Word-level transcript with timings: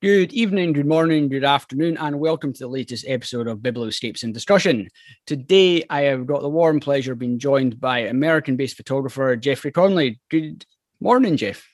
Good 0.00 0.32
evening, 0.32 0.74
good 0.74 0.86
morning, 0.86 1.28
good 1.28 1.42
afternoon, 1.42 1.96
and 1.96 2.20
welcome 2.20 2.52
to 2.52 2.58
the 2.60 2.68
latest 2.68 3.04
episode 3.08 3.48
of 3.48 3.58
Biblioscapes 3.58 4.22
in 4.22 4.30
Discussion. 4.30 4.88
Today, 5.26 5.82
I 5.90 6.02
have 6.02 6.24
got 6.24 6.40
the 6.40 6.48
warm 6.48 6.78
pleasure 6.78 7.14
of 7.14 7.18
being 7.18 7.40
joined 7.40 7.80
by 7.80 8.02
American 8.02 8.54
based 8.54 8.76
photographer 8.76 9.34
Jeffrey 9.34 9.72
Conley. 9.72 10.20
Good 10.30 10.64
morning, 11.00 11.36
Jeff. 11.36 11.66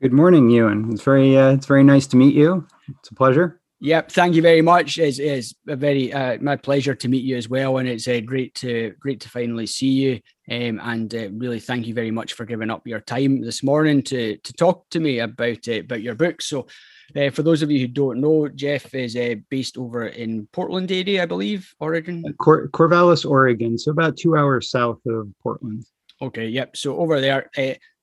Good 0.00 0.14
morning, 0.14 0.48
Ewan. 0.48 0.90
It's 0.90 1.02
very, 1.02 1.36
uh, 1.36 1.52
it's 1.52 1.66
very 1.66 1.84
nice 1.84 2.06
to 2.06 2.16
meet 2.16 2.34
you. 2.34 2.66
It's 2.88 3.10
a 3.10 3.14
pleasure. 3.14 3.60
Yep, 3.84 4.12
thank 4.12 4.36
you 4.36 4.42
very 4.42 4.62
much. 4.62 4.96
It's, 4.96 5.18
it's 5.18 5.56
a 5.66 5.74
very 5.74 6.12
uh, 6.12 6.38
my 6.40 6.54
pleasure 6.54 6.94
to 6.94 7.08
meet 7.08 7.24
you 7.24 7.36
as 7.36 7.48
well, 7.48 7.78
and 7.78 7.88
it's 7.88 8.06
uh, 8.06 8.20
great 8.24 8.54
to 8.54 8.94
great 9.00 9.18
to 9.22 9.28
finally 9.28 9.66
see 9.66 9.88
you. 9.88 10.20
Um, 10.48 10.80
and 10.80 11.12
uh, 11.12 11.30
really, 11.32 11.58
thank 11.58 11.88
you 11.88 11.92
very 11.92 12.12
much 12.12 12.34
for 12.34 12.44
giving 12.44 12.70
up 12.70 12.86
your 12.86 13.00
time 13.00 13.40
this 13.40 13.64
morning 13.64 14.00
to 14.04 14.36
to 14.36 14.52
talk 14.52 14.88
to 14.90 15.00
me 15.00 15.18
about 15.18 15.66
uh, 15.66 15.80
about 15.80 16.00
your 16.00 16.14
book. 16.14 16.42
So, 16.42 16.68
uh, 17.16 17.30
for 17.30 17.42
those 17.42 17.62
of 17.62 17.70
you 17.70 17.80
who 17.80 17.86
don't 17.86 18.20
know, 18.20 18.48
Jeff 18.48 18.94
is 18.94 19.16
uh, 19.16 19.34
based 19.50 19.76
over 19.78 20.06
in 20.06 20.48
Portland 20.52 20.90
area, 20.90 21.22
I 21.22 21.26
believe, 21.26 21.74
Oregon. 21.80 22.24
Cor- 22.38 22.68
Corvallis, 22.68 23.28
Oregon, 23.28 23.78
so 23.78 23.90
about 23.90 24.16
two 24.16 24.36
hours 24.36 24.70
south 24.70 25.00
of 25.06 25.28
Portland. 25.42 25.84
Okay, 26.20 26.48
yep. 26.48 26.76
So 26.76 26.96
over 26.98 27.20
there, 27.20 27.50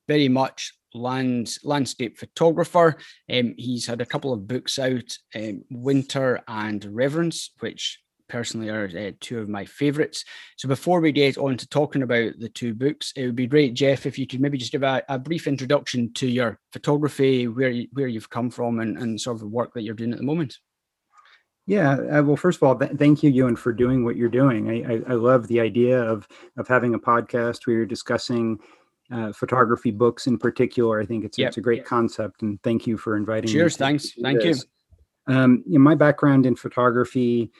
very 0.06 0.28
much 0.28 0.72
land 0.94 1.56
landscape 1.62 2.18
photographer. 2.18 2.96
Um, 3.32 3.54
he's 3.56 3.86
had 3.86 4.00
a 4.00 4.06
couple 4.06 4.32
of 4.32 4.48
books 4.48 4.78
out, 4.78 5.16
um, 5.34 5.64
Winter 5.70 6.40
and 6.48 6.84
Reverence, 6.84 7.50
which 7.60 8.00
personally 8.30 8.70
are 8.70 8.88
uh, 8.96 9.10
two 9.20 9.40
of 9.40 9.48
my 9.48 9.64
favorites. 9.64 10.24
So 10.56 10.68
before 10.68 11.00
we 11.00 11.12
get 11.12 11.36
on 11.36 11.56
to 11.58 11.68
talking 11.68 12.02
about 12.02 12.38
the 12.38 12.48
two 12.48 12.72
books, 12.72 13.12
it 13.16 13.26
would 13.26 13.36
be 13.36 13.46
great, 13.46 13.74
Jeff, 13.74 14.06
if 14.06 14.18
you 14.18 14.26
could 14.26 14.40
maybe 14.40 14.56
just 14.56 14.72
give 14.72 14.82
a, 14.82 15.02
a 15.08 15.18
brief 15.18 15.46
introduction 15.46 16.12
to 16.14 16.26
your 16.26 16.58
photography, 16.72 17.48
where 17.48 17.70
you, 17.70 17.88
where 17.92 18.08
you've 18.08 18.30
come 18.30 18.50
from, 18.50 18.80
and, 18.80 18.96
and 18.96 19.20
sort 19.20 19.34
of 19.34 19.40
the 19.40 19.48
work 19.48 19.74
that 19.74 19.82
you're 19.82 19.94
doing 19.94 20.12
at 20.12 20.18
the 20.18 20.24
moment. 20.24 20.58
Yeah, 21.66 21.92
uh, 21.92 22.22
well, 22.22 22.36
first 22.36 22.56
of 22.58 22.62
all, 22.64 22.76
th- 22.76 22.92
thank 22.96 23.22
you, 23.22 23.30
Ewan, 23.30 23.54
for 23.54 23.72
doing 23.72 24.04
what 24.04 24.16
you're 24.16 24.28
doing. 24.28 24.70
I, 24.70 24.94
I, 24.94 25.12
I 25.12 25.14
love 25.14 25.46
the 25.46 25.60
idea 25.60 26.00
of 26.02 26.26
of 26.56 26.66
having 26.66 26.94
a 26.94 26.98
podcast 26.98 27.66
where 27.66 27.76
you're 27.76 27.86
discussing 27.86 28.58
uh, 29.12 29.32
photography 29.32 29.90
books 29.90 30.26
in 30.26 30.38
particular. 30.38 31.00
I 31.00 31.06
think 31.06 31.24
it's, 31.24 31.38
yep. 31.38 31.48
it's 31.48 31.58
a 31.58 31.60
great 31.60 31.84
concept, 31.84 32.42
and 32.42 32.60
thank 32.62 32.86
you 32.86 32.96
for 32.96 33.16
inviting 33.16 33.48
Cheers, 33.48 33.54
me. 33.54 33.60
Cheers, 33.60 33.76
thanks, 33.76 34.12
thank 34.20 34.40
this. 34.40 34.64
you. 35.28 35.34
Um, 35.36 35.62
you 35.66 35.78
know, 35.78 35.84
my 35.84 35.94
background 35.94 36.46
in 36.46 36.56
photography 36.56 37.52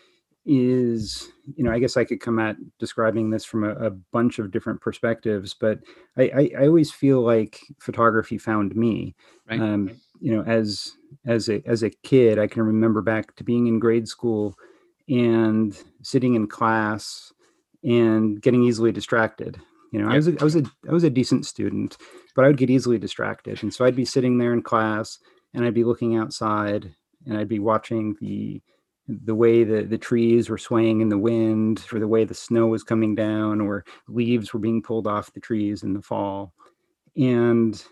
is, 0.47 1.29
you 1.55 1.65
know, 1.65 1.71
I 1.71 1.79
guess 1.79 1.97
I 1.97 2.05
could 2.05 2.21
come 2.21 2.39
at 2.39 2.57
describing 2.79 3.31
this 3.31 3.45
from 3.45 3.65
a, 3.65 3.71
a 3.75 3.91
bunch 3.91 4.39
of 4.39 4.51
different 4.51 4.81
perspectives, 4.81 5.55
but 5.55 5.81
I, 6.17 6.23
I, 6.23 6.51
I, 6.61 6.67
always 6.67 6.91
feel 6.91 7.21
like 7.21 7.61
photography 7.79 8.39
found 8.39 8.75
me. 8.75 9.15
Right. 9.49 9.61
Um, 9.61 10.01
you 10.21 10.35
know, 10.35 10.43
as 10.43 10.97
as 11.27 11.49
a 11.49 11.63
as 11.67 11.83
a 11.83 11.91
kid, 11.91 12.39
I 12.39 12.47
can 12.47 12.63
remember 12.63 13.03
back 13.03 13.37
to 13.37 13.45
being 13.45 13.67
in 13.67 13.79
grade 13.79 14.09
school 14.09 14.57
and 15.09 15.77
sitting 16.03 16.35
in 16.35 16.47
class 16.47 17.33
and 17.83 18.41
getting 18.41 18.65
easily 18.65 18.93
distracted 18.93 19.61
you 19.91 20.01
know, 20.01 20.07
yep. 20.07 20.13
I 20.13 20.17
was 20.17 20.29
a, 20.29 20.37
I 20.41 20.45
was 20.45 20.57
a 20.57 20.63
I 20.89 20.93
was 20.93 21.05
a 21.05 21.11
decent 21.11 21.47
student, 21.47 21.97
but 22.37 22.45
I 22.45 22.49
would 22.49 22.57
get 22.57 22.71
easily 22.71 22.99
distracted, 22.99 23.63
and 23.63 23.75
so 23.75 23.85
I'd 23.85 23.97
be 23.97 24.05
sitting 24.05 24.39
there 24.39 24.53
in 24.53 24.63
class, 24.63 25.19
and 25.53 25.65
I'd 25.65 25.75
be 25.75 25.85
looking 25.85 26.17
outside, 26.17 26.95
and 27.27 27.37
I'd 27.37 27.49
be 27.49 27.59
watching 27.59 28.17
the 28.21 28.63
the 29.25 29.35
way 29.35 29.65
the, 29.65 29.83
the 29.83 29.99
trees 29.99 30.49
were 30.49 30.59
swaying 30.59 31.01
in 31.01 31.09
the 31.09 31.19
wind, 31.19 31.85
or 31.93 31.99
the 31.99 32.09
way 32.09 32.25
the 32.25 32.35
snow 32.35 32.67
was 32.67 32.83
coming 32.83 33.15
down, 33.15 33.61
or 33.61 33.85
leaves 34.09 34.53
were 34.53 34.61
being 34.61 34.83
pulled 34.83 35.07
off 35.07 35.33
the 35.33 35.41
trees 35.41 35.83
in 35.83 35.93
the 35.93 36.03
fall, 36.03 36.53
and 37.17 37.83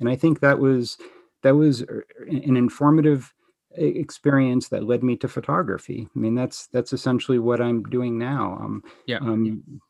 and 0.00 0.08
I 0.08 0.16
think 0.16 0.40
that 0.40 0.58
was 0.58 0.98
that 1.42 1.56
was 1.56 1.82
uh, 1.82 2.00
an 2.28 2.56
informative 2.56 3.32
experience 3.76 4.68
that 4.68 4.84
led 4.84 5.02
me 5.02 5.16
to 5.16 5.28
photography. 5.28 6.08
I 6.14 6.18
mean, 6.18 6.34
that's 6.34 6.68
that's 6.68 6.92
essentially 6.92 7.38
what 7.38 7.60
I'm 7.60 7.82
doing 7.84 8.18
now. 8.18 8.58
Um, 8.60 8.84
yeah. 9.06 9.18
Um, 9.18 9.80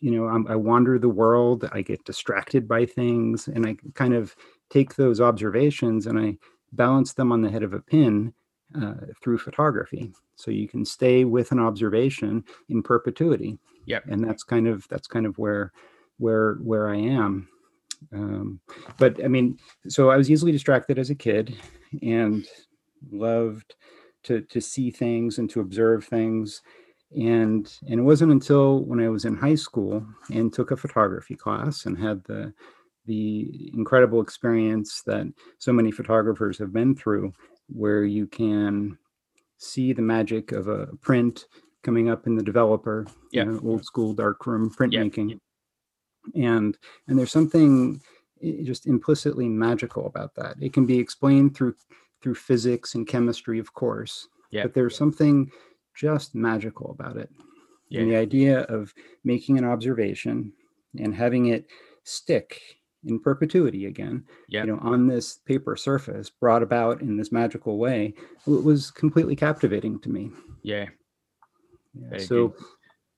you 0.00 0.12
know 0.12 0.26
I'm, 0.26 0.46
i 0.48 0.56
wander 0.56 0.98
the 0.98 1.08
world 1.08 1.68
i 1.72 1.82
get 1.82 2.04
distracted 2.04 2.68
by 2.68 2.86
things 2.86 3.48
and 3.48 3.66
i 3.66 3.76
kind 3.94 4.14
of 4.14 4.34
take 4.70 4.94
those 4.94 5.20
observations 5.20 6.06
and 6.06 6.18
i 6.18 6.36
balance 6.72 7.14
them 7.14 7.32
on 7.32 7.42
the 7.42 7.50
head 7.50 7.62
of 7.62 7.72
a 7.72 7.80
pin 7.80 8.32
uh, 8.74 8.94
through 9.22 9.38
photography. 9.38 10.12
So 10.36 10.50
you 10.50 10.68
can 10.68 10.84
stay 10.84 11.24
with 11.24 11.52
an 11.52 11.58
observation 11.58 12.44
in 12.68 12.82
perpetuity. 12.82 13.58
Yeah 13.86 14.00
and 14.08 14.22
that's 14.22 14.42
kind 14.42 14.68
of 14.68 14.86
that's 14.88 15.08
kind 15.08 15.26
of 15.26 15.38
where 15.38 15.72
where 16.18 16.54
where 16.56 16.88
i 16.88 16.96
am. 16.96 17.48
Um, 18.12 18.60
but 18.98 19.22
i 19.24 19.28
mean 19.28 19.58
so 19.88 20.10
i 20.10 20.16
was 20.16 20.30
easily 20.30 20.52
distracted 20.52 20.98
as 20.98 21.10
a 21.10 21.14
kid 21.14 21.56
and 22.02 22.46
loved 23.10 23.74
to 24.24 24.42
to 24.42 24.60
see 24.60 24.90
things 24.90 25.38
and 25.38 25.48
to 25.50 25.60
observe 25.60 26.04
things. 26.04 26.62
And 27.16 27.72
and 27.88 28.00
it 28.00 28.02
wasn't 28.02 28.32
until 28.32 28.84
when 28.84 29.00
i 29.00 29.08
was 29.08 29.24
in 29.24 29.36
high 29.36 29.54
school 29.54 30.06
and 30.30 30.52
took 30.52 30.70
a 30.70 30.76
photography 30.76 31.34
class 31.34 31.86
and 31.86 31.98
had 31.98 32.22
the 32.24 32.52
the 33.06 33.70
incredible 33.72 34.20
experience 34.20 35.02
that 35.06 35.26
so 35.56 35.72
many 35.72 35.90
photographers 35.90 36.58
have 36.58 36.74
been 36.74 36.94
through 36.94 37.32
where 37.68 38.04
you 38.04 38.26
can 38.26 38.98
see 39.58 39.92
the 39.92 40.02
magic 40.02 40.52
of 40.52 40.68
a 40.68 40.86
print 41.00 41.46
coming 41.82 42.08
up 42.08 42.26
in 42.26 42.34
the 42.34 42.42
developer 42.42 43.06
yeah 43.32 43.44
you 43.44 43.52
know, 43.52 43.60
old 43.64 43.84
school 43.84 44.12
darkroom 44.12 44.70
printmaking 44.70 45.38
yeah. 46.34 46.48
and 46.48 46.78
and 47.06 47.18
there's 47.18 47.32
something 47.32 48.00
just 48.62 48.86
implicitly 48.86 49.48
magical 49.48 50.06
about 50.06 50.34
that 50.34 50.54
it 50.60 50.72
can 50.72 50.86
be 50.86 50.98
explained 50.98 51.56
through 51.56 51.74
through 52.22 52.34
physics 52.34 52.94
and 52.94 53.06
chemistry 53.06 53.58
of 53.58 53.72
course 53.74 54.28
yeah. 54.50 54.62
but 54.62 54.74
there's 54.74 54.96
something 54.96 55.50
just 55.98 56.34
magical 56.34 56.92
about 56.92 57.16
it. 57.16 57.28
Yeah. 57.88 58.02
And 58.02 58.10
the 58.10 58.16
idea 58.16 58.60
of 58.62 58.94
making 59.24 59.58
an 59.58 59.64
observation 59.64 60.52
and 60.98 61.14
having 61.14 61.46
it 61.46 61.66
stick 62.04 62.60
in 63.04 63.20
perpetuity 63.20 63.86
again, 63.86 64.24
yep. 64.48 64.66
you 64.66 64.72
know, 64.72 64.78
on 64.82 65.06
this 65.06 65.38
paper 65.46 65.76
surface 65.76 66.30
brought 66.30 66.62
about 66.62 67.00
in 67.00 67.16
this 67.16 67.32
magical 67.32 67.78
way 67.78 68.14
it 68.46 68.64
was 68.64 68.90
completely 68.90 69.36
captivating 69.36 70.00
to 70.00 70.08
me. 70.08 70.30
Yeah. 70.62 70.86
yeah. 71.94 72.18
So 72.18 72.48
good. 72.48 72.64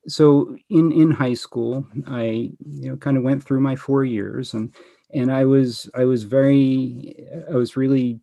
so 0.09 0.57
in 0.69 0.93
in 0.93 1.11
high 1.11 1.35
school, 1.35 1.87
I 2.07 2.53
you 2.59 2.91
know 2.91 2.97
kind 2.97 3.17
of 3.17 3.23
went 3.23 3.43
through 3.43 3.61
my 3.61 3.77
4 3.77 4.05
years 4.05 4.55
and 4.55 4.75
and 5.13 5.33
I 5.33 5.45
was 5.45 5.89
I 5.95 6.05
was 6.05 6.25
very 6.25 7.15
I 7.51 7.55
was 7.55 7.77
really 7.77 8.21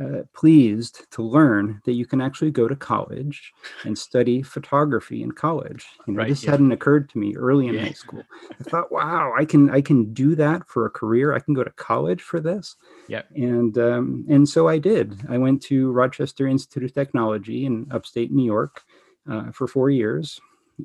uh, 0.00 0.22
pleased 0.32 1.10
to 1.10 1.22
learn 1.22 1.80
that 1.84 1.92
you 1.92 2.06
can 2.06 2.20
actually 2.20 2.50
go 2.50 2.66
to 2.66 2.74
college 2.74 3.52
and 3.84 3.96
study 3.96 4.42
photography 4.42 5.22
in 5.22 5.30
college. 5.30 5.86
You 6.06 6.14
know, 6.14 6.18
right, 6.20 6.28
this 6.28 6.44
yeah. 6.44 6.52
hadn't 6.52 6.72
occurred 6.72 7.10
to 7.10 7.18
me 7.18 7.36
early 7.36 7.68
in 7.68 7.74
yeah. 7.74 7.82
high 7.82 7.92
school. 7.92 8.22
I 8.58 8.64
thought, 8.64 8.90
wow, 8.90 9.34
I 9.36 9.44
can 9.44 9.70
I 9.70 9.80
can 9.82 10.14
do 10.14 10.34
that 10.36 10.66
for 10.66 10.86
a 10.86 10.90
career. 10.90 11.34
I 11.34 11.40
can 11.40 11.52
go 11.52 11.62
to 11.62 11.70
college 11.70 12.22
for 12.22 12.40
this. 12.40 12.76
Yeah. 13.08 13.22
And 13.34 13.76
um, 13.76 14.24
and 14.28 14.48
so 14.48 14.66
I 14.68 14.78
did. 14.78 15.20
I 15.28 15.36
went 15.36 15.62
to 15.64 15.92
Rochester 15.92 16.46
Institute 16.46 16.84
of 16.84 16.94
Technology 16.94 17.66
in 17.66 17.86
upstate 17.90 18.32
New 18.32 18.46
York 18.46 18.82
uh, 19.30 19.52
for 19.52 19.66
four 19.66 19.90
years, 19.90 20.40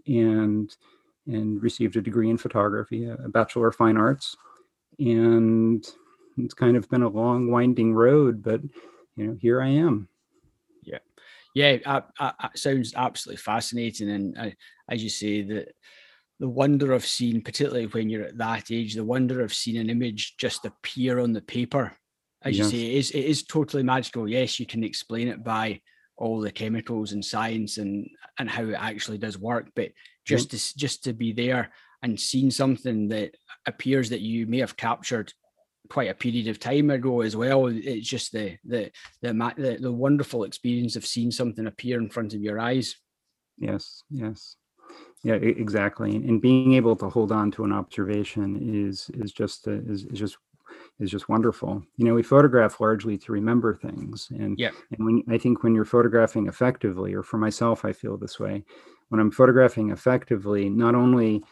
and 0.05 0.75
and 1.27 1.61
received 1.61 1.95
a 1.95 2.01
degree 2.01 2.29
in 2.29 2.37
photography, 2.37 3.05
a 3.07 3.29
bachelor 3.29 3.67
of 3.67 3.75
fine 3.75 3.97
arts, 3.97 4.35
and 4.99 5.85
it's 6.37 6.53
kind 6.53 6.77
of 6.77 6.89
been 6.89 7.03
a 7.03 7.09
long, 7.09 7.51
winding 7.51 7.93
road, 7.93 8.43
but 8.43 8.61
you 9.17 9.27
know, 9.27 9.37
here 9.41 9.61
I 9.61 9.69
am. 9.69 10.07
Yeah, 10.83 10.99
yeah, 11.53 11.77
uh, 11.85 12.01
uh, 12.19 12.49
sounds 12.55 12.93
absolutely 12.95 13.37
fascinating, 13.37 14.11
and 14.11 14.37
uh, 14.37 14.49
as 14.89 15.03
you 15.03 15.09
say, 15.09 15.41
the 15.41 15.67
the 16.39 16.47
wonder 16.47 16.93
of 16.93 17.03
seeing, 17.03 17.41
particularly 17.41 17.87
when 17.87 18.09
you're 18.09 18.25
at 18.25 18.37
that 18.37 18.69
age, 18.69 18.93
the 18.93 19.03
wonder 19.03 19.41
of 19.41 19.51
seeing 19.51 19.77
an 19.77 19.89
image 19.89 20.37
just 20.37 20.65
appear 20.65 21.19
on 21.19 21.33
the 21.33 21.41
paper, 21.41 21.93
as 22.43 22.55
yes. 22.57 22.71
you 22.71 22.79
say, 22.79 22.85
it 22.85 22.97
is 22.97 23.11
it 23.11 23.25
is 23.25 23.43
totally 23.43 23.81
magical. 23.81 24.29
Yes, 24.29 24.59
you 24.59 24.67
can 24.67 24.83
explain 24.83 25.27
it 25.27 25.43
by 25.43 25.81
all 26.15 26.39
the 26.39 26.51
chemicals 26.51 27.13
and 27.13 27.25
science 27.25 27.79
and 27.79 28.07
and 28.37 28.49
how 28.49 28.63
it 28.63 28.77
actually 28.77 29.17
does 29.17 29.39
work, 29.39 29.69
but 29.75 29.89
just 30.25 30.51
to 30.51 30.77
just 30.77 31.03
to 31.05 31.13
be 31.13 31.33
there 31.33 31.71
and 32.03 32.19
seeing 32.19 32.51
something 32.51 33.07
that 33.07 33.35
appears 33.65 34.09
that 34.11 34.21
you 34.21 34.45
may 34.45 34.59
have 34.59 34.77
captured 34.77 35.33
quite 35.89 36.09
a 36.09 36.13
period 36.13 36.47
of 36.47 36.59
time 36.59 36.89
ago 36.89 37.21
as 37.21 37.35
well. 37.35 37.67
It's 37.67 38.07
just 38.07 38.31
the 38.31 38.57
the 38.65 38.91
the 39.21 39.33
the, 39.57 39.77
the 39.79 39.91
wonderful 39.91 40.43
experience 40.43 40.95
of 40.95 41.05
seeing 41.05 41.31
something 41.31 41.67
appear 41.67 41.99
in 41.99 42.09
front 42.09 42.33
of 42.33 42.41
your 42.41 42.59
eyes. 42.59 42.95
Yes, 43.57 44.03
yes, 44.09 44.55
yeah, 45.23 45.35
exactly. 45.35 46.15
And 46.15 46.41
being 46.41 46.73
able 46.73 46.95
to 46.97 47.09
hold 47.09 47.31
on 47.31 47.51
to 47.51 47.63
an 47.63 47.73
observation 47.73 48.85
is 48.85 49.09
is 49.15 49.31
just 49.31 49.67
uh, 49.67 49.71
is, 49.87 50.05
is 50.05 50.19
just 50.19 50.37
is 50.99 51.11
just 51.11 51.29
wonderful. 51.29 51.83
You 51.97 52.05
know, 52.05 52.13
we 52.13 52.23
photograph 52.23 52.79
largely 52.79 53.17
to 53.19 53.31
remember 53.31 53.75
things, 53.75 54.27
and 54.31 54.57
yeah, 54.59 54.71
and 54.91 55.05
when 55.05 55.23
I 55.29 55.37
think 55.37 55.63
when 55.63 55.75
you're 55.75 55.85
photographing 55.85 56.47
effectively, 56.47 57.13
or 57.13 57.23
for 57.23 57.37
myself, 57.37 57.85
I 57.85 57.93
feel 57.93 58.17
this 58.17 58.39
way. 58.39 58.63
When 59.09 59.21
I'm 59.21 59.31
photographing 59.31 59.91
effectively, 59.91 60.69
not 60.69 60.93
only 60.93 61.43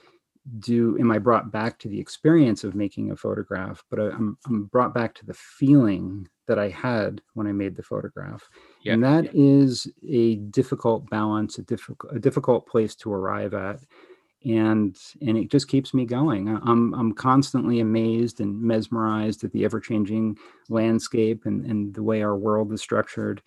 do 0.60 0.98
am 1.00 1.12
I 1.12 1.18
brought 1.18 1.52
back 1.52 1.80
to 1.80 1.88
the 1.90 2.00
experience 2.00 2.64
of 2.64 2.76
making 2.76 3.12
a 3.12 3.16
photograph, 3.16 3.84
but 3.90 4.00
I'm, 4.00 4.38
I'm 4.46 4.66
brought 4.66 4.94
back 4.94 5.16
to 5.16 5.26
the 5.26 5.34
feeling 5.34 6.28
that 6.48 6.60
I 6.60 6.70
had 6.70 7.22
when 7.34 7.48
I 7.48 7.52
made 7.52 7.76
the 7.76 7.84
photograph. 7.84 8.48
Yeah. 8.84 8.94
And 8.94 9.04
that 9.04 9.34
is 9.34 9.88
a 10.08 10.36
difficult 10.36 11.10
balance, 11.10 11.58
a 11.58 11.64
difficult 11.64 12.16
a 12.16 12.20
difficult 12.20 12.68
place 12.68 12.96
to 12.98 13.12
arrive 13.12 13.54
at. 13.54 13.80
And 14.46 14.96
and 15.22 15.38
it 15.38 15.50
just 15.50 15.68
keeps 15.68 15.94
me 15.94 16.06
going. 16.06 16.48
I'm 16.48 16.94
I'm 16.94 17.14
constantly 17.14 17.80
amazed 17.80 18.40
and 18.42 18.62
mesmerized 18.62 19.44
at 19.44 19.52
the 19.52 19.66
ever-changing 19.66 20.38
landscape 20.70 21.48
and, 21.48 21.66
and 21.66 21.96
the 21.96 22.04
way 22.04 22.22
our 22.22 22.38
world 22.38 22.72
is 22.72 22.82
structured 22.82 23.42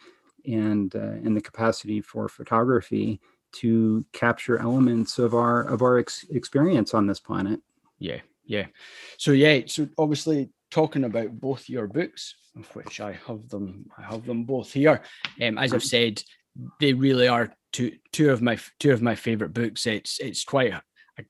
and 0.44 0.94
uh, 0.96 1.18
and 1.24 1.36
the 1.36 1.40
capacity 1.40 2.00
for 2.00 2.28
photography 2.28 3.20
to 3.52 4.04
capture 4.12 4.58
elements 4.58 5.18
of 5.18 5.34
our 5.34 5.62
of 5.62 5.82
our 5.82 5.98
ex- 5.98 6.26
experience 6.30 6.94
on 6.94 7.06
this 7.06 7.20
planet. 7.20 7.60
Yeah, 7.98 8.20
yeah. 8.44 8.66
So 9.16 9.32
yeah, 9.32 9.60
so 9.66 9.88
obviously 9.98 10.50
talking 10.70 11.04
about 11.04 11.40
both 11.40 11.68
your 11.68 11.86
books, 11.86 12.34
of 12.56 12.66
which 12.74 13.00
I 13.00 13.18
have 13.26 13.48
them, 13.48 13.86
I 13.96 14.02
have 14.02 14.24
them 14.26 14.44
both 14.44 14.72
here. 14.72 15.02
Um, 15.42 15.58
as 15.58 15.72
I've 15.72 15.84
said, 15.84 16.22
they 16.80 16.92
really 16.92 17.28
are 17.28 17.54
two 17.72 17.96
two 18.12 18.30
of 18.30 18.42
my 18.42 18.58
two 18.78 18.92
of 18.92 19.02
my 19.02 19.14
favorite 19.14 19.54
books. 19.54 19.86
It's 19.86 20.18
it's 20.20 20.44
quite. 20.44 20.74
I, 20.74 20.82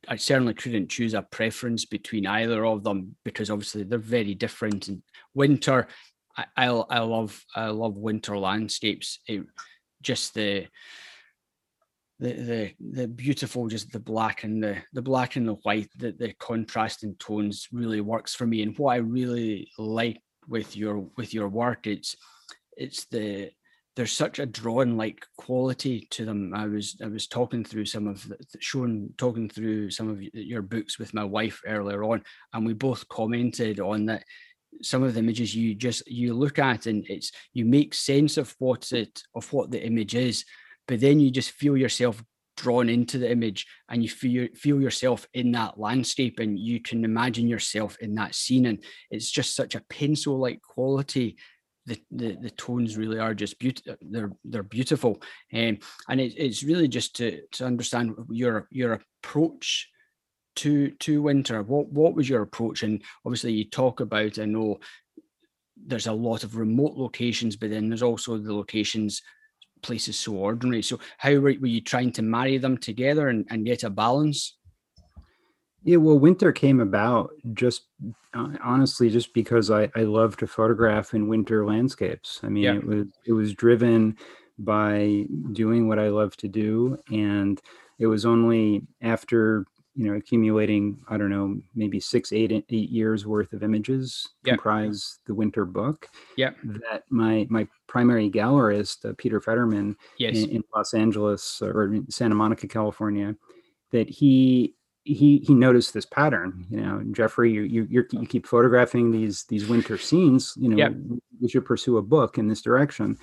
I 0.07 0.17
certainly 0.17 0.55
couldn't 0.55 0.91
choose 0.91 1.15
a 1.15 1.23
preference 1.23 1.87
between 1.87 2.27
either 2.27 2.67
of 2.67 2.85
them 2.85 3.17
because 3.25 3.51
obviously 3.51 3.85
they're 3.85 3.99
very 3.99 4.35
different. 4.35 4.89
And 4.89 5.03
winter, 5.35 5.89
I 6.37 6.45
I, 6.57 6.67
I 6.67 6.99
love 7.01 7.45
I 7.55 7.69
love 7.69 7.97
winter 7.97 8.37
landscapes. 8.39 9.21
It, 9.27 9.45
just 10.03 10.35
the 10.35 10.67
the 12.21 12.33
the 12.33 12.75
the 12.81 13.09
beautiful 13.09 13.69
just 13.69 13.93
the 13.93 14.01
black 14.01 14.45
and 14.45 14.63
the 14.63 14.77
the 14.93 15.03
black 15.03 15.37
and 15.37 15.47
the 15.47 15.55
white 15.63 15.89
the, 15.97 16.13
the 16.13 16.33
contrasting 16.41 17.15
tones 17.17 17.69
really 17.73 18.01
works 18.01 18.35
for 18.35 18.47
me. 18.47 18.63
And 18.63 18.77
what 18.79 18.95
i 18.95 18.97
really 18.97 19.71
like 19.79 20.21
with 20.49 20.77
your 20.77 21.09
with 21.17 21.35
your 21.35 21.49
work 21.49 21.87
it's 21.87 22.17
it's 22.77 23.07
the 23.07 23.51
there's 23.97 24.13
such 24.13 24.39
a 24.39 24.47
drawn 24.47 24.97
like 24.97 25.27
quality 25.37 26.07
to 26.11 26.25
them. 26.25 26.55
I 26.55 26.67
was 26.67 26.97
i 27.03 27.09
was 27.09 27.27
talking 27.27 27.65
through 27.65 27.87
some 27.87 28.07
of 28.07 28.27
the 28.29 28.37
showing 28.61 29.11
talking 29.19 29.49
through 29.49 29.91
some 29.91 30.09
of 30.09 30.23
your 30.23 30.63
books 30.63 30.99
with 30.99 31.15
my 31.15 31.25
wife 31.25 31.61
earlier 31.67 32.05
on 32.05 32.23
and 32.53 32.65
we 32.65 32.75
both 32.75 33.09
commented 33.09 33.81
on 33.81 34.07
that 34.07 34.25
some 34.83 35.03
of 35.03 35.15
the 35.15 35.21
images 35.21 35.55
you 35.55 35.75
just 35.75 36.07
you 36.07 36.35
look 36.35 36.59
at 36.59 36.87
and 36.87 37.05
it's 37.09 37.33
you 37.55 37.65
make 37.65 37.95
sense 37.95 38.37
of 38.37 38.55
what 38.59 38.93
it 38.93 39.23
of 39.35 39.53
what 39.53 39.71
the 39.71 39.85
image 39.85 40.15
is 40.15 40.45
but 40.89 41.01
then 41.01 41.21
you 41.21 41.31
just 41.31 41.53
feel 41.53 41.77
yourself 41.77 42.21
drawn 42.57 42.89
into 42.89 43.19
the 43.19 43.31
image 43.31 43.67
and 43.89 44.03
you 44.03 44.09
feel 44.09 44.49
feel 44.57 44.81
yourself 44.81 45.27
in 45.33 45.53
that 45.53 45.79
landscape 45.79 46.41
and 46.41 46.59
you 46.59 46.81
can 46.81 47.05
imagine 47.05 47.47
yourself 47.47 47.97
in 48.01 48.17
that 48.17 48.35
scene. 48.35 48.67
And 48.67 48.83
it's 49.11 49.31
just 49.31 49.55
such 49.55 49.77
a 49.77 49.85
pencil 49.89 50.39
like 50.39 50.61
quality. 50.61 51.37
The, 51.87 51.99
the, 52.11 52.37
the 52.43 52.51
tones 52.51 52.99
really 52.99 53.19
are 53.19 53.33
just 53.33 53.59
beautiful 53.59 53.95
they're 54.03 54.33
they're 54.45 54.65
beautiful. 54.65 55.23
Um, 55.55 55.79
and 56.09 56.21
it, 56.21 56.35
it's 56.37 56.65
really 56.65 56.89
just 56.89 57.15
to 57.17 57.43
to 57.53 57.65
understand 57.65 58.15
your 58.29 58.67
your 58.71 59.01
approach 59.23 59.89
to 60.57 60.91
to 60.91 61.23
winter. 61.23 61.63
What 61.63 61.89
what 61.89 62.15
was 62.15 62.29
your 62.29 62.43
approach? 62.43 62.83
And 62.83 63.03
obviously 63.25 63.53
you 63.53 63.65
talk 63.65 64.01
about 64.01 64.39
i 64.39 64.45
know 64.45 64.79
there's 65.87 66.09
a 66.09 66.13
lot 66.13 66.43
of 66.43 66.57
remote 66.57 66.95
locations 66.97 67.55
but 67.55 67.71
then 67.71 67.89
there's 67.89 68.03
also 68.03 68.37
the 68.37 68.53
locations 68.53 69.23
places 69.83 70.19
so 70.19 70.35
ordinary. 70.35 70.83
So 70.83 70.99
how 71.19 71.35
were, 71.35 71.55
were 71.61 71.67
you 71.67 71.81
trying 71.81 72.13
to 72.13 72.23
marry 72.23 72.59
them 72.59 72.79
together 72.79 73.29
and, 73.29 73.47
and 73.51 73.65
get 73.65 73.85
a 73.85 73.91
balance? 73.91 74.57
Yeah, 75.85 75.97
well, 75.97 76.19
winter 76.19 76.53
came 76.53 76.81
about 76.81 77.31
just 77.55 77.83
uh, 78.35 78.49
honestly 78.63 79.09
just 79.09 79.33
because 79.33 79.71
I, 79.71 79.89
I 79.97 80.03
love 80.03 80.37
to 80.39 80.47
photograph 80.47 81.15
in 81.15 81.29
winter 81.29 81.65
landscapes. 81.65 82.41
I 82.43 82.49
mean, 82.49 82.65
yeah. 82.65 82.75
it 82.75 82.85
was 82.85 83.07
it 83.27 83.33
was 83.33 83.55
driven 83.55 84.17
by 84.59 85.25
doing 85.53 85.89
what 85.89 85.99
I 85.99 86.09
love 86.09 86.37
to 86.39 86.49
do, 86.49 86.99
and 87.11 87.61
it 87.99 88.07
was 88.07 88.27
only 88.27 88.83
after 89.01 89.65
you 89.99 90.05
know 90.07 90.17
accumulating 90.17 90.97
i 91.09 91.17
don't 91.17 91.29
know 91.29 91.59
maybe 91.75 91.99
six 91.99 92.33
eight 92.33 92.53
eight 92.53 92.89
years 92.89 93.27
worth 93.27 93.53
of 93.53 93.65
images 93.65 94.29
yep. 94.45 94.55
comprise 94.55 95.19
the 95.27 95.35
winter 95.35 95.65
book 95.65 96.09
yeah 96.37 96.51
that 96.65 97.03
my 97.11 97.47
my 97.51 97.67
primary 97.89 98.31
gallerist 98.31 99.05
uh, 99.09 99.13
peter 99.19 99.41
fetterman 99.41 99.97
yes. 100.19 100.37
in, 100.37 100.51
in, 100.51 100.65
los 100.75 100.95
angeles 100.95 101.61
or 101.61 101.99
santa 102.09 102.35
monica 102.35 102.69
california 102.69 103.35
that 103.91 104.09
he 104.09 104.75
he 105.03 105.39
he 105.39 105.53
noticed 105.55 105.93
this 105.93 106.07
pattern 106.07 106.65
you 106.71 106.81
know 106.81 107.03
jeffrey 107.11 107.51
you 107.51 107.63
you 107.63 107.87
you 107.91 108.27
keep 108.27 108.47
photographing 108.47 109.11
these 109.11 109.45
these 109.45 109.67
winter 109.67 109.99
scenes 109.99 110.55
you 110.57 110.69
know 110.69 110.77
yep. 110.77 110.93
we 111.41 111.49
should 111.49 111.65
pursue 111.65 111.97
a 111.97 112.03
book 112.03 112.39
in 112.39 112.47
this 112.47 112.63
direction 112.63 113.19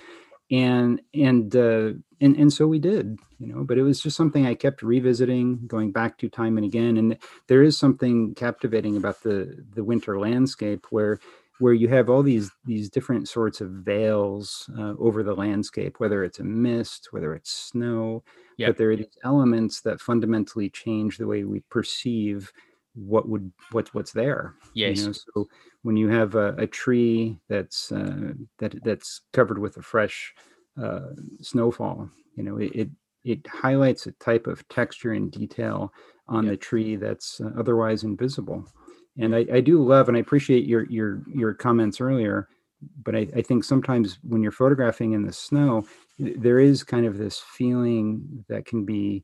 and 0.52 1.02
and 1.14 1.56
uh, 1.56 1.92
and 2.22 2.36
and 2.36 2.54
so 2.54 2.68
we 2.68 2.80
did 2.80 3.18
you 3.40 3.48
know 3.48 3.64
but 3.64 3.78
it 3.78 3.84
was 3.84 4.02
just 4.02 4.16
something 4.16 4.46
i 4.46 4.54
kept 4.54 4.82
revisiting 4.82 5.60
going 5.68 5.92
back 5.92 6.18
to 6.18 6.30
time 6.30 6.58
and 6.58 6.66
again 6.66 6.98
and 6.98 7.18
there 7.48 7.64
is 7.64 7.78
something 7.78 8.34
captivating 8.36 8.96
about 8.96 9.22
the 9.24 9.64
the 9.74 9.84
winter 9.84 10.20
landscape 10.20 10.86
where 10.92 11.20
where 11.60 11.74
you 11.74 11.88
have 11.88 12.10
all 12.10 12.22
these 12.22 12.52
these 12.66 12.90
different 12.90 13.28
sorts 13.28 13.62
of 13.62 13.70
veils 13.70 14.70
uh, 14.78 14.94
over 15.00 15.24
the 15.24 15.34
landscape 15.34 16.00
whether 16.00 16.24
it's 16.24 16.40
a 16.40 16.44
mist 16.44 17.10
whether 17.12 17.34
it's 17.34 17.52
snow 17.52 18.24
yep. 18.58 18.70
but 18.70 18.78
there 18.78 18.92
are 18.92 18.96
these 18.96 19.18
elements 19.24 19.82
that 19.82 20.00
fundamentally 20.00 20.70
change 20.70 21.18
the 21.18 21.28
way 21.28 21.44
we 21.44 21.62
perceive 21.70 22.52
what 22.96 23.28
would 23.28 23.52
what's 23.72 23.94
what's 23.94 24.12
there 24.12 24.56
yes 24.74 25.00
you 25.00 25.08
know? 25.08 25.12
so 25.14 25.48
when 25.84 25.98
you 25.98 26.08
have 26.08 26.36
a, 26.36 26.56
a 26.58 26.68
tree 26.68 27.38
that's 27.50 27.92
uh, 27.92 28.32
that 28.60 28.76
that's 28.84 29.22
covered 29.34 29.60
with 29.60 29.78
a 29.78 29.82
fresh 29.82 30.34
uh, 30.82 31.10
snowfall 31.42 32.10
you 32.36 32.44
know 32.44 32.58
it, 32.58 32.72
it, 32.74 32.90
it 33.24 33.48
highlights 33.48 34.08
a 34.08 34.12
type 34.14 34.48
of 34.48 34.68
texture 34.70 35.14
and 35.14 35.32
detail 35.32 35.92
on 36.28 36.46
yep. 36.46 36.52
the 36.52 36.58
tree 36.58 36.96
that's 36.96 37.42
uh, 37.42 37.52
otherwise 37.58 38.04
invisible 38.04 38.66
and 39.18 39.36
I, 39.36 39.46
I 39.54 39.60
do 39.62 39.84
love 39.84 40.08
and 40.08 40.18
i 40.18 40.22
appreciate 40.22 40.66
your 40.66 40.86
your 40.86 41.22
your 41.34 41.54
comments 41.54 42.02
earlier 42.02 42.48
but 43.04 43.16
I, 43.16 43.28
I 43.36 43.42
think 43.42 43.64
sometimes 43.64 44.20
when 44.24 44.44
you're 44.44 44.52
photographing 44.52 45.14
in 45.14 45.26
the 45.26 45.34
snow 45.34 45.86
there 46.20 46.60
is 46.60 46.84
kind 46.84 47.06
of 47.06 47.18
this 47.18 47.40
feeling 47.40 48.46
that 48.48 48.66
can 48.66 48.86
be 48.86 49.24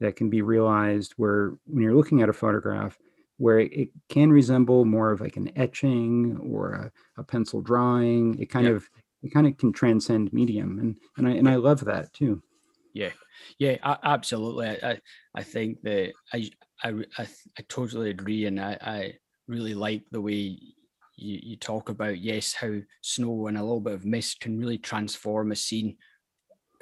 that 0.00 0.16
can 0.16 0.28
be 0.28 0.42
realized 0.42 1.14
where 1.16 1.54
when 1.66 1.82
you're 1.82 1.94
looking 1.94 2.22
at 2.22 2.28
a 2.28 2.32
photograph 2.32 2.98
where 3.42 3.58
it 3.58 3.88
can 4.08 4.30
resemble 4.30 4.84
more 4.84 5.10
of 5.10 5.20
like 5.20 5.36
an 5.36 5.50
etching 5.58 6.38
or 6.38 6.74
a, 6.74 6.92
a 7.18 7.24
pencil 7.24 7.60
drawing. 7.60 8.38
It 8.38 8.46
kind 8.46 8.68
of 8.68 8.88
it 9.20 9.34
kind 9.34 9.48
of 9.48 9.58
can 9.58 9.72
transcend 9.72 10.32
medium, 10.32 10.78
and 10.78 10.96
and 11.16 11.26
I 11.26 11.32
and 11.32 11.48
I 11.48 11.56
love 11.56 11.84
that 11.86 12.12
too. 12.12 12.40
Yeah, 12.94 13.10
yeah, 13.58 13.78
absolutely. 14.04 14.68
I 14.68 15.00
I 15.34 15.42
think 15.42 15.82
that 15.82 16.12
I 16.32 16.50
I 16.84 16.90
I, 17.18 17.26
I 17.58 17.62
totally 17.68 18.10
agree, 18.10 18.46
and 18.46 18.60
I 18.60 18.78
I 18.80 19.12
really 19.48 19.74
like 19.74 20.04
the 20.12 20.20
way 20.20 20.56
you, 21.16 21.40
you 21.42 21.56
talk 21.56 21.88
about 21.88 22.20
yes 22.20 22.52
how 22.52 22.76
snow 23.00 23.48
and 23.48 23.58
a 23.58 23.62
little 23.62 23.80
bit 23.80 23.94
of 23.94 24.04
mist 24.04 24.38
can 24.38 24.56
really 24.56 24.78
transform 24.78 25.50
a 25.50 25.56
scene 25.56 25.96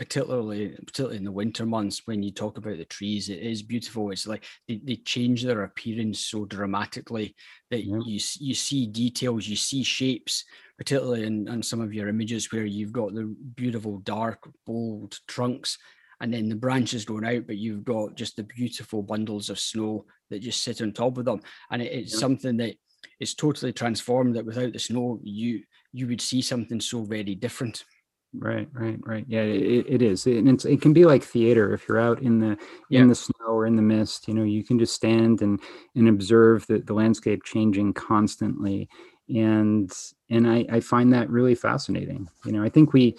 particularly 0.01 0.75
particularly 0.87 1.19
in 1.19 1.25
the 1.25 1.31
winter 1.31 1.67
months 1.67 2.07
when 2.07 2.23
you 2.23 2.31
talk 2.31 2.57
about 2.57 2.79
the 2.79 2.87
trees 2.87 3.29
it 3.29 3.39
is 3.39 3.63
beautiful 3.63 4.11
it's 4.11 4.27
like 4.27 4.47
they, 4.67 4.81
they 4.83 4.97
change 4.97 5.43
their 5.43 5.65
appearance 5.65 6.21
so 6.21 6.47
dramatically 6.47 7.37
that 7.71 7.85
yeah. 7.85 8.01
you 8.07 8.19
you 8.39 8.55
see 8.55 8.87
details 8.87 9.47
you 9.47 9.57
see 9.57 9.83
shapes 9.83 10.47
particularly 10.79 11.25
in, 11.25 11.47
in 11.49 11.63
some 11.63 11.83
of 11.83 11.93
your 11.93 12.09
images 12.09 12.51
where 12.51 12.65
you've 12.65 12.95
got 12.95 13.13
the 13.13 13.37
beautiful 13.57 13.99
dark 13.99 14.49
bold 14.67 15.19
trunks 15.29 15.77
and 16.23 16.33
then 16.33 16.49
the 16.49 16.57
branches 16.57 17.05
going 17.05 17.27
out 17.27 17.47
but 17.47 17.59
you've 17.59 17.85
got 17.85 18.17
just 18.17 18.37
the 18.37 18.43
beautiful 18.45 19.03
bundles 19.03 19.51
of 19.51 19.61
snow 19.61 20.07
that 20.31 20.41
just 20.41 20.63
sit 20.63 20.81
on 20.81 20.93
top 20.93 21.19
of 21.19 21.27
them 21.27 21.43
and 21.73 21.83
it, 21.83 21.93
it's 21.93 22.15
yeah. 22.15 22.21
something 22.21 22.57
that 22.57 22.75
is 23.21 23.35
totally 23.35 23.75
transformed 23.75 24.35
that 24.35 24.47
without 24.47 24.73
the 24.73 24.79
snow 24.79 25.21
you 25.23 25.63
you 25.93 26.07
would 26.07 26.23
see 26.23 26.41
something 26.41 26.81
so 26.81 27.05
very 27.05 27.35
different 27.35 27.85
Right, 28.33 28.69
right, 28.73 28.99
right. 29.05 29.25
Yeah, 29.27 29.43
it, 29.43 29.87
it 29.89 30.03
is, 30.03 30.25
and 30.27 30.49
it's 30.49 30.65
it 30.65 30.81
can 30.81 30.93
be 30.93 31.05
like 31.05 31.25
theater. 31.25 31.75
If 31.75 31.89
you're 31.89 31.99
out 31.99 32.23
in 32.23 32.39
the 32.39 32.57
in 32.89 33.09
the 33.09 33.15
snow 33.17 33.47
or 33.49 33.67
in 33.67 33.75
the 33.75 33.83
mist, 33.83 34.29
you 34.29 34.35
know, 34.35 34.45
you 34.45 34.63
can 34.63 34.79
just 34.79 34.95
stand 34.95 35.43
and 35.43 35.61
and 35.97 36.09
observe 36.09 36.65
the 36.69 36.79
the 36.79 36.95
landscape 36.95 37.43
changing 37.43 37.93
constantly, 37.95 38.89
and 39.37 39.93
and 40.29 40.49
I 40.49 40.67
I 40.71 40.81
find 40.81 41.13
that 41.13 41.31
really 41.31 41.55
fascinating. 41.55 42.29
You 42.45 42.53
know, 42.53 42.63
I 42.63 42.69
think 42.69 42.93
we 42.93 43.17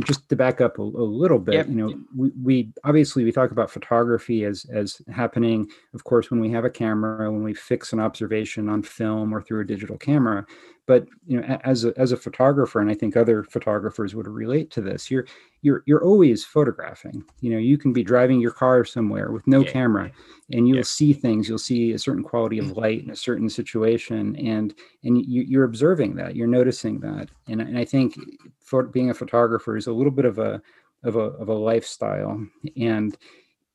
just 0.00 0.28
to 0.28 0.36
back 0.36 0.60
up 0.60 0.78
a, 0.78 0.82
a 0.82 0.84
little 0.84 1.38
bit. 1.38 1.54
Yep. 1.54 1.68
You 1.68 1.74
know, 1.74 1.94
we, 2.16 2.30
we 2.42 2.72
obviously 2.84 3.24
we 3.24 3.32
talk 3.32 3.50
about 3.50 3.70
photography 3.70 4.44
as 4.44 4.66
as 4.72 5.00
happening, 5.12 5.68
of 5.94 6.04
course, 6.04 6.30
when 6.30 6.40
we 6.40 6.50
have 6.50 6.64
a 6.64 6.70
camera, 6.70 7.30
when 7.30 7.42
we 7.42 7.54
fix 7.54 7.92
an 7.92 8.00
observation 8.00 8.68
on 8.68 8.82
film 8.82 9.34
or 9.34 9.40
through 9.40 9.60
a 9.60 9.66
digital 9.66 9.96
camera, 9.96 10.46
but 10.86 11.06
you 11.26 11.40
know 11.40 11.58
as 11.64 11.84
a, 11.84 11.92
as 11.96 12.12
a 12.12 12.16
photographer 12.16 12.80
and 12.80 12.90
i 12.90 12.94
think 12.94 13.16
other 13.16 13.42
photographers 13.44 14.14
would 14.14 14.26
relate 14.26 14.70
to 14.70 14.80
this 14.80 15.10
you're 15.10 15.26
you're 15.62 15.82
you're 15.86 16.04
always 16.04 16.44
photographing 16.44 17.24
you 17.40 17.50
know 17.50 17.58
you 17.58 17.76
can 17.76 17.92
be 17.92 18.02
driving 18.02 18.40
your 18.40 18.52
car 18.52 18.84
somewhere 18.84 19.32
with 19.32 19.46
no 19.46 19.60
yeah. 19.60 19.70
camera 19.70 20.10
and 20.52 20.68
you'll 20.68 20.78
yeah. 20.78 20.82
see 20.82 21.12
things 21.12 21.48
you'll 21.48 21.58
see 21.58 21.92
a 21.92 21.98
certain 21.98 22.22
quality 22.22 22.58
of 22.58 22.66
mm-hmm. 22.66 22.80
light 22.80 23.04
in 23.04 23.10
a 23.10 23.16
certain 23.16 23.50
situation 23.50 24.36
and 24.36 24.74
and 25.04 25.24
you, 25.26 25.42
are 25.54 25.64
observing 25.64 26.14
that 26.16 26.34
you're 26.34 26.46
noticing 26.46 27.00
that 27.00 27.28
and, 27.48 27.60
and 27.60 27.78
i 27.78 27.84
think 27.84 28.16
for 28.60 28.82
being 28.82 29.10
a 29.10 29.14
photographer 29.14 29.76
is 29.76 29.86
a 29.86 29.92
little 29.92 30.12
bit 30.12 30.24
of 30.24 30.38
a 30.38 30.60
of 31.04 31.16
a 31.16 31.20
of 31.20 31.48
a 31.48 31.54
lifestyle 31.54 32.44
and 32.76 33.16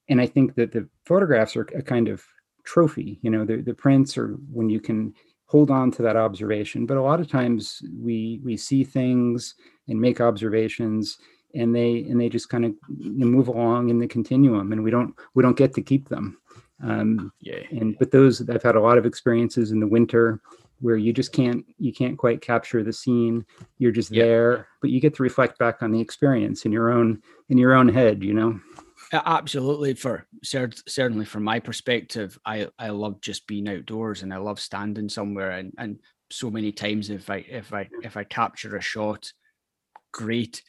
and 0.09 0.19
i 0.19 0.25
think 0.25 0.55
that 0.55 0.71
the 0.71 0.87
photographs 1.05 1.55
are 1.55 1.67
a 1.75 1.81
kind 1.81 2.07
of 2.07 2.23
trophy 2.63 3.19
you 3.21 3.29
know 3.29 3.45
the, 3.45 3.57
the 3.57 3.73
prints 3.73 4.17
are 4.17 4.35
when 4.51 4.69
you 4.69 4.79
can 4.79 5.13
hold 5.51 5.69
on 5.69 5.91
to 5.91 6.01
that 6.01 6.15
observation. 6.15 6.85
But 6.85 6.95
a 6.95 7.01
lot 7.01 7.19
of 7.19 7.29
times 7.29 7.81
we 7.99 8.39
we 8.41 8.55
see 8.55 8.85
things 8.85 9.55
and 9.89 9.99
make 9.99 10.21
observations 10.21 11.17
and 11.53 11.75
they 11.75 12.05
and 12.09 12.19
they 12.19 12.29
just 12.29 12.47
kind 12.47 12.63
of 12.63 12.73
move 12.87 13.49
along 13.49 13.89
in 13.89 13.99
the 13.99 14.07
continuum 14.07 14.71
and 14.71 14.81
we 14.81 14.89
don't 14.89 15.13
we 15.35 15.43
don't 15.43 15.57
get 15.57 15.73
to 15.73 15.81
keep 15.81 16.07
them. 16.07 16.37
Um, 16.81 17.33
yeah. 17.41 17.63
And 17.69 17.97
but 17.99 18.11
those 18.11 18.49
I've 18.49 18.63
had 18.63 18.77
a 18.77 18.81
lot 18.81 18.97
of 18.97 19.05
experiences 19.05 19.71
in 19.71 19.81
the 19.81 19.87
winter 19.87 20.39
where 20.81 20.97
you 20.97 21.13
just 21.13 21.31
can't 21.31 21.65
you 21.77 21.93
can't 21.93 22.17
quite 22.17 22.41
capture 22.41 22.83
the 22.83 22.93
scene. 22.93 23.45
You're 23.77 23.91
just 23.91 24.11
yeah. 24.11 24.23
there, 24.23 24.67
but 24.81 24.89
you 24.89 24.99
get 24.99 25.15
to 25.15 25.23
reflect 25.23 25.57
back 25.57 25.81
on 25.81 25.91
the 25.91 26.01
experience 26.01 26.65
in 26.65 26.71
your 26.71 26.91
own 26.91 27.21
in 27.49 27.57
your 27.57 27.73
own 27.73 27.87
head. 27.87 28.23
You 28.23 28.33
know. 28.33 28.59
Absolutely, 29.13 29.93
for 29.93 30.25
certainly 30.43 31.25
from 31.25 31.43
my 31.43 31.59
perspective, 31.59 32.37
I 32.45 32.67
I 32.79 32.89
love 32.89 33.21
just 33.21 33.47
being 33.47 33.67
outdoors 33.67 34.23
and 34.23 34.33
I 34.33 34.37
love 34.37 34.59
standing 34.59 35.09
somewhere 35.09 35.51
and 35.51 35.73
and 35.77 35.99
so 36.31 36.49
many 36.49 36.71
times 36.71 37.09
if 37.09 37.29
I 37.29 37.45
if 37.47 37.73
I 37.73 37.89
if 38.03 38.17
I 38.17 38.23
capture 38.23 38.75
a 38.75 38.81
shot, 38.81 39.31
great. 40.13 40.63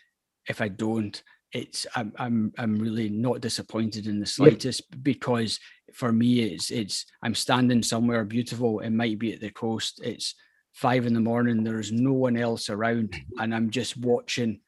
If 0.48 0.60
I 0.60 0.68
don't, 0.68 1.22
it's 1.52 1.86
I'm 1.94 2.12
I'm 2.18 2.52
I'm 2.58 2.78
really 2.78 3.08
not 3.08 3.40
disappointed 3.40 4.06
in 4.06 4.18
the 4.18 4.26
slightest 4.26 4.82
yeah. 4.90 4.98
because 5.02 5.60
for 5.94 6.12
me 6.12 6.40
it's 6.40 6.70
it's 6.70 7.06
I'm 7.22 7.34
standing 7.34 7.82
somewhere 7.82 8.24
beautiful. 8.24 8.80
It 8.80 8.90
might 8.90 9.18
be 9.18 9.32
at 9.32 9.40
the 9.40 9.50
coast. 9.50 10.00
It's 10.02 10.34
five 10.72 11.06
in 11.06 11.14
the 11.14 11.20
morning. 11.20 11.62
There's 11.62 11.92
no 11.92 12.12
one 12.12 12.36
else 12.36 12.70
around, 12.70 13.14
and 13.38 13.54
I'm 13.54 13.70
just 13.70 13.96
watching 13.96 14.60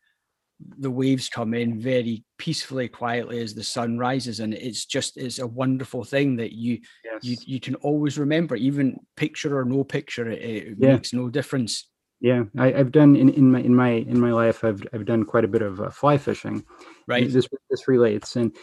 the 0.78 0.90
waves 0.90 1.28
come 1.28 1.54
in 1.54 1.80
very 1.80 2.24
peacefully 2.38 2.88
quietly 2.88 3.40
as 3.40 3.54
the 3.54 3.62
sun 3.62 3.98
rises 3.98 4.40
and 4.40 4.54
it's 4.54 4.84
just 4.84 5.16
it's 5.16 5.38
a 5.38 5.46
wonderful 5.46 6.04
thing 6.04 6.36
that 6.36 6.52
you 6.52 6.78
yes. 7.04 7.24
you 7.24 7.36
you 7.44 7.60
can 7.60 7.74
always 7.76 8.18
remember 8.18 8.54
even 8.54 8.96
picture 9.16 9.58
or 9.58 9.64
no 9.64 9.82
picture 9.82 10.30
it, 10.30 10.42
it 10.42 10.76
yeah. 10.78 10.92
makes 10.92 11.12
no 11.12 11.28
difference 11.28 11.88
yeah 12.20 12.44
I, 12.56 12.70
have 12.70 12.92
done 12.92 13.16
in, 13.16 13.30
in 13.30 13.50
my 13.50 13.60
in 13.60 13.74
my 13.74 13.90
in 13.90 14.20
my 14.20 14.30
life 14.30 14.62
i've 14.64 14.82
i've 14.92 15.04
done 15.04 15.24
quite 15.24 15.44
a 15.44 15.48
bit 15.48 15.62
of 15.62 15.80
uh, 15.80 15.90
fly 15.90 16.18
fishing 16.18 16.64
right 17.08 17.30
this 17.30 17.48
this 17.68 17.88
relates 17.88 18.36
and 18.36 18.54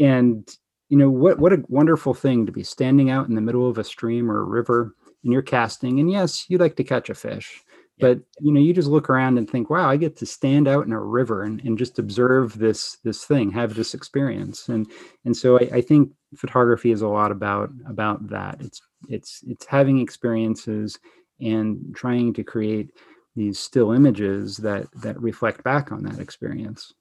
and 0.00 0.48
you 0.88 0.96
know 0.96 1.10
what 1.10 1.38
what 1.38 1.52
a 1.52 1.64
wonderful 1.68 2.14
thing 2.14 2.46
to 2.46 2.52
be 2.52 2.62
standing 2.62 3.10
out 3.10 3.28
in 3.28 3.34
the 3.34 3.40
middle 3.40 3.68
of 3.68 3.78
a 3.78 3.84
stream 3.84 4.30
or 4.30 4.40
a 4.40 4.44
river 4.44 4.94
and 5.24 5.32
you're 5.32 5.42
casting 5.42 6.00
and 6.00 6.10
yes 6.10 6.48
you 6.48 6.58
like 6.58 6.76
to 6.76 6.84
catch 6.84 7.10
a 7.10 7.14
fish 7.14 7.62
but 7.98 8.20
you 8.40 8.52
know 8.52 8.60
you 8.60 8.74
just 8.74 8.88
look 8.88 9.08
around 9.08 9.38
and 9.38 9.48
think 9.48 9.70
wow 9.70 9.88
i 9.88 9.96
get 9.96 10.16
to 10.16 10.26
stand 10.26 10.68
out 10.68 10.86
in 10.86 10.92
a 10.92 11.00
river 11.00 11.42
and, 11.44 11.60
and 11.62 11.78
just 11.78 11.98
observe 11.98 12.58
this 12.58 12.98
this 13.04 13.24
thing 13.24 13.50
have 13.56 13.74
this 13.74 13.94
experience. 13.94 14.68
And 14.68 14.86
and 15.24 15.36
so 15.36 15.58
I, 15.58 15.76
I 15.76 15.80
think 15.80 16.12
photography 16.36 16.92
is 16.92 17.02
a 17.02 17.08
lot 17.08 17.32
about 17.32 17.70
about 17.86 18.28
that. 18.28 18.60
It's 18.60 18.80
it's 19.08 19.42
it's 19.46 19.66
having 19.66 19.98
experiences 19.98 20.98
and 21.40 21.94
trying 21.94 22.32
to 22.34 22.44
create 22.44 22.90
these 23.34 23.58
still 23.58 23.92
images 23.92 24.58
that 24.58 24.86
that 25.02 25.20
reflect 25.20 25.64
back 25.64 25.90
on 25.90 26.02
that 26.04 26.18
experience 26.20 26.92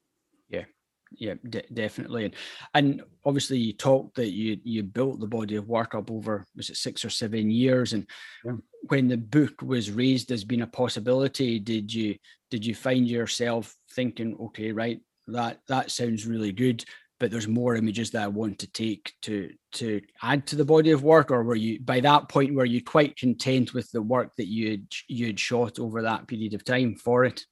yeah, 1.12 1.36
definitely. 1.74 2.26
And, 2.26 2.34
and 2.74 3.04
obviously, 3.26 3.58
you 3.58 3.74
talked 3.74 4.16
that 4.16 4.32
you 4.32 4.58
you 4.64 4.84
built 4.84 5.20
the 5.20 5.28
body 5.28 5.56
of 5.56 5.68
work 5.68 5.96
up 5.96 6.12
over 6.12 6.46
was 6.56 6.70
it 6.70 6.78
six 6.78 7.06
or 7.06 7.10
seven 7.10 7.50
years, 7.50 7.94
and 7.94 8.08
yeah. 8.44 8.54
when 8.88 9.08
the 9.08 9.18
book 9.18 9.62
was 9.62 9.92
raised 9.92 10.32
as 10.32 10.44
being 10.44 10.62
a 10.62 10.68
possibility, 10.68 11.60
did 11.60 11.94
you 11.94 12.16
did 12.52 12.66
you 12.66 12.76
find 12.76 13.08
yourself 13.08 13.76
thinking, 13.94 14.36
okay, 14.40 14.72
right, 14.72 15.00
that 15.28 15.60
that 15.68 15.92
sounds 15.92 16.26
really 16.26 16.52
good, 16.52 16.84
but 17.20 17.32
there's 17.32 17.48
more 17.48 17.76
images 17.76 18.12
that 18.12 18.24
I 18.24 18.28
want 18.28 18.60
to 18.60 18.72
take 18.72 19.14
to 19.24 19.52
to 19.74 20.02
add 20.22 20.48
to 20.48 20.56
the 20.56 20.66
body 20.66 20.92
of 20.92 21.04
work, 21.04 21.32
or 21.32 21.44
were 21.44 21.56
you 21.56 21.80
by 21.80 22.00
that 22.02 22.30
point 22.30 22.56
were 22.56 22.66
you 22.66 22.84
quite 22.84 23.18
content 23.18 23.74
with 23.74 23.90
the 23.92 24.02
work 24.02 24.36
that 24.38 24.48
you 24.48 24.82
you'd 25.08 25.40
shot 25.40 25.80
over 25.80 26.02
that 26.02 26.28
period 26.28 26.54
of 26.54 26.66
time 26.66 26.96
for 26.96 27.26
it? 27.26 27.46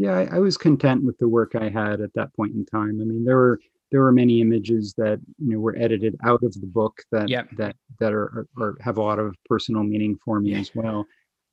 Yeah, 0.00 0.16
I, 0.16 0.36
I, 0.36 0.38
was 0.38 0.56
content 0.56 1.04
with 1.04 1.18
the 1.18 1.28
work 1.28 1.54
I 1.54 1.68
had 1.68 2.00
at 2.00 2.14
that 2.14 2.34
point 2.34 2.54
in 2.54 2.64
time. 2.64 3.00
I 3.02 3.04
mean, 3.04 3.22
there 3.22 3.36
were 3.36 3.60
there 3.90 4.00
were 4.00 4.12
many 4.12 4.40
images 4.40 4.94
that 4.96 5.20
you 5.38 5.52
know 5.52 5.58
were 5.58 5.76
edited 5.76 6.16
out 6.24 6.42
of 6.42 6.58
the 6.58 6.66
book 6.66 7.02
that 7.12 7.28
yep. 7.28 7.48
that 7.58 7.76
that 7.98 8.14
are, 8.14 8.46
are, 8.58 8.76
have 8.80 8.96
a 8.96 9.02
lot 9.02 9.18
of 9.18 9.36
personal 9.44 9.82
meaning 9.82 10.18
for 10.24 10.40
me 10.40 10.54
as 10.54 10.70
well. 10.74 11.04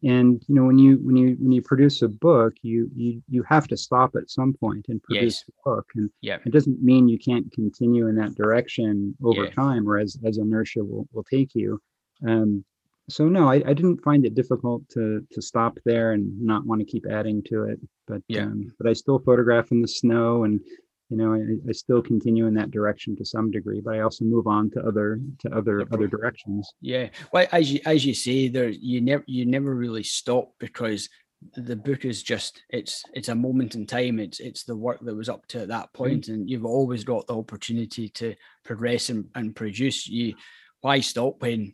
And 0.03 0.41
you 0.47 0.55
know, 0.55 0.63
when 0.63 0.79
you 0.79 0.97
when 1.03 1.17
you 1.17 1.35
when 1.39 1.51
you 1.51 1.61
produce 1.61 2.01
a 2.03 2.07
book, 2.07 2.53
you 2.61 2.89
you 2.95 3.21
you 3.27 3.43
have 3.43 3.67
to 3.67 3.75
stop 3.75 4.15
at 4.15 4.29
some 4.29 4.53
point 4.53 4.85
and 4.87 5.03
produce 5.03 5.43
yes. 5.45 5.49
a 5.49 5.69
book. 5.69 5.89
And 5.95 6.09
yep. 6.21 6.41
it 6.45 6.53
doesn't 6.53 6.81
mean 6.81 7.09
you 7.09 7.19
can't 7.19 7.51
continue 7.51 8.07
in 8.07 8.15
that 8.15 8.35
direction 8.35 9.13
over 9.21 9.43
yeah. 9.45 9.51
time, 9.51 9.89
or 9.89 9.97
as 9.97 10.17
as 10.25 10.37
inertia 10.37 10.85
will 10.85 11.05
will 11.11 11.25
take 11.25 11.53
you. 11.53 11.81
Um, 12.25 12.63
so 13.09 13.27
no, 13.27 13.47
I, 13.47 13.55
I 13.65 13.73
didn't 13.73 14.03
find 14.03 14.25
it 14.25 14.35
difficult 14.35 14.87
to 14.89 15.25
to 15.31 15.41
stop 15.41 15.77
there 15.85 16.11
and 16.11 16.39
not 16.41 16.65
want 16.65 16.79
to 16.79 16.85
keep 16.85 17.05
adding 17.09 17.41
to 17.43 17.63
it. 17.63 17.79
But 18.05 18.21
yeah, 18.27 18.43
um, 18.43 18.73
but 18.77 18.89
I 18.89 18.93
still 18.93 19.19
photograph 19.19 19.71
in 19.71 19.81
the 19.81 19.87
snow, 19.87 20.43
and 20.43 20.59
you 21.09 21.15
know, 21.15 21.33
I, 21.33 21.69
I, 21.69 21.71
still 21.71 22.01
continue 22.01 22.47
in 22.47 22.53
that 22.55 22.71
direction 22.71 23.15
to 23.15 23.25
some 23.25 23.49
degree. 23.49 23.79
But 23.79 23.95
I 23.95 24.01
also 24.01 24.25
move 24.25 24.45
on 24.45 24.69
to 24.71 24.81
other 24.81 25.21
to 25.39 25.55
other 25.55 25.81
other 25.91 26.07
directions. 26.07 26.69
Yeah, 26.81 27.09
well, 27.31 27.47
as 27.51 27.71
you 27.71 27.79
as 27.85 28.05
you 28.05 28.13
say, 28.13 28.49
there 28.49 28.69
you 28.69 28.99
never 28.99 29.23
you 29.25 29.45
never 29.45 29.73
really 29.73 30.03
stop 30.03 30.51
because 30.59 31.07
the 31.55 31.75
book 31.75 32.03
is 32.03 32.23
just 32.23 32.63
it's 32.69 33.03
it's 33.13 33.29
a 33.29 33.35
moment 33.35 33.75
in 33.75 33.85
time 33.85 34.19
it's 34.19 34.39
it's 34.39 34.63
the 34.63 34.75
work 34.75 34.99
that 35.01 35.15
was 35.15 35.29
up 35.29 35.45
to 35.45 35.61
at 35.61 35.67
that 35.67 35.93
point 35.93 36.23
mm-hmm. 36.23 36.33
and 36.33 36.49
you've 36.49 36.65
always 36.65 37.03
got 37.03 37.27
the 37.27 37.37
opportunity 37.37 38.09
to 38.09 38.33
progress 38.65 39.09
and, 39.09 39.29
and 39.35 39.55
produce 39.55 40.07
you 40.07 40.33
why 40.81 40.99
stop 40.99 41.39
when 41.39 41.71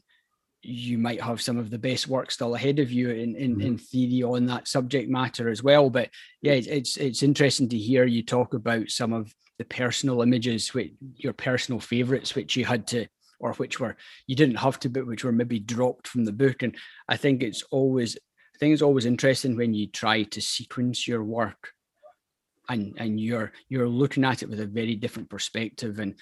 you 0.64 0.98
might 0.98 1.22
have 1.22 1.42
some 1.42 1.58
of 1.58 1.70
the 1.70 1.78
best 1.78 2.08
work 2.08 2.32
still 2.32 2.56
ahead 2.56 2.80
of 2.80 2.92
you 2.92 3.10
in, 3.10 3.36
in, 3.36 3.52
mm-hmm. 3.52 3.62
in 3.62 3.78
theory 3.78 4.24
on 4.24 4.46
that 4.46 4.68
subject 4.68 5.10
matter 5.10 5.50
as 5.50 5.62
well. 5.62 5.90
But 5.90 6.10
yeah, 6.42 6.54
it's, 6.54 6.68
it's, 6.68 6.98
it's 6.98 7.24
interesting 7.24 7.68
to 7.70 7.78
hear 7.78 8.06
you 8.06 8.24
talk 8.24 8.54
about 8.54 8.90
some 8.90 9.12
of 9.12 9.34
the 9.60 9.66
personal 9.66 10.22
images, 10.22 10.74
which 10.74 10.94
your 11.16 11.34
personal 11.34 11.80
favorites, 11.80 12.34
which 12.34 12.56
you 12.56 12.66
had 12.66 12.88
to, 12.88 13.06
or 13.40 13.54
which 13.54 13.80
were 13.80 13.98
you 14.26 14.36
didn't 14.36 14.56
have 14.56 14.80
to, 14.80 14.90
but 14.90 15.06
which 15.06 15.24
were 15.24 15.32
maybe 15.34 15.60
dropped 15.60 16.08
from 16.08 16.24
the 16.24 16.32
book. 16.32 16.64
And 16.64 16.76
I 17.10 17.18
think 17.18 17.44
it's 17.44 17.64
always, 17.64 18.16
I 18.16 18.58
think 18.58 18.74
it's 18.74 18.82
always 18.82 19.06
interesting 19.06 19.58
when 19.58 19.74
you 19.74 19.88
try 19.88 20.24
to 20.24 20.42
sequence 20.42 21.08
your 21.08 21.24
work 21.24 21.74
and 22.70 22.94
and 22.98 23.20
you're 23.20 23.52
you're 23.68 23.90
looking 23.90 24.24
at 24.24 24.42
it 24.42 24.50
with 24.50 24.62
a 24.62 24.66
very 24.66 24.96
different 24.96 25.30
perspective 25.30 26.00
and 26.00 26.16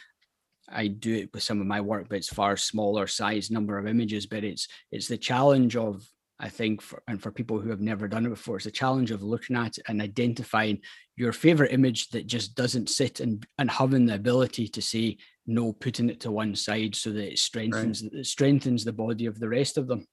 I 0.69 0.87
do 0.87 1.13
it 1.13 1.29
with 1.33 1.43
some 1.43 1.61
of 1.61 1.67
my 1.67 1.81
work, 1.81 2.07
but 2.09 2.17
it's 2.17 2.33
far 2.33 2.57
smaller 2.57 3.07
size 3.07 3.51
number 3.51 3.77
of 3.77 3.87
images. 3.87 4.25
But 4.25 4.43
it's 4.43 4.67
it's 4.91 5.07
the 5.07 5.17
challenge 5.17 5.75
of 5.75 6.05
I 6.39 6.49
think, 6.49 6.81
for, 6.81 7.03
and 7.07 7.21
for 7.21 7.31
people 7.31 7.59
who 7.59 7.69
have 7.69 7.81
never 7.81 8.07
done 8.07 8.25
it 8.25 8.29
before, 8.29 8.57
it's 8.57 8.65
a 8.65 8.71
challenge 8.71 9.11
of 9.11 9.21
looking 9.21 9.55
at 9.55 9.77
and 9.87 10.01
identifying 10.01 10.81
your 11.15 11.33
favorite 11.33 11.71
image 11.71 12.09
that 12.09 12.25
just 12.25 12.55
doesn't 12.55 12.89
sit 12.89 13.19
and 13.19 13.45
and 13.59 13.69
having 13.69 14.07
the 14.07 14.15
ability 14.15 14.67
to 14.69 14.81
say 14.81 15.17
no, 15.45 15.73
putting 15.73 16.09
it 16.09 16.19
to 16.21 16.31
one 16.31 16.55
side 16.55 16.95
so 16.95 17.11
that 17.11 17.33
it 17.33 17.39
strengthens 17.39 18.03
right. 18.03 18.13
it 18.13 18.25
strengthens 18.25 18.83
the 18.83 18.93
body 18.93 19.27
of 19.27 19.39
the 19.39 19.49
rest 19.49 19.77
of 19.77 19.87
them 19.87 20.07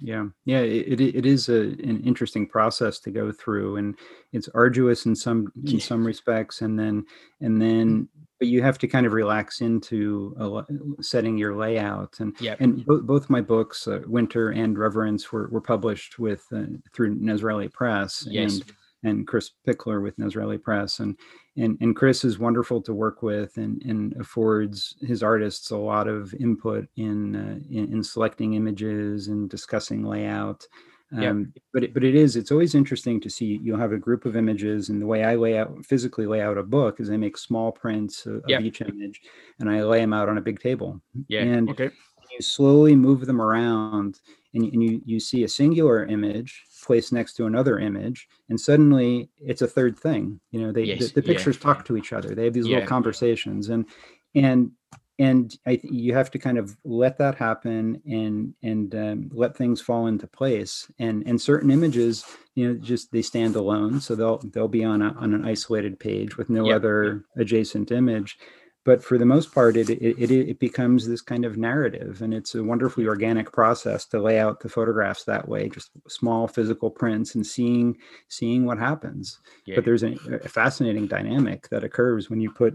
yeah 0.00 0.24
yeah 0.44 0.60
it, 0.60 1.00
it 1.00 1.26
is 1.26 1.48
a, 1.48 1.60
an 1.60 2.02
interesting 2.04 2.46
process 2.46 2.98
to 2.98 3.10
go 3.10 3.32
through 3.32 3.76
and 3.76 3.96
it's 4.32 4.48
arduous 4.54 5.06
in 5.06 5.14
some 5.14 5.52
in 5.64 5.80
some 5.80 6.06
respects 6.06 6.60
and 6.60 6.78
then 6.78 7.04
and 7.40 7.60
then 7.60 8.02
mm. 8.02 8.08
but 8.38 8.48
you 8.48 8.62
have 8.62 8.78
to 8.78 8.86
kind 8.86 9.06
of 9.06 9.12
relax 9.12 9.60
into 9.60 10.34
a, 10.38 11.02
setting 11.02 11.36
your 11.36 11.56
layout 11.56 12.14
and 12.20 12.34
yeah 12.40 12.54
and 12.60 12.84
bo- 12.86 13.02
both 13.02 13.30
my 13.30 13.40
books 13.40 13.86
uh, 13.88 14.00
winter 14.06 14.50
and 14.50 14.78
reverence 14.78 15.32
were, 15.32 15.48
were 15.48 15.60
published 15.60 16.18
with 16.18 16.44
uh, 16.54 16.62
through 16.94 17.18
Nazraeli 17.18 17.72
press 17.72 18.26
yes. 18.30 18.54
and 18.54 18.72
and 19.04 19.26
Chris 19.26 19.50
Pichler 19.66 20.02
with 20.02 20.16
Nazraeli 20.18 20.60
Press. 20.60 21.00
And 21.00 21.16
and 21.56 21.78
and 21.80 21.94
Chris 21.94 22.24
is 22.24 22.38
wonderful 22.38 22.80
to 22.82 22.94
work 22.94 23.22
with 23.22 23.56
and, 23.56 23.82
and 23.82 24.14
affords 24.16 24.96
his 25.00 25.22
artists 25.22 25.70
a 25.70 25.76
lot 25.76 26.08
of 26.08 26.34
input 26.34 26.88
in 26.96 27.36
uh, 27.36 27.58
in, 27.70 27.92
in, 27.92 28.02
selecting 28.02 28.54
images 28.54 29.28
and 29.28 29.48
discussing 29.48 30.04
layout. 30.04 30.66
Um, 31.10 31.22
yeah. 31.22 31.60
But 31.72 31.84
it, 31.84 31.94
but 31.94 32.04
it 32.04 32.14
is 32.14 32.36
it's 32.36 32.52
always 32.52 32.74
interesting 32.74 33.20
to 33.20 33.30
see 33.30 33.60
you'll 33.62 33.78
have 33.78 33.92
a 33.92 33.98
group 33.98 34.26
of 34.26 34.36
images 34.36 34.88
and 34.88 35.00
the 35.00 35.06
way 35.06 35.24
I 35.24 35.36
lay 35.36 35.56
out 35.58 35.84
physically 35.84 36.26
lay 36.26 36.42
out 36.42 36.58
a 36.58 36.62
book 36.62 37.00
is 37.00 37.10
I 37.10 37.16
make 37.16 37.38
small 37.38 37.72
prints 37.72 38.26
of, 38.26 38.42
yeah. 38.46 38.58
of 38.58 38.64
each 38.64 38.82
image 38.82 39.22
and 39.58 39.70
I 39.70 39.82
lay 39.82 40.00
them 40.00 40.12
out 40.12 40.28
on 40.28 40.38
a 40.38 40.42
big 40.42 40.60
table. 40.60 41.00
Yeah. 41.28 41.42
And 41.42 41.70
okay. 41.70 41.90
you 42.30 42.42
slowly 42.42 42.94
move 42.94 43.24
them 43.24 43.40
around 43.40 44.20
and, 44.54 44.64
and 44.64 44.82
you 44.82 45.00
you 45.04 45.18
see 45.18 45.44
a 45.44 45.48
singular 45.48 46.04
image 46.04 46.64
placed 46.86 47.12
next 47.12 47.34
to 47.34 47.46
another 47.46 47.78
image 47.78 48.28
and 48.48 48.60
suddenly 48.60 49.30
it's 49.38 49.62
a 49.62 49.68
third 49.68 49.98
thing. 49.98 50.40
You 50.50 50.60
know 50.62 50.72
they 50.72 50.84
Yes, 50.84 51.10
the, 51.12 51.20
the 51.20 51.28
yeah. 51.28 51.34
pictures 51.34 51.58
talk 51.58 51.84
to 51.86 51.96
each 51.96 52.12
other. 52.12 52.34
They 52.34 52.44
have 52.44 52.54
these 52.54 52.66
Yeah. 52.66 52.76
little 52.76 52.88
conversations 52.88 53.68
and 53.68 53.86
and 54.34 54.72
and 55.20 55.52
I, 55.66 55.74
th- 55.74 55.92
you 55.92 56.14
have 56.14 56.30
to 56.30 56.38
kind 56.38 56.58
of 56.58 56.76
let 56.84 57.18
that 57.18 57.34
happen 57.34 58.00
and 58.08 58.54
and 58.62 58.94
um, 58.94 59.30
let 59.32 59.56
things 59.56 59.80
fall 59.80 60.06
into 60.06 60.28
place. 60.28 60.88
And 61.00 61.26
and 61.26 61.40
certain 61.40 61.70
images 61.70 62.24
you 62.54 62.68
know 62.68 62.74
just 62.78 63.10
they 63.12 63.22
stand 63.22 63.56
alone 63.56 64.00
so 64.00 64.14
they'll 64.14 64.38
they'll 64.52 64.68
be 64.68 64.84
on 64.84 65.02
a, 65.02 65.12
on 65.14 65.34
an 65.34 65.44
isolated 65.44 65.98
page 65.98 66.36
with 66.36 66.48
no 66.50 66.66
Yep, 66.66 66.76
other 66.76 67.24
adjacent 67.36 67.90
image 67.92 68.38
but 68.84 69.02
for 69.04 69.18
the 69.18 69.26
most 69.26 69.52
part 69.52 69.76
it, 69.76 69.90
it 69.90 70.16
it 70.18 70.30
it 70.30 70.58
becomes 70.58 71.06
this 71.06 71.20
kind 71.20 71.44
of 71.44 71.56
narrative 71.56 72.22
and 72.22 72.32
it's 72.32 72.54
a 72.54 72.62
wonderfully 72.62 73.06
organic 73.06 73.52
process 73.52 74.06
to 74.06 74.20
lay 74.20 74.38
out 74.38 74.60
the 74.60 74.68
photographs 74.68 75.24
that 75.24 75.46
way 75.48 75.68
just 75.68 75.90
small 76.08 76.46
physical 76.48 76.90
prints 76.90 77.34
and 77.34 77.46
seeing 77.46 77.96
seeing 78.28 78.64
what 78.64 78.78
happens 78.78 79.40
Yeah. 79.66 79.76
but 79.76 79.84
there's 79.84 80.02
a, 80.04 80.14
a 80.44 80.48
fascinating 80.48 81.06
dynamic 81.06 81.68
that 81.70 81.84
occurs 81.84 82.30
when 82.30 82.40
you 82.40 82.50
put 82.50 82.74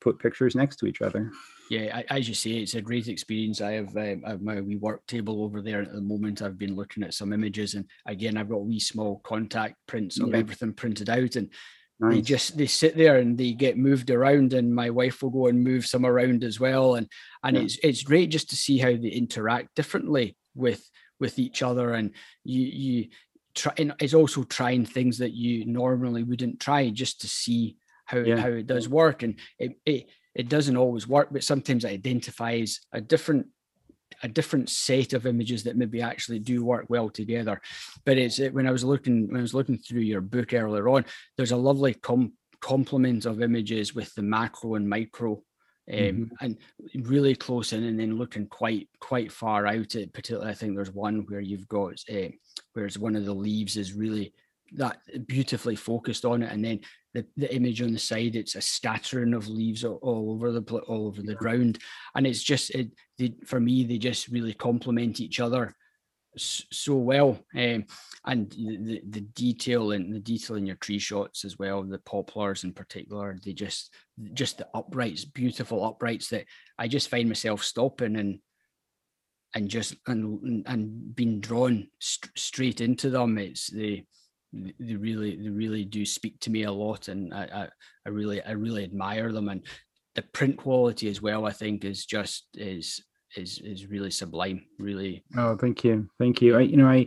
put 0.00 0.18
pictures 0.18 0.54
next 0.54 0.76
to 0.76 0.86
each 0.86 1.02
other 1.02 1.30
Yeah, 1.70 1.90
I- 1.98 2.16
as 2.18 2.28
you 2.28 2.34
say, 2.34 2.52
it's 2.52 2.76
a 2.76 2.80
great 2.80 3.08
experience. 3.08 3.60
I 3.60 3.72
have, 3.72 3.94
um, 3.94 4.22
I 4.24 4.30
have 4.30 4.40
my 4.40 4.58
wee 4.62 4.76
work 4.76 5.04
table 5.06 5.42
over 5.44 5.60
there 5.60 5.82
at 5.82 5.92
the 5.92 6.00
moment. 6.00 6.40
I've 6.40 6.56
been 6.56 6.74
looking 6.74 7.02
at 7.02 7.12
some 7.12 7.30
images, 7.34 7.74
and 7.74 7.84
again, 8.06 8.38
I've 8.38 8.48
got 8.48 8.64
wee 8.64 8.80
small 8.80 9.18
contact 9.32 9.74
prints 9.86 10.18
of 10.18 10.28
Yeah. 10.30 10.38
everything 10.38 10.72
printed 10.72 11.10
out, 11.10 11.36
and 11.36 11.50
they 12.00 12.20
just 12.22 12.56
they 12.56 12.66
sit 12.66 12.96
there 12.96 13.18
and 13.18 13.36
they 13.36 13.52
get 13.52 13.76
moved 13.76 14.10
around, 14.10 14.52
and 14.52 14.74
my 14.74 14.90
wife 14.90 15.22
will 15.22 15.30
go 15.30 15.46
and 15.48 15.62
move 15.64 15.86
some 15.86 16.06
around 16.06 16.44
as 16.44 16.60
well, 16.60 16.94
and 16.94 17.08
and 17.42 17.56
Yeah. 17.56 17.62
it's 17.64 17.78
it's 17.82 18.02
great 18.02 18.30
just 18.30 18.50
to 18.50 18.56
see 18.56 18.78
how 18.78 18.90
they 18.96 19.08
interact 19.08 19.74
differently 19.74 20.36
with 20.54 20.88
with 21.20 21.38
each 21.38 21.62
other, 21.62 21.92
and 21.94 22.12
you 22.44 22.62
you 22.62 23.08
try. 23.54 23.72
And 23.78 23.94
it's 24.00 24.14
also 24.14 24.44
trying 24.44 24.86
things 24.86 25.18
that 25.18 25.32
you 25.32 25.64
normally 25.66 26.22
wouldn't 26.22 26.60
try 26.60 26.90
just 26.90 27.20
to 27.22 27.28
see 27.28 27.76
how 28.06 28.18
Yeah. 28.24 28.36
how 28.36 28.48
it 28.50 28.66
does 28.66 28.88
work, 28.88 29.22
and 29.22 29.38
it 29.58 29.72
it 29.84 30.10
it 30.34 30.48
doesn't 30.48 30.76
always 30.76 31.08
work, 31.08 31.28
but 31.32 31.42
sometimes 31.44 31.84
it 31.84 31.90
identifies 31.90 32.80
a 32.92 33.00
different 33.00 33.48
a 34.22 34.28
different 34.28 34.68
set 34.70 35.12
of 35.12 35.26
images 35.26 35.64
that 35.64 35.76
maybe 35.76 36.02
actually 36.02 36.38
do 36.38 36.64
work 36.64 36.86
well 36.88 37.08
together. 37.10 37.60
But 38.04 38.18
it's 38.18 38.38
it, 38.38 38.54
when 38.54 38.66
I 38.66 38.70
was 38.70 38.84
looking 38.84 39.28
when 39.28 39.38
I 39.38 39.42
was 39.42 39.54
looking 39.54 39.78
through 39.78 40.00
your 40.02 40.20
book 40.20 40.52
earlier 40.54 40.88
on, 40.88 41.04
there's 41.36 41.52
a 41.52 41.56
lovely 41.56 41.94
com- 41.94 42.32
complement 42.60 43.26
of 43.26 43.42
images 43.42 43.94
with 43.94 44.14
the 44.14 44.22
macro 44.22 44.74
and 44.74 44.88
micro. 44.88 45.42
Um, 45.90 45.96
Mhm. 45.96 46.30
and 46.42 46.58
really 47.06 47.34
close 47.34 47.72
in 47.72 47.82
and 47.84 47.98
then 47.98 48.18
looking 48.18 48.46
quite 48.46 48.90
quite 49.00 49.32
far 49.32 49.66
out 49.66 49.88
particularly 50.12 50.50
i 50.50 50.52
think 50.52 50.74
there's 50.76 50.92
one 50.92 51.24
where 51.28 51.40
you've 51.40 51.66
got 51.66 51.94
uh, 52.12 52.28
whereas 52.74 52.98
one 52.98 53.16
of 53.16 53.24
the 53.24 53.32
leaves 53.34 53.78
is 53.78 53.94
really 53.94 54.34
that 54.72 54.98
beautifully 55.26 55.76
focused 55.76 56.24
on 56.24 56.42
it 56.42 56.52
and 56.52 56.64
then 56.64 56.80
the, 57.14 57.24
the 57.36 57.54
image 57.54 57.80
on 57.82 57.92
the 57.92 57.98
side 57.98 58.36
it's 58.36 58.54
a 58.54 58.60
scattering 58.60 59.34
of 59.34 59.48
leaves 59.48 59.84
all, 59.84 59.98
all 60.02 60.32
over 60.32 60.52
the 60.52 60.62
all 60.80 61.06
over 61.06 61.22
the 61.22 61.34
ground 61.34 61.78
and 62.14 62.26
it's 62.26 62.42
just 62.42 62.70
it 62.70 62.90
they, 63.18 63.34
for 63.46 63.60
me 63.60 63.84
they 63.84 63.98
just 63.98 64.28
really 64.28 64.54
complement 64.54 65.20
each 65.20 65.40
other 65.40 65.74
so 66.36 66.94
well 66.94 67.38
um, 67.56 67.84
and 68.26 68.50
the, 68.52 68.76
the 68.76 69.02
the 69.08 69.20
detail 69.20 69.92
and 69.92 70.14
the 70.14 70.20
detail 70.20 70.56
in 70.56 70.66
your 70.66 70.76
tree 70.76 70.98
shots 70.98 71.44
as 71.44 71.58
well 71.58 71.82
the 71.82 71.98
poplars 72.00 72.64
in 72.64 72.72
particular 72.72 73.36
they 73.44 73.52
just 73.52 73.92
just 74.34 74.58
the 74.58 74.68
uprights 74.74 75.24
beautiful 75.24 75.84
uprights 75.84 76.28
that 76.28 76.44
i 76.78 76.86
just 76.86 77.08
find 77.08 77.28
myself 77.28 77.64
stopping 77.64 78.16
and 78.16 78.38
and 79.54 79.68
just 79.68 79.94
and 80.06 80.64
and 80.66 81.14
being 81.14 81.40
drawn 81.40 81.88
st- 81.98 82.36
straight 82.36 82.80
into 82.80 83.10
them. 83.10 83.38
It's 83.38 83.68
the 83.68 84.04
they 84.52 84.94
really 84.96 85.36
they 85.36 85.48
really 85.50 85.84
do 85.84 86.04
speak 86.06 86.40
to 86.40 86.50
me 86.50 86.62
a 86.64 86.72
lot 86.72 87.08
and 87.08 87.34
I, 87.34 87.44
I 87.44 87.68
i 88.06 88.08
really 88.08 88.42
i 88.42 88.52
really 88.52 88.82
admire 88.82 89.30
them 89.30 89.48
and 89.48 89.60
the 90.14 90.22
print 90.22 90.56
quality 90.56 91.08
as 91.10 91.20
well 91.20 91.46
i 91.46 91.52
think 91.52 91.84
is 91.84 92.06
just 92.06 92.46
is 92.54 93.02
is 93.36 93.58
is 93.58 93.86
really 93.86 94.10
sublime 94.10 94.64
really 94.78 95.22
Oh, 95.36 95.56
thank 95.56 95.84
you, 95.84 96.08
thank 96.18 96.40
you. 96.40 96.56
I, 96.56 96.60
you 96.62 96.78
know, 96.78 96.88
I, 96.88 97.06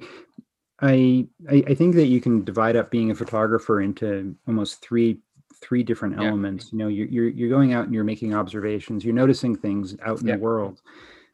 I, 0.82 1.28
I 1.50 1.64
I 1.70 1.74
think 1.76 1.96
that 1.96 2.06
you 2.06 2.22
can 2.22 2.44
divide 2.44 2.76
up 2.76 2.92
being 2.92 3.10
a 3.10 3.16
photographer 3.16 3.82
into 3.82 4.36
almost 4.48 4.82
three 4.84 5.18
three 5.64 5.84
different 5.84 6.16
Yeah. 6.20 6.28
elements. 6.28 6.72
You 6.72 6.78
know, 6.78 6.88
you're 6.88 7.08
you're 7.08 7.30
you're 7.30 7.50
going 7.50 7.74
out 7.74 7.86
and 7.86 7.94
you're 7.94 8.04
making 8.04 8.36
observations. 8.36 9.04
You're 9.04 9.16
noticing 9.16 9.56
things 9.56 9.96
out 10.06 10.22
in 10.22 10.28
Yeah. 10.28 10.36
the 10.36 10.42
world, 10.42 10.82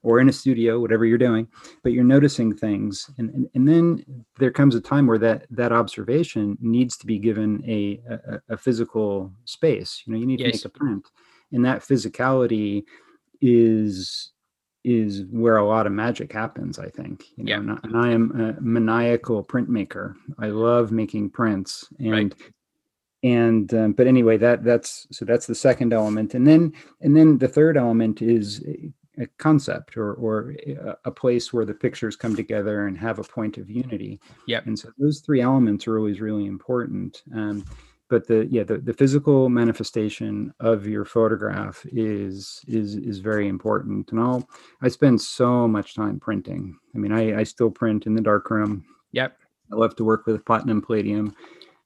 or 0.07 0.21
in 0.21 0.29
a 0.29 0.33
studio, 0.33 0.79
whatever 0.79 1.03
you're 1.05 1.17
doing. 1.29 1.45
But 1.83 1.91
you're 1.91 2.03
noticing 2.15 2.55
things, 2.55 3.09
and 3.17 3.29
and, 3.35 3.49
and 3.55 3.67
then 3.67 3.83
there 4.39 4.51
comes 4.51 4.73
a 4.75 4.81
time 4.81 5.05
where 5.05 5.17
that 5.19 5.45
that 5.51 5.71
observation 5.73 6.57
needs 6.61 6.95
to 6.97 7.05
be 7.05 7.19
given 7.19 7.61
a 7.67 7.99
a, 8.09 8.39
a 8.55 8.57
physical 8.57 9.31
space. 9.45 9.91
You 10.05 10.13
know, 10.13 10.19
you 10.19 10.25
need 10.25 10.37
to 10.39 10.45
make 10.45 10.65
a 10.65 10.69
print, 10.79 11.05
and 11.51 11.63
that 11.65 11.81
physicality 11.81 12.83
is 13.41 14.31
is 14.83 15.25
where 15.29 15.57
a 15.57 15.67
lot 15.67 15.85
of 15.85 15.91
magic 15.91 16.31
happens 16.31 16.79
i 16.79 16.89
think 16.89 17.25
you 17.35 17.43
know 17.43 17.49
Yeah. 17.51 17.57
and, 17.59 17.71
I, 17.71 17.79
and 17.83 17.97
i 17.97 18.09
am 18.11 18.23
a 18.39 18.61
maniacal 18.61 19.43
printmaker 19.43 20.15
i 20.39 20.47
love 20.47 20.91
making 20.91 21.31
prints 21.31 21.85
and 21.99 22.11
Right. 22.11 22.33
and 23.23 23.73
um, 23.73 23.93
but 23.93 24.07
anyway 24.07 24.37
that 24.37 24.63
that's 24.63 25.07
so 25.11 25.25
that's 25.25 25.45
the 25.47 25.55
second 25.55 25.91
element 25.93 26.35
and 26.35 26.45
then 26.47 26.73
and 27.01 27.15
then 27.17 27.37
the 27.37 27.47
third 27.47 27.75
element 27.75 28.21
is 28.21 28.63
a, 29.19 29.27
concept 29.37 29.97
or 29.97 30.13
or 30.13 30.55
a, 30.65 30.97
a 31.05 31.11
place 31.11 31.51
where 31.51 31.65
the 31.65 31.73
pictures 31.73 32.15
come 32.15 32.35
together 32.35 32.87
and 32.87 32.97
have 32.97 33.19
a 33.19 33.23
point 33.23 33.57
of 33.57 33.69
unity. 33.69 34.19
Yeah. 34.47 34.61
and 34.65 34.77
so 34.77 34.89
those 34.97 35.19
three 35.19 35.41
elements 35.41 35.87
are 35.87 35.97
always 35.97 36.21
really 36.21 36.45
important. 36.45 37.23
Um, 37.33 37.65
but 38.09 38.27
the 38.27 38.47
yeah 38.49 38.63
the, 38.63 38.77
the 38.77 38.93
physical 38.93 39.49
manifestation 39.49 40.53
of 40.59 40.87
your 40.87 41.05
photograph 41.05 41.85
is 41.91 42.61
is 42.67 42.95
is 42.95 43.19
very 43.19 43.47
important. 43.47 44.11
And 44.11 44.19
i'll 44.19 44.47
i 44.81 44.87
spend 44.87 45.21
so 45.21 45.67
much 45.67 45.95
time 45.95 46.19
printing. 46.19 46.77
I 46.95 46.97
mean 46.97 47.11
i 47.11 47.39
i 47.39 47.43
still 47.43 47.71
print 47.71 48.05
in 48.05 48.15
the 48.15 48.21
darkroom. 48.21 48.85
Yep. 49.11 49.37
I 49.71 49.75
love 49.75 49.95
to 49.97 50.03
work 50.03 50.25
with 50.25 50.45
platinum 50.45 50.81
palladium. 50.81 51.35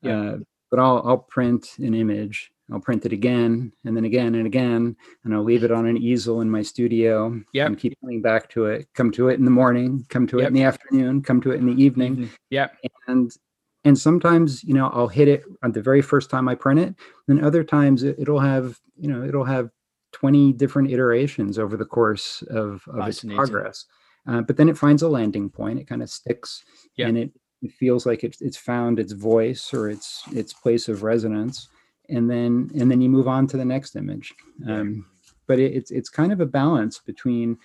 Yeah. 0.01 0.19
uh, 0.19 0.37
but 0.69 0.79
i'll 0.79 1.01
i'll 1.05 1.17
print 1.17 1.75
an 1.79 1.93
image 1.93 2.51
i'll 2.71 2.79
print 2.79 3.05
it 3.05 3.11
again 3.13 3.71
and 3.85 3.95
then 3.95 4.05
again 4.05 4.35
and 4.35 4.45
again 4.45 4.95
and 5.23 5.33
i'll 5.33 5.43
leave 5.43 5.63
it 5.63 5.71
on 5.71 5.85
an 5.85 5.97
easel 5.97 6.41
in 6.41 6.49
my 6.49 6.61
studio 6.61 7.39
Yep. 7.53 7.67
and 7.67 7.77
keep 7.79 7.99
coming 8.01 8.21
back 8.21 8.49
to 8.51 8.65
it 8.65 8.87
come 8.93 9.11
to 9.11 9.29
it 9.29 9.35
in 9.39 9.45
the 9.45 9.51
morning 9.51 10.05
come 10.09 10.25
to 10.27 10.39
it 10.39 10.43
Yep. 10.43 10.47
in 10.49 10.53
the 10.53 10.63
afternoon 10.63 11.21
come 11.21 11.41
to 11.41 11.51
it 11.51 11.59
in 11.59 11.65
the 11.65 11.81
evening 11.83 12.17
Mhm. 12.17 12.29
yep 12.49 12.75
and 13.07 13.31
and 13.83 13.97
sometimes 13.97 14.63
you 14.63 14.73
know 14.73 14.87
i'll 14.93 15.07
hit 15.07 15.27
it 15.27 15.43
on 15.63 15.71
the 15.71 15.81
very 15.81 16.01
first 16.01 16.29
time 16.29 16.47
i 16.47 16.55
print 16.55 16.79
it 16.79 16.95
then 17.27 17.43
other 17.43 17.63
times 17.63 18.03
it, 18.03 18.27
will 18.29 18.39
have 18.39 18.79
you 18.97 19.07
know 19.07 19.23
it'll 19.23 19.43
have 19.45 19.69
20 20.13 20.53
different 20.53 20.91
iterations 20.91 21.57
over 21.57 21.77
the 21.77 21.85
course 21.85 22.41
of, 22.49 22.83
of 22.87 23.07
its 23.07 23.23
progress 23.23 23.85
uh, 24.27 24.41
but 24.41 24.55
then 24.57 24.69
it 24.69 24.77
finds 24.77 25.01
a 25.01 25.07
landing 25.09 25.49
point 25.49 25.79
it 25.79 25.87
kind 25.87 26.03
of 26.03 26.09
sticks 26.09 26.63
Yeah. 26.97 27.07
and 27.07 27.17
it, 27.17 27.31
it 27.63 27.71
feels 27.71 28.05
like 28.05 28.23
it's, 28.23 28.41
it's 28.41 28.57
found 28.57 28.99
its 28.99 29.13
voice 29.13 29.73
or 29.73 29.89
its 29.89 30.23
its 30.33 30.51
place 30.53 30.87
of 30.89 31.03
resonance 31.03 31.69
and 32.11 32.29
then 32.29 32.69
and 32.79 32.89
then 32.91 33.01
you 33.01 33.09
move 33.09 33.27
on 33.27 33.47
to 33.47 33.57
the 33.57 33.65
next 33.65 33.95
image 33.95 34.33
um, 34.67 35.05
but 35.47 35.57
it, 35.59 35.73
it's 35.73 35.91
it's 35.91 36.09
kind 36.09 36.31
of 36.31 36.39
a 36.41 36.45
balance 36.45 36.99
between 36.99 37.57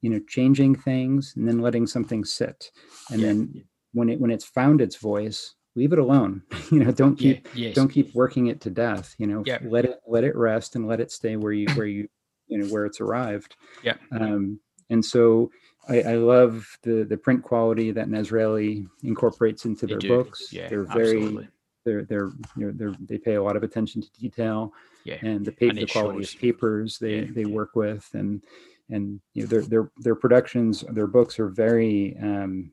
you 0.00 0.10
know 0.10 0.20
changing 0.28 0.74
things 0.74 1.34
and 1.36 1.46
then 1.46 1.58
letting 1.58 1.86
something 1.86 2.24
sit 2.24 2.70
and 3.10 3.20
Yeah. 3.20 3.26
then 3.28 3.64
when 3.92 4.08
it 4.08 4.20
when 4.20 4.30
it's 4.30 4.44
found 4.44 4.80
its 4.80 4.96
voice 4.96 5.54
leave 5.74 5.92
it 5.92 5.98
alone 5.98 6.42
you 6.70 6.80
know 6.82 6.92
don't 6.92 7.20
yeah 7.20 7.34
keep 7.34 7.48
yes 7.54 7.74
don't 7.74 7.88
keep 7.92 8.14
working 8.14 8.46
it 8.46 8.60
to 8.62 8.70
death 8.70 9.14
you 9.18 9.26
know 9.26 9.42
Yeah. 9.46 9.58
let 9.62 9.84
it 9.84 9.98
let 10.06 10.24
it 10.24 10.36
rest 10.36 10.76
and 10.76 10.86
let 10.86 11.00
it 11.00 11.10
stay 11.12 11.36
where 11.36 11.52
you 11.52 11.68
where 11.74 11.86
you 11.86 12.08
you 12.48 12.58
know 12.58 12.66
where 12.72 12.86
it's 12.86 13.00
arrived 13.00 13.56
Yeah. 13.82 13.94
um 14.12 14.58
and 14.90 15.04
so 15.04 15.50
I, 15.88 16.02
I 16.02 16.14
love 16.16 16.66
the 16.82 17.04
the 17.04 17.16
print 17.16 17.42
quality 17.42 17.90
that 17.92 18.08
Nazraeli 18.08 18.86
incorporates 19.02 19.64
into 19.64 19.86
They 19.86 19.92
their 19.92 20.00
do. 20.00 20.08
books. 20.08 20.52
yeah 20.52 20.68
they're 20.68 20.84
very 20.84 21.16
absolutely. 21.22 21.48
They're 21.84 22.04
they're 22.04 22.30
you 22.56 22.66
know 22.66 22.72
they're 22.74 22.94
they 23.08 23.18
pay 23.18 23.34
a 23.34 23.42
lot 23.42 23.56
of 23.56 23.62
attention 23.62 24.00
to 24.02 24.10
detail 24.18 24.72
yeah 25.04 25.16
and 25.22 25.44
the 25.44 25.52
paper 25.52 25.74
And 25.74 25.78
the 25.78 25.86
quality 25.86 26.24
shows. 26.24 26.34
of 26.34 26.40
papers 26.40 26.98
they 26.98 27.20
Yeah, 27.20 27.26
they 27.34 27.44
work 27.46 27.74
with 27.74 28.08
and 28.14 28.42
and 28.90 29.20
you 29.34 29.42
know 29.42 29.48
their 29.48 29.62
their 29.62 29.90
their 29.98 30.14
productions 30.14 30.84
their 30.90 31.06
books 31.06 31.38
are 31.38 31.48
very 31.48 32.16
um 32.22 32.70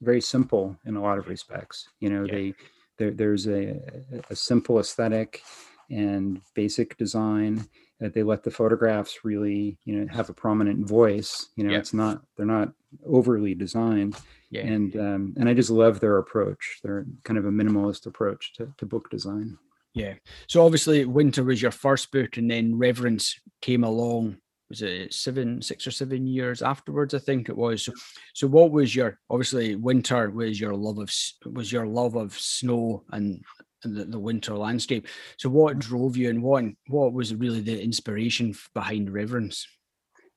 very 0.00 0.20
simple 0.20 0.76
in 0.86 0.96
a 0.96 1.02
lot 1.02 1.18
of 1.18 1.26
respects 1.28 1.88
you 2.00 2.08
know 2.10 2.26
Yeah. 2.26 2.32
they 2.32 2.54
there, 2.98 3.10
there's 3.12 3.46
a, 3.46 3.80
a 4.28 4.34
simple 4.36 4.78
aesthetic 4.80 5.42
and 5.90 6.40
basic 6.54 6.96
design 6.96 7.64
that 8.00 8.14
they 8.14 8.22
let 8.22 8.42
the 8.44 8.50
photographs 8.50 9.24
really 9.24 9.78
you 9.84 9.96
know 9.96 10.06
have 10.12 10.28
a 10.30 10.34
prominent 10.34 10.86
voice 10.88 11.48
you 11.56 11.64
know 11.64 11.72
Yeah. 11.72 11.78
it's 11.78 11.94
not 11.94 12.22
they're 12.36 12.46
not 12.46 12.72
overly 13.06 13.54
designed 13.54 14.16
yeah 14.50 14.62
and 14.62 14.96
um, 14.96 15.34
and 15.36 15.48
i 15.48 15.54
just 15.54 15.70
love 15.70 16.00
their 16.00 16.18
approach 16.18 16.80
they're 16.82 17.06
kind 17.24 17.38
of 17.38 17.44
a 17.46 17.50
minimalist 17.50 18.06
approach 18.06 18.52
to, 18.54 18.72
to 18.78 18.86
book 18.86 19.10
design 19.10 19.58
Yeah. 19.94 20.14
So 20.46 20.64
obviously, 20.64 21.04
Winter 21.06 21.42
was 21.42 21.60
your 21.60 21.72
first 21.72 22.12
book, 22.12 22.36
and 22.36 22.48
then 22.50 22.78
Reverence 22.78 23.40
came 23.60 23.84
along 23.84 24.36
was 24.70 24.82
it 24.82 25.14
seven, 25.14 25.62
six 25.62 25.86
or 25.86 25.90
seven 25.90 26.26
years 26.26 26.60
afterwards? 26.62 27.14
I 27.14 27.18
think 27.20 27.48
it 27.48 27.56
was. 27.56 27.84
So, 27.86 27.92
so 28.34 28.46
what 28.46 28.70
was 28.70 28.94
your 28.94 29.18
obviously 29.30 29.76
winter 29.76 30.30
was 30.30 30.60
your 30.60 30.74
love 30.74 30.98
of 30.98 31.10
was 31.54 31.72
your 31.72 31.86
love 31.86 32.16
of 32.16 32.34
snow 32.38 33.02
and, 33.12 33.42
and 33.57 33.57
the, 33.82 34.04
the 34.04 34.18
winter 34.18 34.54
landscape. 34.54 35.06
So 35.36 35.48
what 35.48 35.78
drove 35.78 36.16
you 36.16 36.30
and 36.30 36.42
what 36.42 36.64
what 36.88 37.12
was 37.12 37.34
really 37.34 37.60
the 37.60 37.80
inspiration 37.80 38.54
behind 38.74 39.10
Reverence? 39.10 39.66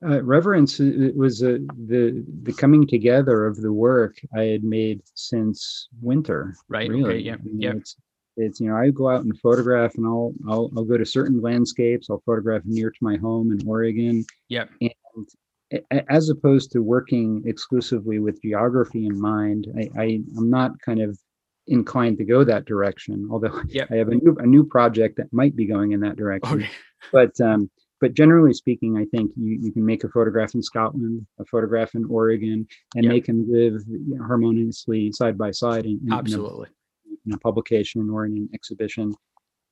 Uh, 0.03 0.23
Reverence 0.23 0.79
it 0.79 1.15
was 1.15 1.43
uh, 1.43 1.57
the 1.87 2.23
the 2.43 2.53
coming 2.53 2.87
together 2.87 3.45
of 3.45 3.61
the 3.61 3.71
work 3.71 4.17
I 4.35 4.43
had 4.43 4.63
made 4.63 5.01
since 5.13 5.87
winter. 6.01 6.55
Right. 6.67 6.89
Really. 6.89 7.03
Okay. 7.03 7.19
Yeah. 7.19 7.35
Yeah. 7.43 7.73
It's, 7.77 7.95
it's 8.37 8.59
you 8.59 8.69
know 8.69 8.77
I 8.77 8.89
go 8.89 9.09
out 9.09 9.23
and 9.23 9.37
photograph 9.39 9.95
and 9.95 10.05
I'll 10.05 10.33
I'll 10.47 10.71
I'll 10.75 10.85
go 10.85 10.97
to 10.97 11.05
certain 11.05 11.41
landscapes. 11.41 12.09
I'll 12.09 12.23
photograph 12.25 12.63
near 12.65 12.89
to 12.89 12.97
my 13.01 13.17
home 13.17 13.51
in 13.51 13.67
Oregon. 13.67 14.25
Yep. 14.49 14.69
And 14.81 16.03
as 16.09 16.29
opposed 16.29 16.71
to 16.71 16.79
working 16.79 17.43
exclusively 17.45 18.19
with 18.19 18.41
geography 18.41 19.05
in 19.05 19.19
mind, 19.19 19.67
I, 19.77 19.89
I 19.97 20.05
am 20.37 20.49
not 20.49 20.79
kind 20.81 21.01
of 21.01 21.17
inclined 21.71 22.17
to 22.17 22.25
go 22.25 22.43
that 22.43 22.65
direction. 22.65 23.27
Although 23.31 23.61
yep. 23.67 23.89
I 23.91 23.95
have 23.95 24.09
a 24.09 24.15
new 24.15 24.37
a 24.39 24.45
new 24.45 24.63
project 24.63 25.17
that 25.17 25.31
might 25.31 25.55
be 25.55 25.65
going 25.65 25.91
in 25.91 25.99
that 26.01 26.17
direction. 26.17 26.63
Okay. 26.63 26.69
But 27.11 27.41
um, 27.41 27.71
but 27.99 28.13
generally 28.13 28.53
speaking, 28.53 28.95
I 28.95 29.05
think 29.05 29.31
you, 29.35 29.57
you 29.59 29.71
can 29.71 29.83
make 29.83 30.03
a 30.03 30.09
photograph 30.09 30.53
in 30.53 30.61
Scotland, 30.61 31.25
a 31.39 31.45
photograph 31.45 31.95
in 31.95 32.05
Oregon, 32.05 32.67
and 32.93 33.05
yep. 33.05 33.11
they 33.11 33.21
can 33.21 33.51
live 33.51 33.81
harmoniously 34.19 35.11
side 35.11 35.35
by 35.35 35.49
side 35.49 35.85
in, 35.85 35.99
in, 36.05 36.13
Absolutely 36.13 36.67
in 37.25 37.33
a 37.33 37.37
publication 37.37 38.09
or 38.09 38.25
in 38.25 38.37
an 38.37 38.49
exhibition. 38.53 39.13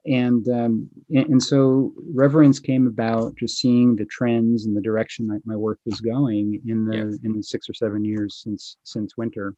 And, 0.05 0.47
um, 0.49 0.89
and, 1.09 1.27
and 1.27 1.43
so 1.43 1.93
reverence 2.13 2.59
came 2.59 2.87
about 2.87 3.35
just 3.35 3.57
seeing 3.57 3.95
the 3.95 4.05
trends 4.05 4.65
and 4.65 4.75
the 4.75 4.81
direction 4.81 5.27
that 5.27 5.41
my 5.45 5.55
work 5.55 5.79
was 5.85 5.99
going 5.99 6.61
in 6.65 6.85
the 6.85 7.19
in 7.23 7.33
the 7.33 7.43
six 7.43 7.69
or 7.69 7.73
seven 7.73 8.05
years 8.05 8.41
since 8.43 8.77
since 8.83 9.17
winter, 9.17 9.53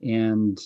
and 0.00 0.58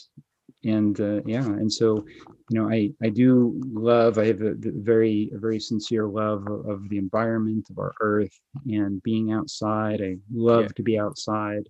and 0.65 1.01
uh, 1.01 1.21
yeah, 1.27 1.45
and 1.45 1.73
so 1.73 2.05
you 2.51 2.59
know 2.59 2.69
I 2.69 2.91
I 3.03 3.09
do 3.09 3.61
love 3.73 4.19
I 4.19 4.27
have 4.27 4.41
a, 4.41 4.53
a 4.53 4.73
very 4.93 5.31
a 5.35 5.39
very 5.39 5.61
sincere 5.61 6.07
love 6.07 6.47
of, 6.47 6.69
of, 6.69 6.89
the 6.89 6.99
environment 6.99 7.69
of 7.71 7.79
our 7.79 7.95
earth 8.01 8.39
and 8.67 9.03
being 9.03 9.33
outside. 9.33 10.01
I 10.03 10.17
love 10.33 10.63
yeah. 10.63 10.69
to 10.77 10.83
be 10.83 10.99
outside, 10.99 11.69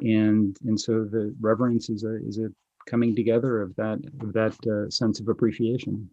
and 0.00 0.56
and 0.64 0.80
so 0.80 1.04
the 1.04 1.34
reverence 1.40 1.90
is 1.90 2.04
a 2.04 2.24
is 2.26 2.38
a 2.38 2.48
coming 2.86 3.14
together 3.14 3.62
of 3.62 3.74
that 3.76 3.98
of 4.20 4.32
that 4.32 4.56
uh, 4.66 4.90
sense 4.90 5.20
of 5.20 5.28
appreciation 5.28 6.08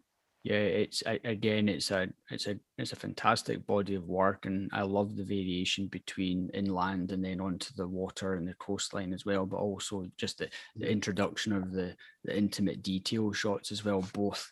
yeah 0.47 0.55
it's 0.55 1.03
again 1.25 1.67
it's 1.67 1.91
a 1.91 2.07
it's 2.31 2.47
a 2.47 2.57
it's 2.77 2.93
a 2.93 2.95
fantastic 2.95 3.65
body 3.67 3.95
of 3.95 4.07
work 4.07 4.45
and 4.45 4.69
i 4.71 4.81
love 4.81 5.17
the 5.17 5.23
variation 5.23 5.87
between 5.87 6.49
inland 6.53 7.11
and 7.11 7.23
then 7.23 7.41
onto 7.41 7.73
the 7.75 7.85
water 7.85 8.35
and 8.35 8.47
the 8.47 8.53
coastline 8.53 9.11
as 9.11 9.25
well 9.25 9.45
but 9.45 9.57
also 9.57 10.05
just 10.15 10.37
the, 10.37 10.47
the 10.77 10.85
mm-hmm. 10.85 10.93
introduction 10.93 11.51
of 11.51 11.73
the 11.73 11.93
the 12.23 12.37
intimate 12.37 12.81
detail 12.81 13.33
shots 13.33 13.73
as 13.73 13.83
well 13.83 14.01
both 14.13 14.49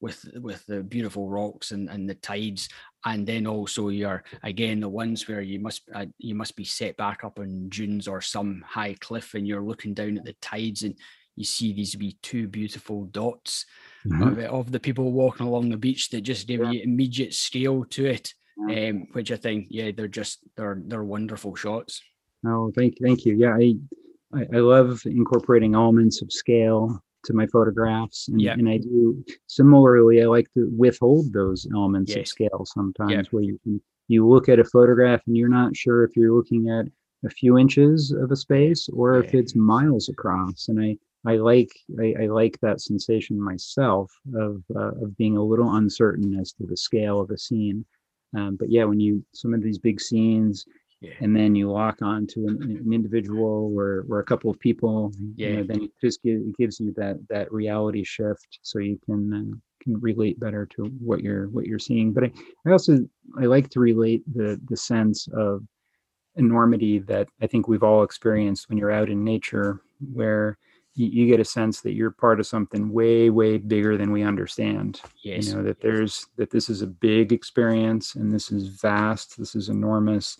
with 0.00 0.24
with 0.36 0.64
the 0.64 0.82
beautiful 0.82 1.28
rocks 1.28 1.72
and, 1.72 1.90
and 1.90 2.08
the 2.08 2.14
tides 2.14 2.70
and 3.04 3.26
then 3.26 3.46
also 3.46 3.88
your 3.88 4.24
again 4.42 4.80
the 4.80 4.88
ones 4.88 5.28
where 5.28 5.42
you 5.42 5.60
must 5.60 5.82
uh, 5.94 6.06
you 6.16 6.34
must 6.34 6.56
be 6.56 6.64
set 6.64 6.96
back 6.96 7.24
up 7.24 7.38
on 7.38 7.68
dunes 7.68 8.08
or 8.08 8.22
some 8.22 8.64
high 8.66 8.96
cliff 9.00 9.34
and 9.34 9.46
you're 9.46 9.60
looking 9.60 9.92
down 9.92 10.16
at 10.16 10.24
the 10.24 10.34
tides 10.40 10.82
and 10.82 10.94
you 11.36 11.44
see 11.44 11.74
these 11.74 11.94
wee 11.98 12.16
two 12.22 12.48
beautiful 12.48 13.04
dots 13.04 13.66
mm-hmm. 14.06 14.22
of, 14.22 14.38
of, 14.38 14.72
the 14.72 14.80
people 14.80 15.12
walking 15.12 15.46
along 15.46 15.70
the 15.70 15.76
beach 15.76 16.10
that 16.10 16.22
just 16.22 16.46
give 16.46 16.60
yeah. 16.60 16.70
you 16.70 16.82
immediate 16.82 17.34
scale 17.34 17.84
to 17.90 18.06
it. 18.06 18.32
Yeah. 18.68 18.90
Um, 18.90 19.06
which 19.12 19.32
I 19.32 19.36
think, 19.36 19.68
yeah, 19.70 19.90
they're 19.96 20.08
just 20.08 20.40
they're 20.56 20.82
they're 20.84 21.04
wonderful 21.04 21.54
shots. 21.54 22.02
Oh, 22.46 22.70
thank 22.76 22.96
thank 23.02 23.24
you. 23.24 23.34
Yeah, 23.34 23.56
I 23.56 23.74
I, 24.34 24.56
I 24.56 24.60
love 24.60 25.00
incorporating 25.06 25.74
elements 25.74 26.20
of 26.20 26.30
scale 26.30 27.02
to 27.24 27.32
my 27.32 27.46
photographs, 27.46 28.28
and, 28.28 28.40
yeah. 28.40 28.52
and 28.52 28.68
I 28.68 28.78
do 28.78 29.24
similarly. 29.46 30.22
I 30.22 30.26
like 30.26 30.52
to 30.54 30.70
withhold 30.76 31.32
those 31.32 31.66
elements 31.74 32.14
of 32.14 32.26
scale 32.26 32.64
sometimes, 32.64 33.12
yeah. 33.12 33.22
where 33.30 33.42
you 33.42 33.58
can 33.62 33.80
you 34.08 34.28
look 34.28 34.48
at 34.48 34.58
a 34.58 34.64
photograph 34.64 35.22
and 35.26 35.36
you're 35.36 35.48
not 35.48 35.76
sure 35.76 36.04
if 36.04 36.16
you're 36.16 36.34
looking 36.34 36.68
at 36.68 36.86
a 37.24 37.30
few 37.30 37.56
inches 37.58 38.10
of 38.10 38.32
a 38.32 38.36
space 38.36 38.88
or 38.88 39.22
if 39.22 39.34
it's 39.34 39.54
miles 39.54 40.08
across. 40.08 40.68
And 40.68 40.80
I 40.80 40.96
I 41.26 41.36
like 41.36 41.70
I, 41.98 42.14
I, 42.22 42.26
like 42.26 42.58
that 42.62 42.80
sensation 42.80 43.40
myself 43.40 44.10
of 44.34 44.62
uh, 44.74 44.92
of 45.02 45.16
being 45.16 45.36
a 45.36 45.42
little 45.42 45.74
uncertain 45.74 46.38
as 46.40 46.52
to 46.52 46.66
the 46.66 46.76
scale 46.76 47.20
of 47.20 47.30
a 47.30 47.38
scene. 47.38 47.84
Um, 48.34 48.56
but 48.56 48.70
yeah, 48.70 48.84
when 48.84 49.00
you 49.00 49.24
some 49.34 49.52
of 49.52 49.62
these 49.62 49.78
big 49.78 50.00
scenes, 50.00 50.64
yeah. 51.00 51.12
and 51.20 51.36
then 51.36 51.54
you 51.54 51.70
lock 51.70 52.00
on 52.00 52.26
to 52.28 52.46
an, 52.46 52.62
an, 52.62 52.92
individual 52.92 53.72
or 53.76 54.06
or 54.08 54.20
a 54.20 54.24
couple 54.24 54.50
of 54.50 54.58
people, 54.60 55.12
yeah, 55.36 55.48
you 55.48 55.56
know, 55.56 55.62
then 55.64 55.82
it 55.84 55.90
just 56.00 56.22
give, 56.22 56.40
it 56.40 56.56
gives 56.56 56.80
you 56.80 56.94
that 56.96 57.18
that 57.28 57.52
reality 57.52 58.02
shift, 58.02 58.60
so 58.62 58.78
you 58.78 58.98
can 59.04 59.34
uh, 59.34 59.56
can 59.82 60.00
relate 60.00 60.40
better 60.40 60.64
to 60.66 60.84
what 61.00 61.20
you're 61.20 61.48
what 61.48 61.66
you're 61.66 61.78
seeing. 61.78 62.12
But 62.12 62.24
I, 62.24 62.32
I 62.66 62.70
also 62.70 62.98
I 63.38 63.44
like 63.44 63.68
to 63.70 63.80
relate 63.80 64.22
the 64.32 64.58
the 64.68 64.76
sense 64.76 65.28
of 65.34 65.62
enormity 66.36 66.98
that 67.00 67.28
I 67.42 67.46
think 67.46 67.68
we've 67.68 67.82
all 67.82 68.04
experienced 68.04 68.70
when 68.70 68.78
you're 68.78 68.92
out 68.92 69.10
in 69.10 69.22
nature, 69.22 69.82
where 70.12 70.56
you, 70.94 71.06
you, 71.06 71.26
get 71.26 71.40
a 71.40 71.44
sense 71.44 71.80
that 71.80 71.92
you're 71.92 72.10
part 72.10 72.40
of 72.40 72.46
something 72.46 72.92
way 72.92 73.30
way 73.30 73.58
bigger 73.58 73.96
than 73.96 74.12
we 74.12 74.22
understand. 74.22 75.00
Yes. 75.22 75.46
you 75.46 75.54
know 75.54 75.62
that 75.62 75.80
there's 75.80 76.26
that 76.36 76.50
this 76.50 76.68
is 76.68 76.82
a 76.82 76.86
big 76.86 77.32
experience 77.32 78.14
and 78.14 78.32
this 78.32 78.50
is 78.50 78.68
vast 78.68 79.38
this 79.38 79.54
is 79.54 79.68
enormous 79.68 80.36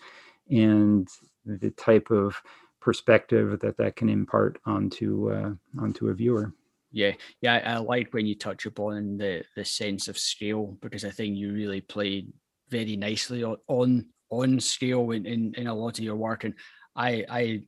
and 0.51 1.09
the 1.45 1.71
type 1.71 2.11
of 2.11 2.37
perspective 2.81 3.61
that 3.61 3.77
that 3.77 3.97
can 3.97 4.09
impart 4.09 4.59
onto 4.67 5.31
uh, 5.31 5.51
onto 5.81 6.09
a 6.09 6.15
viewer. 6.15 6.53
Yeah. 6.93 7.13
Yeah 7.41 7.55
I, 7.55 7.75
I 7.75 7.77
like 7.79 8.13
when 8.13 8.27
you 8.27 8.35
touch 8.35 8.67
upon 8.67 9.19
the 9.19 9.45
the 9.57 9.65
sense 9.65 10.09
of 10.09 10.19
scale 10.19 10.77
because 10.81 11.05
i 11.05 11.11
think 11.11 11.37
you 11.37 11.53
really 11.53 11.81
played 11.81 12.33
very 12.69 12.97
nicely 12.97 13.45
on 13.45 13.57
on, 13.69 14.07
on 14.31 14.61
scale 14.61 15.13
in, 15.13 15.27
in 15.27 15.55
in 15.57 15.67
a 15.67 15.75
lot 15.75 15.99
of 15.99 16.05
your 16.05 16.17
work 16.17 16.45
and 16.45 16.55
i 16.97 17.25
i 17.29 17.63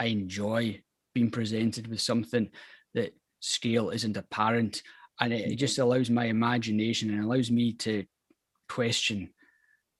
i 0.00 0.06
enjoy 0.06 0.80
being 1.16 1.30
presented 1.30 1.86
with 1.86 1.98
something 1.98 2.46
that 2.92 3.16
scale 3.40 3.88
isn't 3.88 4.18
apparent 4.18 4.82
and 5.18 5.32
it, 5.32 5.36
it 5.36 5.46
mm-hmm. 5.46 5.56
just 5.56 5.78
allows 5.78 6.10
my 6.10 6.26
imagination 6.26 7.08
and 7.08 7.24
allows 7.24 7.50
me 7.50 7.72
to 7.72 8.04
question 8.68 9.30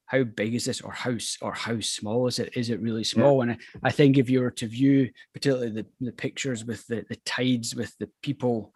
how 0.04 0.22
big 0.24 0.54
is 0.54 0.66
this 0.66 0.82
or 0.82 0.92
how 0.92 1.16
or 1.40 1.54
how 1.54 1.80
small 1.80 2.26
is 2.26 2.38
it 2.38 2.54
is 2.54 2.68
it 2.68 2.82
really 2.82 3.02
small 3.02 3.38
yeah. 3.38 3.52
and 3.52 3.60
I, 3.82 3.88
I, 3.88 3.92
think 3.92 4.18
if 4.18 4.28
you 4.28 4.42
were 4.42 4.50
to 4.50 4.66
view 4.66 5.08
particularly 5.32 5.70
the, 5.70 5.86
the 6.00 6.12
pictures 6.12 6.66
with 6.66 6.86
the, 6.86 7.06
the 7.08 7.16
tides 7.24 7.74
with 7.74 7.96
the 7.98 8.10
people 8.22 8.74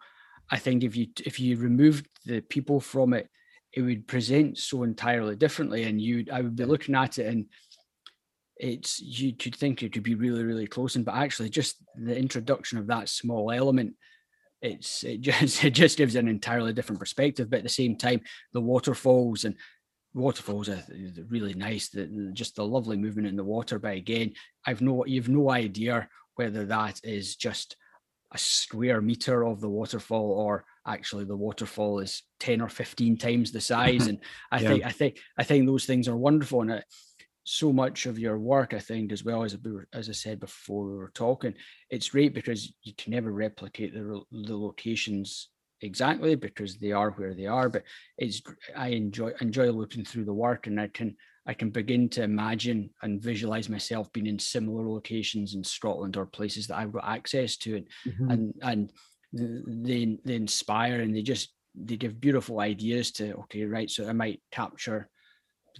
i 0.49 0.57
think 0.57 0.83
if 0.83 0.95
you 0.95 1.07
if 1.23 1.39
you 1.39 1.57
removed 1.57 2.07
the 2.25 2.41
people 2.41 2.79
from 2.79 3.13
it 3.13 3.29
it 3.71 3.83
would 3.83 4.07
present 4.07 4.57
so 4.57 4.81
entirely 4.81 5.35
differently 5.35 5.83
and 5.83 6.01
you 6.01 6.25
i 6.33 6.41
would 6.41 6.55
be 6.55 6.65
looking 6.65 6.95
at 6.95 7.19
it 7.19 7.27
and 7.27 7.45
it's 8.61 9.01
you 9.01 9.33
could 9.33 9.55
think 9.55 9.81
it 9.81 9.91
could 9.91 10.03
be 10.03 10.13
really 10.13 10.43
really 10.43 10.67
close 10.67 10.95
and 10.95 11.03
but 11.03 11.15
actually 11.15 11.49
just 11.49 11.77
the 11.95 12.15
introduction 12.15 12.77
of 12.77 12.85
that 12.87 13.09
small 13.09 13.51
element 13.51 13.95
it's 14.61 15.03
it 15.03 15.21
just 15.21 15.63
it 15.63 15.71
just 15.71 15.97
gives 15.97 16.15
an 16.15 16.27
entirely 16.27 16.71
different 16.71 16.99
perspective 16.99 17.49
but 17.49 17.57
at 17.57 17.63
the 17.63 17.69
same 17.69 17.97
time 17.97 18.21
the 18.53 18.61
waterfalls 18.61 19.45
and 19.45 19.55
waterfalls 20.13 20.69
are 20.69 20.83
really 21.29 21.53
nice 21.53 21.89
the, 21.89 22.29
just 22.33 22.55
the 22.55 22.65
lovely 22.65 22.97
movement 22.97 23.27
in 23.27 23.35
the 23.35 23.43
water 23.43 23.79
but 23.79 23.95
again 23.95 24.31
i've 24.67 24.81
no 24.81 25.03
you've 25.05 25.29
no 25.29 25.49
idea 25.49 26.07
whether 26.35 26.65
that 26.65 26.99
is 27.03 27.35
just 27.35 27.75
a 28.33 28.37
square 28.37 29.01
meter 29.01 29.43
of 29.45 29.59
the 29.59 29.69
waterfall 29.69 30.31
or 30.31 30.65
actually 30.85 31.23
the 31.23 31.35
waterfall 31.35 31.99
is 31.99 32.23
10 32.39 32.61
or 32.61 32.69
15 32.69 33.17
times 33.17 33.51
the 33.51 33.61
size 33.61 34.07
and 34.09 34.19
i 34.51 34.59
yeah. 34.59 34.69
think 34.69 34.85
i 34.85 34.91
think 34.91 35.19
i 35.37 35.43
think 35.43 35.65
those 35.65 35.85
things 35.85 36.07
are 36.07 36.17
wonderful 36.17 36.61
and 36.61 36.71
it, 36.71 36.85
so 37.43 37.73
much 37.73 38.05
of 38.05 38.19
your 38.19 38.37
work, 38.37 38.73
I 38.73 38.79
think, 38.79 39.11
as 39.11 39.23
well 39.23 39.43
as 39.43 39.57
as 39.93 40.09
I 40.09 40.11
said 40.11 40.39
before 40.39 40.85
we 40.85 40.97
were 40.97 41.11
talking, 41.13 41.55
it's 41.89 42.09
great 42.09 42.33
because 42.33 42.73
you 42.83 42.93
can 42.95 43.11
never 43.13 43.31
replicate 43.31 43.93
the 43.93 44.21
the 44.31 44.57
locations 44.57 45.49
exactly 45.81 46.35
because 46.35 46.77
they 46.77 46.91
are 46.91 47.11
where 47.11 47.33
they 47.33 47.47
are. 47.47 47.69
But 47.69 47.83
it's 48.17 48.41
I 48.75 48.89
enjoy 48.89 49.31
enjoy 49.41 49.71
looking 49.71 50.05
through 50.05 50.25
the 50.25 50.33
work, 50.33 50.67
and 50.67 50.79
I 50.79 50.87
can 50.87 51.15
I 51.47 51.53
can 51.53 51.71
begin 51.71 52.09
to 52.09 52.23
imagine 52.23 52.91
and 53.01 53.21
visualize 53.21 53.69
myself 53.69 54.11
being 54.13 54.27
in 54.27 54.37
similar 54.37 54.87
locations 54.87 55.55
in 55.55 55.63
Scotland 55.63 56.17
or 56.17 56.27
places 56.27 56.67
that 56.67 56.77
I've 56.77 56.93
got 56.93 57.07
access 57.07 57.57
to, 57.57 57.77
and 57.77 57.87
mm-hmm. 58.07 58.31
and 58.31 58.53
and 58.61 58.91
they 59.33 60.17
they 60.23 60.35
inspire 60.35 61.01
and 61.01 61.15
they 61.15 61.23
just 61.23 61.53
they 61.73 61.95
give 61.95 62.19
beautiful 62.19 62.59
ideas 62.59 63.11
to 63.13 63.33
okay 63.33 63.63
right 63.63 63.89
so 63.89 64.07
I 64.07 64.11
might 64.11 64.41
capture 64.51 65.09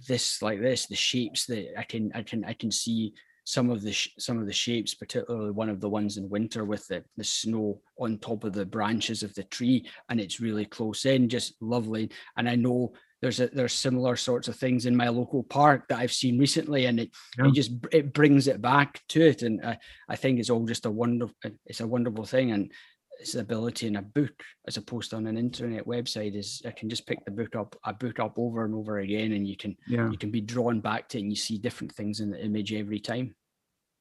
this 0.08 0.42
like 0.42 0.60
this 0.60 0.86
the 0.86 0.94
shapes 0.94 1.46
that 1.46 1.78
i 1.78 1.82
can 1.82 2.10
i 2.14 2.22
can 2.22 2.44
i 2.44 2.52
can 2.52 2.70
see 2.70 3.12
some 3.44 3.70
of 3.70 3.82
the 3.82 3.92
sh- 3.92 4.10
some 4.18 4.38
of 4.38 4.46
the 4.46 4.52
shapes 4.52 4.94
particularly 4.94 5.50
one 5.50 5.68
of 5.68 5.80
the 5.80 5.88
ones 5.88 6.16
in 6.16 6.28
winter 6.28 6.64
with 6.64 6.86
the, 6.86 7.02
the 7.16 7.24
snow 7.24 7.80
on 7.98 8.16
top 8.18 8.44
of 8.44 8.52
the 8.52 8.64
branches 8.64 9.22
of 9.24 9.34
the 9.34 9.42
tree 9.44 9.84
and 10.08 10.20
it's 10.20 10.40
really 10.40 10.64
close 10.64 11.04
in 11.06 11.28
just 11.28 11.54
lovely. 11.60 12.08
And 12.36 12.48
i 12.48 12.54
know 12.54 12.92
there's 13.20 13.40
a, 13.40 13.46
there's 13.48 13.72
similar 13.72 14.16
sorts 14.16 14.48
of 14.48 14.56
things 14.56 14.84
in 14.84 14.96
my 14.96 15.08
local 15.08 15.44
park 15.44 15.86
that 15.88 16.00
I've 16.00 16.12
seen 16.12 16.38
recently, 16.40 16.86
and 16.86 16.98
it 16.98 17.10
Yeah. 17.38 17.46
it 17.46 17.54
just 17.54 17.70
it 17.92 18.12
brings 18.12 18.48
it 18.48 18.60
back 18.60 19.00
to 19.10 19.20
it, 19.22 19.42
and 19.42 19.64
I, 19.64 19.78
I 20.08 20.16
think 20.16 20.40
it's 20.40 20.50
all 20.50 20.66
just 20.66 20.86
a 20.86 20.90
wonderful 20.90 21.34
it's 21.64 21.80
a 21.80 21.86
wonderful 21.86 22.24
thing, 22.24 22.50
and 22.50 22.72
its 23.20 23.34
ability 23.34 23.86
in 23.86 23.96
a 23.96 24.02
book 24.02 24.42
as 24.66 24.76
opposed 24.76 25.10
to 25.10 25.16
on 25.16 25.26
an 25.26 25.38
internet 25.38 25.86
website 25.86 26.34
is 26.34 26.62
I 26.66 26.70
can 26.70 26.88
just 26.88 27.06
pick 27.06 27.24
the 27.24 27.30
book 27.30 27.54
up 27.54 27.76
a 27.84 27.92
book 27.92 28.18
up 28.18 28.38
over 28.38 28.64
and 28.64 28.74
over 28.74 28.98
again, 28.98 29.32
and 29.32 29.46
you 29.46 29.56
can 29.56 29.76
Yeah. 29.86 30.10
you 30.10 30.18
can 30.18 30.30
be 30.30 30.40
drawn 30.40 30.80
back 30.80 31.08
to 31.10 31.18
it, 31.18 31.22
and 31.22 31.30
you 31.30 31.36
see 31.36 31.58
different 31.58 31.92
things 31.92 32.20
in 32.20 32.30
the 32.30 32.44
image 32.44 32.72
every 32.72 33.00
time. 33.00 33.34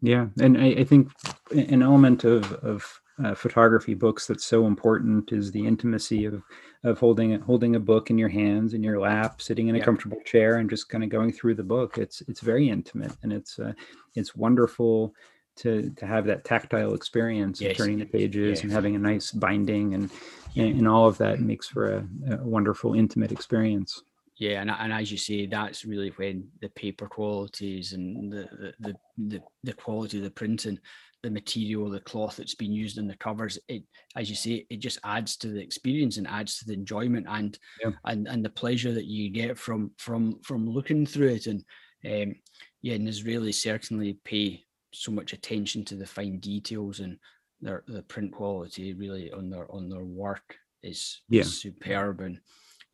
Yeah, 0.02 0.28
and 0.40 0.58
I, 0.58 0.68
I 0.68 0.84
think 0.84 1.12
an 1.52 1.84
element 1.84 2.24
of 2.24 2.52
of 2.54 3.00
uh, 3.24 3.36
photography 3.36 3.94
books 3.94 4.26
that's 4.26 4.46
so 4.46 4.66
important 4.66 5.32
is 5.32 5.52
the 5.52 5.66
intimacy 5.68 6.26
of 6.26 6.42
of 6.84 6.98
holding 6.98 7.32
it 7.32 7.42
holding 7.42 7.76
a 7.76 7.80
book 7.80 8.10
in 8.10 8.18
your 8.18 8.30
hands 8.30 8.74
in 8.74 8.82
your 8.82 9.00
lap, 9.00 9.42
sitting 9.42 9.68
in 9.68 9.76
a 9.76 9.78
Yeah. 9.78 9.86
comfortable 9.86 10.20
chair, 10.26 10.58
and 10.58 10.70
just 10.70 10.90
kind 10.90 11.04
of 11.04 11.12
going 11.12 11.32
through 11.32 11.54
the 11.54 11.64
book. 11.64 12.00
It's 12.00 12.22
it's 12.22 12.42
very 12.42 12.70
intimate, 12.70 13.16
and 13.22 13.32
it's 13.32 13.60
uh, 13.60 13.74
it's 14.16 14.36
wonderful 14.36 15.14
to 15.62 15.90
to 15.98 16.06
have 16.06 16.26
that 16.26 16.44
tactile 16.44 16.94
experience 16.94 17.62
Yes. 17.62 17.72
of 17.72 17.78
turning 17.78 18.00
the 18.00 18.06
pages 18.06 18.60
Yeah. 18.60 18.64
and 18.64 18.72
having 18.72 18.96
a 18.96 19.00
nice 19.00 19.32
binding, 19.32 19.94
and 19.96 20.10
and, 20.56 20.80
and 20.80 20.88
all 20.88 21.08
of 21.08 21.18
that 21.20 21.40
makes 21.40 21.68
for 21.68 21.86
a, 21.98 22.08
a 22.32 22.38
wonderful 22.56 22.94
intimate 22.94 23.32
experience. 23.32 24.02
Yeah, 24.38 24.62
and, 24.62 24.72
and 24.72 24.92
as 24.92 25.12
you 25.12 25.18
say, 25.20 25.46
that's 25.46 25.86
really 25.86 26.10
when 26.18 26.50
the 26.62 26.70
paper 26.70 27.08
qualities 27.08 27.94
and 27.94 28.32
the 28.32 28.44
the, 28.62 28.74
the 28.86 28.94
the 29.32 29.40
the 29.64 29.74
quality 29.74 30.18
of 30.18 30.24
the 30.24 30.32
printing, 30.32 30.80
the 31.22 31.30
material, 31.30 31.90
the 31.92 32.00
cloth 32.00 32.38
that's 32.38 32.56
been 32.56 32.74
used 32.74 32.98
in 32.98 33.08
the 33.08 33.18
covers, 33.18 33.60
it 33.68 33.84
as 34.16 34.30
you 34.32 34.36
say, 34.36 34.66
it 34.70 34.78
just 34.78 35.00
adds 35.04 35.38
to 35.38 35.48
the 35.50 35.62
experience 35.62 36.18
and 36.18 36.28
adds 36.28 36.58
to 36.58 36.66
the 36.66 36.74
enjoyment 36.74 37.28
and 37.30 37.58
Yeah. 37.84 37.92
and 38.06 38.28
and 38.28 38.44
the 38.44 38.50
pleasure 38.62 38.94
that 38.94 39.06
you 39.06 39.30
get 39.30 39.58
from 39.58 39.92
from 39.98 40.40
from 40.42 40.68
looking 40.68 41.06
through 41.06 41.34
it. 41.38 41.46
And 41.52 41.64
um, 42.04 42.36
yeah, 42.82 42.96
and 42.96 43.08
Israelis 43.08 43.62
certainly 43.62 44.18
pay 44.24 44.66
so 44.94 45.12
much 45.12 45.34
attention 45.34 45.84
to 45.86 45.96
the 45.96 46.06
fine 46.06 46.40
details 46.40 47.00
and 47.00 47.18
their 47.62 47.84
the 47.88 48.02
print 48.04 48.32
quality 48.32 48.94
really 48.94 49.32
on 49.32 49.50
their 49.50 49.72
on 49.72 49.90
their 49.90 50.04
work 50.04 50.56
is, 50.84 51.22
Yeah. 51.30 51.42
is 51.42 51.62
superb 51.62 52.22
and 52.22 52.40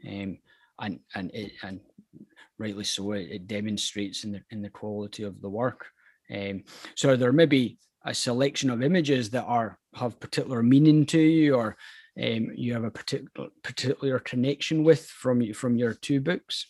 um 0.08 0.38
and 0.80 1.00
and 1.16 1.32
it 1.34 1.54
and 1.64 1.80
rightly 2.60 2.84
so 2.84 3.14
it, 3.14 3.30
it 3.32 3.48
demonstrates 3.48 4.24
in 4.24 4.32
the 4.34 4.42
in 4.52 4.62
the 4.62 4.70
quality 4.70 5.24
of 5.24 5.42
the 5.42 5.50
work 5.50 5.88
um 6.34 6.64
so 6.96 7.16
there 7.16 7.32
may 7.32 7.46
be 7.46 7.78
a 8.06 8.14
selection 8.14 8.70
of 8.70 8.84
images 8.84 9.30
that 9.32 9.46
are 9.46 9.80
have 9.96 10.20
particular 10.20 10.62
meaning 10.62 11.06
to 11.06 11.20
you 11.20 11.56
or 11.56 11.78
um 12.22 12.52
you 12.56 12.74
have 12.74 12.84
a 12.84 12.92
particular 12.92 13.50
particular 13.64 14.20
connection 14.20 14.84
with 14.84 15.06
from 15.08 15.42
you 15.42 15.54
from 15.54 15.78
your 15.78 15.94
two 15.94 16.20
books 16.20 16.68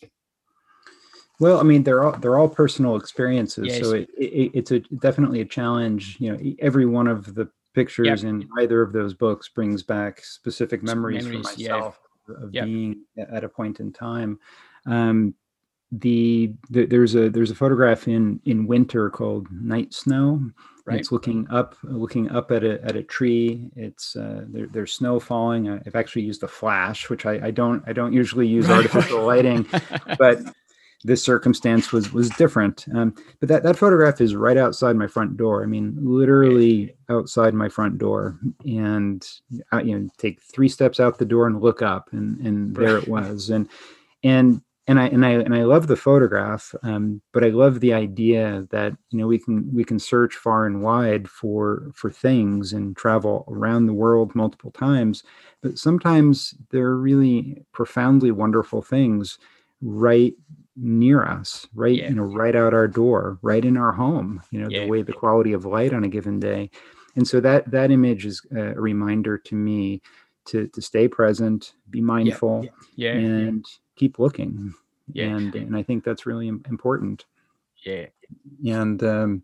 Well, 1.40 1.60
I 1.60 1.62
mean, 1.62 1.84
they're 1.84 2.02
all 2.02 2.18
they're 2.18 2.38
all 2.38 2.48
personal 2.48 2.96
experiences, 2.96 3.78
so 3.78 3.94
it, 3.94 4.08
it 4.16 4.50
it's 4.54 4.70
a 4.72 4.80
definitely 4.80 5.40
a 5.40 5.44
challenge. 5.44 6.16
You 6.18 6.32
know, 6.32 6.54
every 6.58 6.86
one 6.86 7.06
of 7.06 7.34
the 7.34 7.48
pictures 7.74 8.24
in 8.24 8.48
either 8.58 8.82
of 8.82 8.92
those 8.92 9.14
books 9.14 9.48
brings 9.48 9.82
back 9.82 10.24
specific 10.24 10.82
memories, 10.82 11.24
memories, 11.24 11.48
for 11.50 11.60
yeah. 11.60 11.72
myself 11.72 12.00
of 12.28 12.52
Yep. 12.52 12.64
being 12.64 13.02
at 13.16 13.44
a 13.44 13.48
point 13.48 13.80
in 13.80 13.92
time. 13.92 14.38
Um, 14.86 15.34
the, 15.92 16.52
the 16.68 16.84
there's 16.84 17.14
a 17.14 17.30
there's 17.30 17.50
a 17.50 17.54
photograph 17.54 18.08
in 18.08 18.40
in 18.44 18.66
winter 18.66 19.08
called 19.08 19.46
Night 19.50 19.94
Snow. 19.94 20.50
Right. 20.84 21.00
It's 21.00 21.12
looking 21.12 21.46
up 21.50 21.76
looking 21.82 22.30
up 22.30 22.50
at 22.50 22.64
a 22.64 22.82
at 22.84 22.96
a 22.96 23.02
tree. 23.02 23.70
It's 23.76 24.16
uh, 24.16 24.44
there, 24.48 24.66
there's 24.66 24.92
snow 24.92 25.20
falling. 25.20 25.68
I've 25.70 25.94
actually 25.94 26.22
used 26.22 26.42
a 26.42 26.48
flash, 26.48 27.08
which 27.08 27.26
I, 27.26 27.46
I 27.46 27.50
don't 27.50 27.82
I 27.86 27.92
don't 27.92 28.12
usually 28.12 28.46
use 28.46 28.68
artificial 28.68 29.24
lighting 29.24 29.66
but 30.18 30.40
this 31.04 31.22
circumstance 31.22 31.92
was 31.92 32.12
was 32.12 32.28
different. 32.30 32.86
Um, 32.94 33.14
but 33.40 33.48
that 33.48 33.62
that 33.62 33.78
photograph 33.78 34.20
is 34.20 34.34
right 34.34 34.56
outside 34.56 34.96
my 34.96 35.06
front 35.06 35.36
door. 35.36 35.62
I 35.62 35.66
mean, 35.66 35.96
literally 36.00 36.94
outside 37.08 37.54
my 37.54 37.68
front 37.68 37.98
door, 37.98 38.38
and 38.64 39.26
uh, 39.72 39.78
you 39.78 39.98
know, 39.98 40.08
take 40.18 40.40
three 40.42 40.68
steps 40.68 40.98
out 40.98 41.18
the 41.18 41.24
door 41.24 41.46
and 41.46 41.60
look 41.60 41.82
up, 41.82 42.08
and 42.12 42.38
and 42.40 42.74
there 42.74 42.98
it 42.98 43.08
was, 43.08 43.50
and 43.50 43.68
and 44.24 44.60
and 44.88 44.98
I 44.98 45.06
and 45.08 45.24
I 45.24 45.30
and 45.30 45.54
I 45.54 45.64
love 45.64 45.86
the 45.86 45.96
photograph, 45.96 46.74
um, 46.82 47.20
but 47.32 47.44
I 47.44 47.48
love 47.48 47.78
the 47.78 47.92
idea 47.92 48.66
that 48.70 48.94
you 49.10 49.18
know 49.18 49.28
we 49.28 49.38
can 49.38 49.72
we 49.72 49.84
can 49.84 50.00
search 50.00 50.34
far 50.34 50.66
and 50.66 50.82
wide 50.82 51.28
for 51.28 51.92
for 51.94 52.10
things 52.10 52.72
and 52.72 52.96
travel 52.96 53.44
around 53.48 53.86
the 53.86 53.92
world 53.92 54.34
multiple 54.34 54.72
times, 54.72 55.22
but 55.62 55.78
sometimes 55.78 56.54
there 56.70 56.86
are 56.86 56.98
really 56.98 57.62
profoundly 57.72 58.32
wonderful 58.32 58.82
things 58.82 59.38
right 59.80 60.34
near 60.80 61.24
us 61.24 61.66
right 61.74 61.96
Yeah. 61.98 62.08
you 62.10 62.14
know 62.14 62.22
right 62.22 62.54
out 62.54 62.72
our 62.72 62.86
door 62.86 63.38
right 63.42 63.64
in 63.64 63.76
our 63.76 63.92
home 63.92 64.40
you 64.50 64.60
know 64.60 64.68
Yeah. 64.70 64.84
the 64.84 64.88
way 64.90 65.02
the 65.02 65.12
quality 65.12 65.52
of 65.52 65.64
light 65.64 65.92
on 65.92 66.04
a 66.04 66.08
given 66.08 66.38
day. 66.40 66.70
And 67.16 67.26
so 67.26 67.40
that 67.40 67.68
that 67.72 67.90
image 67.90 68.24
is 68.26 68.40
a 68.56 68.74
reminder 68.80 69.36
to 69.38 69.54
me 69.56 70.00
to 70.46 70.68
to 70.68 70.80
stay 70.80 71.08
present 71.08 71.74
be 71.90 72.00
mindful 72.00 72.66
yeah. 72.96 73.12
And 73.12 73.64
keep 73.96 74.18
looking. 74.18 74.72
Yeah. 75.12 75.36
and 75.36 75.54
and 75.54 75.76
i 75.76 75.82
think 75.82 76.04
that's 76.04 76.26
really 76.26 76.48
important. 76.48 77.26
Yeah. 77.84 78.06
And 78.66 79.02
um, 79.02 79.42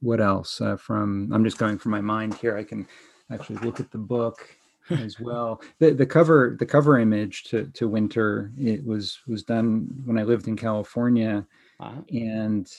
what 0.00 0.20
else 0.20 0.60
uh, 0.60 0.76
from 0.76 1.30
i'm 1.32 1.44
just 1.44 1.58
going 1.58 1.76
from 1.78 1.90
my 1.92 2.00
mind 2.00 2.34
here. 2.34 2.56
I 2.56 2.64
can 2.64 2.86
actually 3.30 3.58
look 3.66 3.78
at 3.80 3.90
the 3.90 3.98
book 3.98 4.38
as 4.90 5.18
well. 5.20 5.62
The 5.78 5.92
the 5.92 6.06
cover 6.06 6.56
the 6.58 6.66
cover 6.66 6.98
image 6.98 7.44
to 7.44 7.66
to 7.66 7.88
winter 7.88 8.52
it 8.58 8.84
was 8.84 9.20
was 9.26 9.42
done 9.42 9.88
when 10.04 10.18
i 10.18 10.22
lived 10.22 10.48
in 10.48 10.56
california. 10.56 11.46
Uh-huh. 11.80 12.02
and 12.10 12.70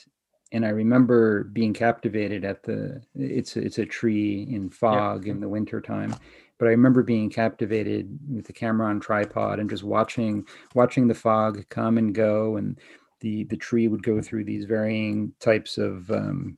and 0.54 0.66
i 0.66 0.70
remember 0.70 1.46
being 1.46 1.74
captivated 1.74 2.46
at 2.46 2.64
the 2.64 3.02
it's 3.16 3.58
it's 3.58 3.80
a 3.80 3.86
tree 3.86 4.48
in 4.50 4.70
fog 4.70 5.28
in 5.28 5.42
the 5.42 5.50
winter 5.50 5.82
time 5.82 6.16
but 6.58 6.68
i 6.68 6.72
remember 6.72 7.04
being 7.04 7.30
captivated 7.30 8.18
with 8.34 8.46
the 8.46 8.54
camera 8.54 8.88
on 8.88 9.02
tripod 9.02 9.60
and 9.60 9.70
just 9.70 9.84
watching 9.84 10.46
watching 10.74 11.08
the 11.08 11.14
fog 11.14 11.66
come 11.70 11.98
and 11.98 12.16
go 12.16 12.56
and 12.56 12.80
the 13.20 13.44
the 13.46 13.58
tree 13.58 13.88
would 13.90 14.04
go 14.04 14.22
through 14.22 14.46
these 14.46 14.66
varying 14.66 15.34
types 15.40 15.78
of 15.78 16.10
um, 16.12 16.58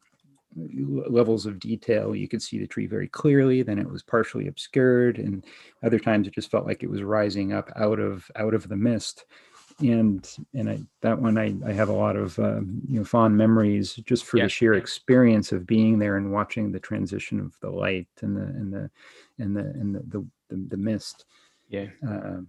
levels 0.56 1.46
of 1.46 1.60
detail 1.60 2.16
you 2.16 2.28
could 2.28 2.42
see 2.42 2.58
the 2.58 2.68
tree 2.68 2.88
very 2.88 3.08
clearly 3.10 3.62
then 3.62 3.78
it 3.78 3.90
was 3.90 4.02
partially 4.04 4.48
obscured 4.48 5.20
and 5.20 5.46
other 5.84 6.00
times 6.00 6.28
it 6.28 6.34
just 6.34 6.50
felt 6.50 6.66
like 6.66 6.82
it 6.82 6.90
was 6.90 7.04
rising 7.04 7.52
up 7.54 7.72
out 7.76 8.00
of 8.00 8.30
out 8.38 8.54
of 8.54 8.68
the 8.70 8.76
mist. 8.76 9.26
And 9.82 10.26
and 10.54 10.70
I 10.70 10.80
that 11.02 11.20
one 11.22 11.38
I, 11.38 11.54
I 11.66 11.74
have 11.74 11.90
a 11.90 11.94
lot 11.94 12.16
of 12.16 12.40
um, 12.40 12.82
you 12.88 13.00
know 13.00 13.04
fond 13.04 13.36
memories 13.36 13.96
just 14.06 14.24
for 14.24 14.38
Yeah. 14.38 14.46
the 14.46 14.50
sheer 14.50 14.76
experience 14.76 15.52
of 15.52 15.68
being 15.68 16.00
there 16.00 16.16
and 16.16 16.32
watching 16.32 16.72
the 16.72 16.80
transition 16.80 17.42
of 17.42 17.60
the 17.60 17.70
light 17.70 18.08
and 18.22 18.38
the 18.38 18.44
and 18.44 18.72
the 18.74 18.90
and 19.38 19.58
the 19.58 19.62
and 19.62 19.94
the 19.96 20.00
the, 20.08 20.26
the, 20.48 20.68
the 20.70 20.78
mist. 20.78 21.26
Yeah. 21.68 21.88
Um, 22.08 22.48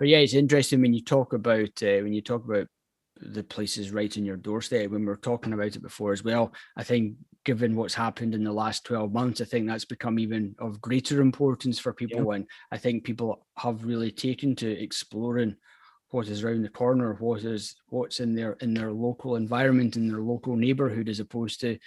But 0.00 0.08
yeah, 0.08 0.18
it's 0.18 0.34
interesting 0.34 0.80
when 0.80 0.94
you 0.94 1.02
talk 1.04 1.32
about 1.32 1.80
uh, 1.82 2.02
when 2.02 2.12
you 2.12 2.22
talk 2.22 2.44
about 2.44 2.66
the 3.20 3.42
places 3.42 3.90
right 3.90 4.16
in 4.16 4.24
your 4.24 4.36
doorstep. 4.36 4.90
When 4.90 5.00
we 5.00 5.06
were 5.06 5.16
talking 5.16 5.52
about 5.52 5.76
it 5.76 5.82
before 5.82 6.12
as 6.12 6.24
well, 6.24 6.52
I 6.76 6.84
think 6.84 7.16
given 7.44 7.76
what's 7.76 7.94
happened 7.94 8.34
in 8.34 8.44
the 8.44 8.52
last 8.52 8.84
twelve 8.84 9.12
months, 9.12 9.40
I 9.40 9.44
think 9.44 9.66
that's 9.66 9.84
become 9.84 10.18
even 10.18 10.54
of 10.58 10.80
greater 10.80 11.20
importance 11.20 11.78
for 11.78 11.92
people. 11.92 12.32
And 12.32 12.46
I 12.70 12.78
think 12.78 13.04
people 13.04 13.46
have 13.56 13.84
really 13.84 14.10
taken 14.10 14.54
to 14.56 14.70
exploring 14.70 15.56
what 16.10 16.28
is 16.28 16.42
around 16.42 16.62
the 16.62 16.68
corner, 16.68 17.14
what 17.14 17.44
is 17.44 17.76
what's 17.88 18.20
in 18.20 18.34
their 18.34 18.52
in 18.60 18.74
their 18.74 18.92
local 18.92 19.36
environment, 19.36 19.96
in 19.96 20.08
their 20.08 20.20
local 20.20 20.56
neighborhood, 20.56 21.08
as 21.08 21.20
opposed 21.20 21.60
to 21.60 21.78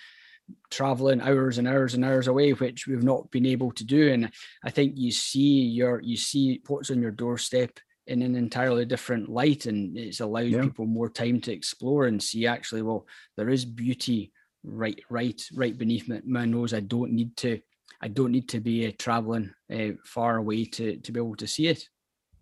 traveling 0.70 1.22
hours 1.22 1.58
and 1.58 1.68
hours 1.68 1.94
and 1.94 2.04
hours 2.04 2.28
away, 2.28 2.52
which 2.52 2.88
we've 2.88 3.04
not 3.04 3.32
been 3.32 3.46
able 3.46 3.72
to 3.72 3.84
do. 3.84 4.12
And 4.12 4.32
I 4.64 4.70
think 4.70 4.94
you 4.98 5.12
see 5.12 5.62
your 5.62 6.02
you 6.02 6.18
see 6.18 6.62
what's 6.68 6.92
on 6.92 7.02
your 7.02 7.12
doorstep 7.12 7.80
in 8.12 8.22
an 8.22 8.36
entirely 8.36 8.86
different 8.86 9.30
light 9.30 9.66
and 9.66 9.98
it's 9.98 10.20
allowed 10.20 10.52
Yeah. 10.56 10.62
people 10.64 10.86
more 10.86 11.10
time 11.10 11.40
to 11.42 11.52
explore 11.54 12.06
and 12.08 12.22
see 12.22 12.46
actually 12.46 12.82
well 12.82 13.08
there 13.38 13.50
is 13.50 13.64
beauty 13.66 14.32
right 14.64 15.00
right 15.10 15.42
right 15.56 15.78
beneath 15.78 16.08
my, 16.08 16.22
my 16.26 16.46
nose. 16.46 16.74
I 16.74 16.82
don't 16.82 17.14
need 17.14 17.36
to 17.38 17.60
i 18.02 18.08
don't 18.08 18.32
need 18.32 18.48
to 18.50 18.60
be 18.60 18.88
uh, 18.88 18.92
traveling 18.98 19.54
uh, 19.74 19.92
far 20.06 20.38
away 20.38 20.66
to 20.66 20.98
to 20.98 21.12
be 21.12 21.20
able 21.20 21.36
to 21.38 21.48
see 21.48 21.68
it. 21.68 21.82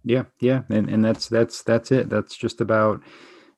Yeah 0.04 0.26
yeah 0.42 0.62
and 0.70 0.90
and 0.90 1.04
that's 1.06 1.28
that's 1.30 1.64
that's 1.64 1.92
it. 1.92 2.10
That's 2.10 2.36
just 2.36 2.62
about 2.62 3.02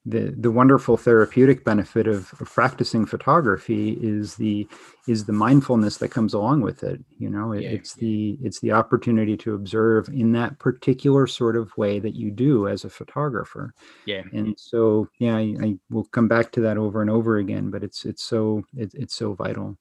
the 0.06 0.34
the 0.38 0.50
wonderful 0.50 0.98
therapeutic 0.98 1.64
benefit 1.64 2.08
of, 2.08 2.34
of 2.40 2.52
practicing 2.52 3.06
photography 3.06 4.00
is 4.02 4.36
the 4.36 4.68
is 5.08 5.26
the 5.26 5.34
mindfulness 5.34 5.98
that 5.98 6.10
comes 6.10 6.34
along 6.34 6.62
with 6.62 6.84
it 6.84 7.04
you 7.20 7.30
know? 7.30 7.52
It, 7.52 7.62
Yeah, 7.62 7.70
it's 7.70 7.94
the 7.94 8.38
it's 8.42 8.60
the 8.62 8.72
opportunity 8.72 9.38
to 9.38 9.54
observe 9.54 10.10
in 10.10 10.32
that 10.32 10.58
particular 10.58 11.28
sort 11.28 11.56
of 11.56 11.76
way 11.78 12.00
that 12.00 12.16
you 12.16 12.32
do 12.32 12.68
as 12.68 12.84
a 12.84 12.90
photographer. 12.90 13.76
Yeah. 14.06 14.24
And 14.34 14.60
so 14.60 15.08
yeah 15.20 15.36
I, 15.36 15.56
I 15.62 15.78
will 15.92 16.06
come 16.06 16.28
back 16.28 16.52
to 16.54 16.62
that 16.62 16.78
over 16.78 17.02
and 17.02 17.10
over 17.10 17.38
again 17.38 17.70
but 17.70 17.84
it's 17.84 18.04
it's 18.06 18.24
so 18.24 18.64
it, 18.76 18.92
it's 18.96 19.16
so 19.16 19.34
vital. 19.34 19.78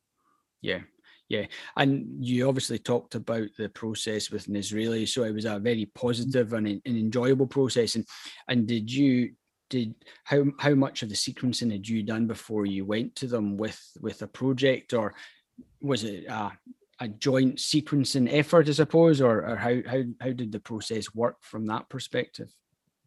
Yeah. 0.61 0.81
Yeah. 1.31 1.47
And 1.77 2.23
you 2.23 2.49
obviously 2.49 2.81
talked 2.81 3.15
about 3.15 3.49
the 3.57 3.69
process 3.69 4.31
with 4.33 4.49
an 4.49 4.57
Israeli, 4.57 5.07
so 5.07 5.23
it 5.23 5.33
was 5.33 5.45
a 5.45 5.61
very 5.61 5.87
positive 5.87 6.53
and 6.53 6.67
an 6.67 6.83
enjoyable 6.85 7.47
process. 7.47 7.95
And 7.95 8.05
and 8.49 8.67
did 8.67 8.93
you 8.93 9.31
did 9.71 9.95
how 10.25 10.45
how 10.59 10.75
much 10.75 11.03
of 11.03 11.09
the 11.09 11.15
sequencing 11.15 11.73
had 11.73 11.89
you 11.89 12.03
done 12.03 12.27
before 12.27 12.67
you 12.67 12.85
went 12.85 13.17
to 13.17 13.27
them 13.27 13.57
with 13.57 13.81
with 14.01 14.21
a 14.21 14.27
project, 14.27 14.93
or 14.93 15.15
was 15.81 16.05
it 16.05 16.27
a, 16.27 16.53
a 17.01 17.09
joint 17.09 17.57
sequencing 17.57 18.29
effort, 18.31 18.69
I 18.69 18.73
suppose, 18.73 19.23
or, 19.23 19.49
or 19.49 19.57
how 19.57 19.77
how 19.87 20.03
how 20.21 20.33
did 20.33 20.53
the 20.53 20.61
process 20.61 21.15
work 21.15 21.37
from 21.41 21.67
that 21.67 21.89
perspective? 21.89 22.53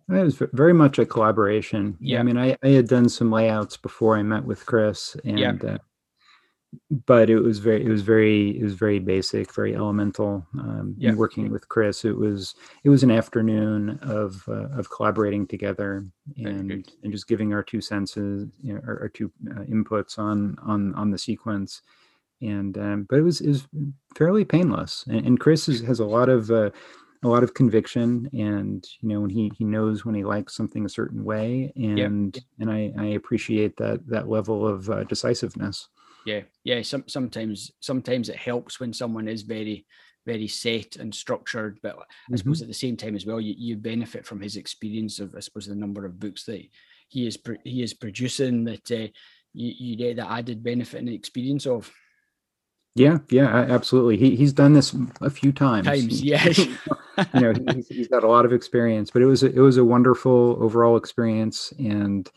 It 0.10 0.13
was 0.13 0.41
very 0.52 0.73
much 0.73 0.99
a 0.99 1.06
collaboration. 1.06 1.97
Yeah, 1.99 2.19
I 2.19 2.23
mean, 2.23 2.38
I, 2.38 2.58
I 2.62 2.69
had 2.69 2.88
done 2.88 3.08
some 3.08 3.32
layouts 3.32 3.78
before 3.78 4.17
I 4.17 4.23
met 4.23 4.43
with 4.43 4.65
Chris, 4.65 5.15
and 5.23 5.39
yeah. 5.39 5.54
uh, 5.65 5.78
but 7.05 7.29
it 7.29 7.39
was 7.39 7.59
very 7.59 7.83
it 7.83 7.89
was 7.89 8.01
very 8.01 8.57
it 8.59 8.63
was 8.63 8.73
very 8.73 8.99
basic 8.99 9.53
very 9.53 9.75
elemental. 9.75 10.45
Um 10.59 10.95
yeah. 10.97 11.13
working 11.13 11.49
with 11.51 11.67
chris 11.69 12.05
it 12.05 12.15
was 12.15 12.55
it 12.83 12.89
was 12.89 13.03
an 13.03 13.12
afternoon 13.12 13.99
of 14.01 14.43
uh, 14.47 14.69
of 14.77 14.89
collaborating 14.89 15.47
together 15.47 16.05
and 16.38 16.71
and 17.03 17.12
just 17.12 17.27
giving 17.27 17.53
our 17.53 17.63
two 17.63 17.81
senses 17.81 18.47
you 18.62 18.73
know 18.73 18.81
our, 18.88 19.01
our 19.01 19.09
two 19.09 19.31
uh, 19.51 19.63
inputs 19.63 20.17
on 20.17 20.57
on 20.63 20.93
on 20.95 21.12
the 21.12 21.17
sequence. 21.17 21.81
And 22.41 22.77
um 22.77 23.05
but 23.09 23.19
it 23.19 23.23
was 23.23 23.41
is 23.41 23.67
fairly 24.15 24.45
painless. 24.45 25.05
And, 25.07 25.25
and 25.25 25.39
chris 25.39 25.69
is, 25.69 25.81
has 25.81 25.99
a 25.99 26.05
lot 26.05 26.29
of 26.29 26.51
uh, 26.51 26.71
a 27.23 27.27
lot 27.27 27.43
of 27.43 27.53
conviction 27.53 28.29
and 28.33 28.86
you 28.99 29.09
know 29.09 29.21
when 29.21 29.29
he 29.29 29.51
he 29.57 29.63
knows 29.63 30.03
when 30.03 30.15
he 30.15 30.23
likes 30.23 30.55
something 30.55 30.86
a 30.86 30.89
certain 30.89 31.23
way 31.23 31.71
and 31.75 32.43
and 32.59 32.69
i 32.69 32.91
i 32.99 33.05
appreciate 33.05 33.77
that 33.77 34.05
that 34.07 34.27
level 34.27 34.67
of 34.67 34.89
uh, 34.89 35.03
decisiveness 35.05 35.88
yeah 36.25 36.41
yeah 36.63 36.81
some, 36.81 37.03
sometimes 37.07 37.71
sometimes 37.79 38.29
it 38.29 38.36
helps 38.36 38.79
when 38.79 38.93
someone 38.93 39.27
is 39.27 39.41
very 39.41 39.86
very 40.25 40.47
set 40.47 40.95
and 40.95 41.13
structured 41.13 41.79
but 41.83 41.97
i 42.31 42.36
suppose 42.36 42.57
mm-hmm. 42.57 42.63
at 42.63 42.67
the 42.67 42.73
same 42.73 42.95
time 42.95 43.15
as 43.15 43.25
well 43.25 43.41
you, 43.41 43.53
you 43.57 43.75
benefit 43.75 44.25
from 44.25 44.39
his 44.39 44.55
experience 44.55 45.19
of 45.19 45.36
i 45.36 45.39
suppose 45.39 45.65
the 45.65 45.75
number 45.75 46.05
of 46.05 46.19
books 46.19 46.45
that 46.45 46.63
he 47.13 47.27
is 47.27 47.38
he 47.63 47.83
is 47.83 47.93
producing 47.93 48.63
that 48.65 48.91
uh, 48.91 49.07
you, 49.53 49.73
you 49.77 49.95
get 49.95 50.17
that 50.17 50.31
added 50.31 50.63
benefit 50.63 50.99
and 50.99 51.09
experience 51.09 51.65
of. 51.65 51.91
Yeah 52.95 53.19
yeah 53.29 53.47
absolutely. 53.47 54.17
He, 54.17 54.36
he's 54.36 54.53
done 54.53 54.73
this 54.73 54.95
a 55.21 55.29
few 55.29 55.51
times. 55.51 55.88
Times 55.88 56.21
yes 56.21 56.57
you 56.57 56.77
know 57.33 57.53
he's, 57.73 57.88
he's 57.88 58.07
got 58.07 58.23
a 58.23 58.27
lot 58.27 58.45
of 58.45 58.53
experience 58.53 59.09
but 59.12 59.21
it 59.21 59.25
was 59.25 59.43
a, 59.43 59.47
it 59.47 59.59
was 59.59 59.77
a 59.77 59.86
wonderful 59.86 60.57
overall 60.59 60.97
experience 60.97 61.71
and 61.79 62.29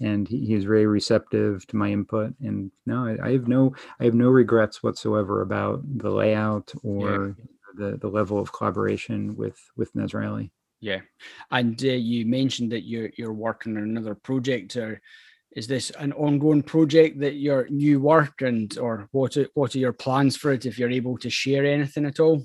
and 0.00 0.28
he, 0.28 0.46
he 0.46 0.54
is 0.54 0.64
very 0.64 0.86
receptive 0.86 1.66
to 1.68 1.76
my 1.76 1.90
input. 1.90 2.34
And 2.40 2.70
no, 2.86 3.06
I, 3.06 3.28
I, 3.28 3.32
have 3.32 3.48
no 3.48 3.74
I 4.00 4.04
have 4.04 4.14
no 4.14 4.28
regrets 4.28 4.82
whatsoever 4.82 5.42
about 5.42 5.82
the 5.98 6.10
layout 6.10 6.72
or 6.82 7.36
yeah. 7.36 7.44
the 7.76 7.96
the 7.98 8.08
level 8.08 8.38
of 8.38 8.52
collaboration 8.52 9.36
with 9.36 9.58
with 9.76 9.92
Nazraeli. 9.94 10.50
Yeah, 10.80 11.00
and 11.50 11.82
uh, 11.82 11.88
you 11.88 12.26
mentioned 12.26 12.72
that 12.72 12.82
you're 12.82 13.10
you're 13.16 13.32
working 13.32 13.76
on 13.76 13.82
another 13.82 14.14
project. 14.14 14.76
Or 14.76 15.00
is 15.52 15.66
this 15.66 15.90
an 15.90 16.12
ongoing 16.12 16.62
project 16.62 17.18
that 17.20 17.34
your 17.34 17.66
new 17.68 18.00
work 18.00 18.42
and 18.42 18.76
or 18.78 19.08
what 19.12 19.36
are, 19.36 19.48
what 19.54 19.74
are 19.74 19.80
your 19.80 19.92
plans 19.92 20.36
for 20.36 20.52
it? 20.52 20.66
If 20.66 20.78
you're 20.78 20.90
able 20.90 21.18
to 21.18 21.30
share 21.30 21.66
anything 21.66 22.06
at 22.06 22.20
all. 22.20 22.44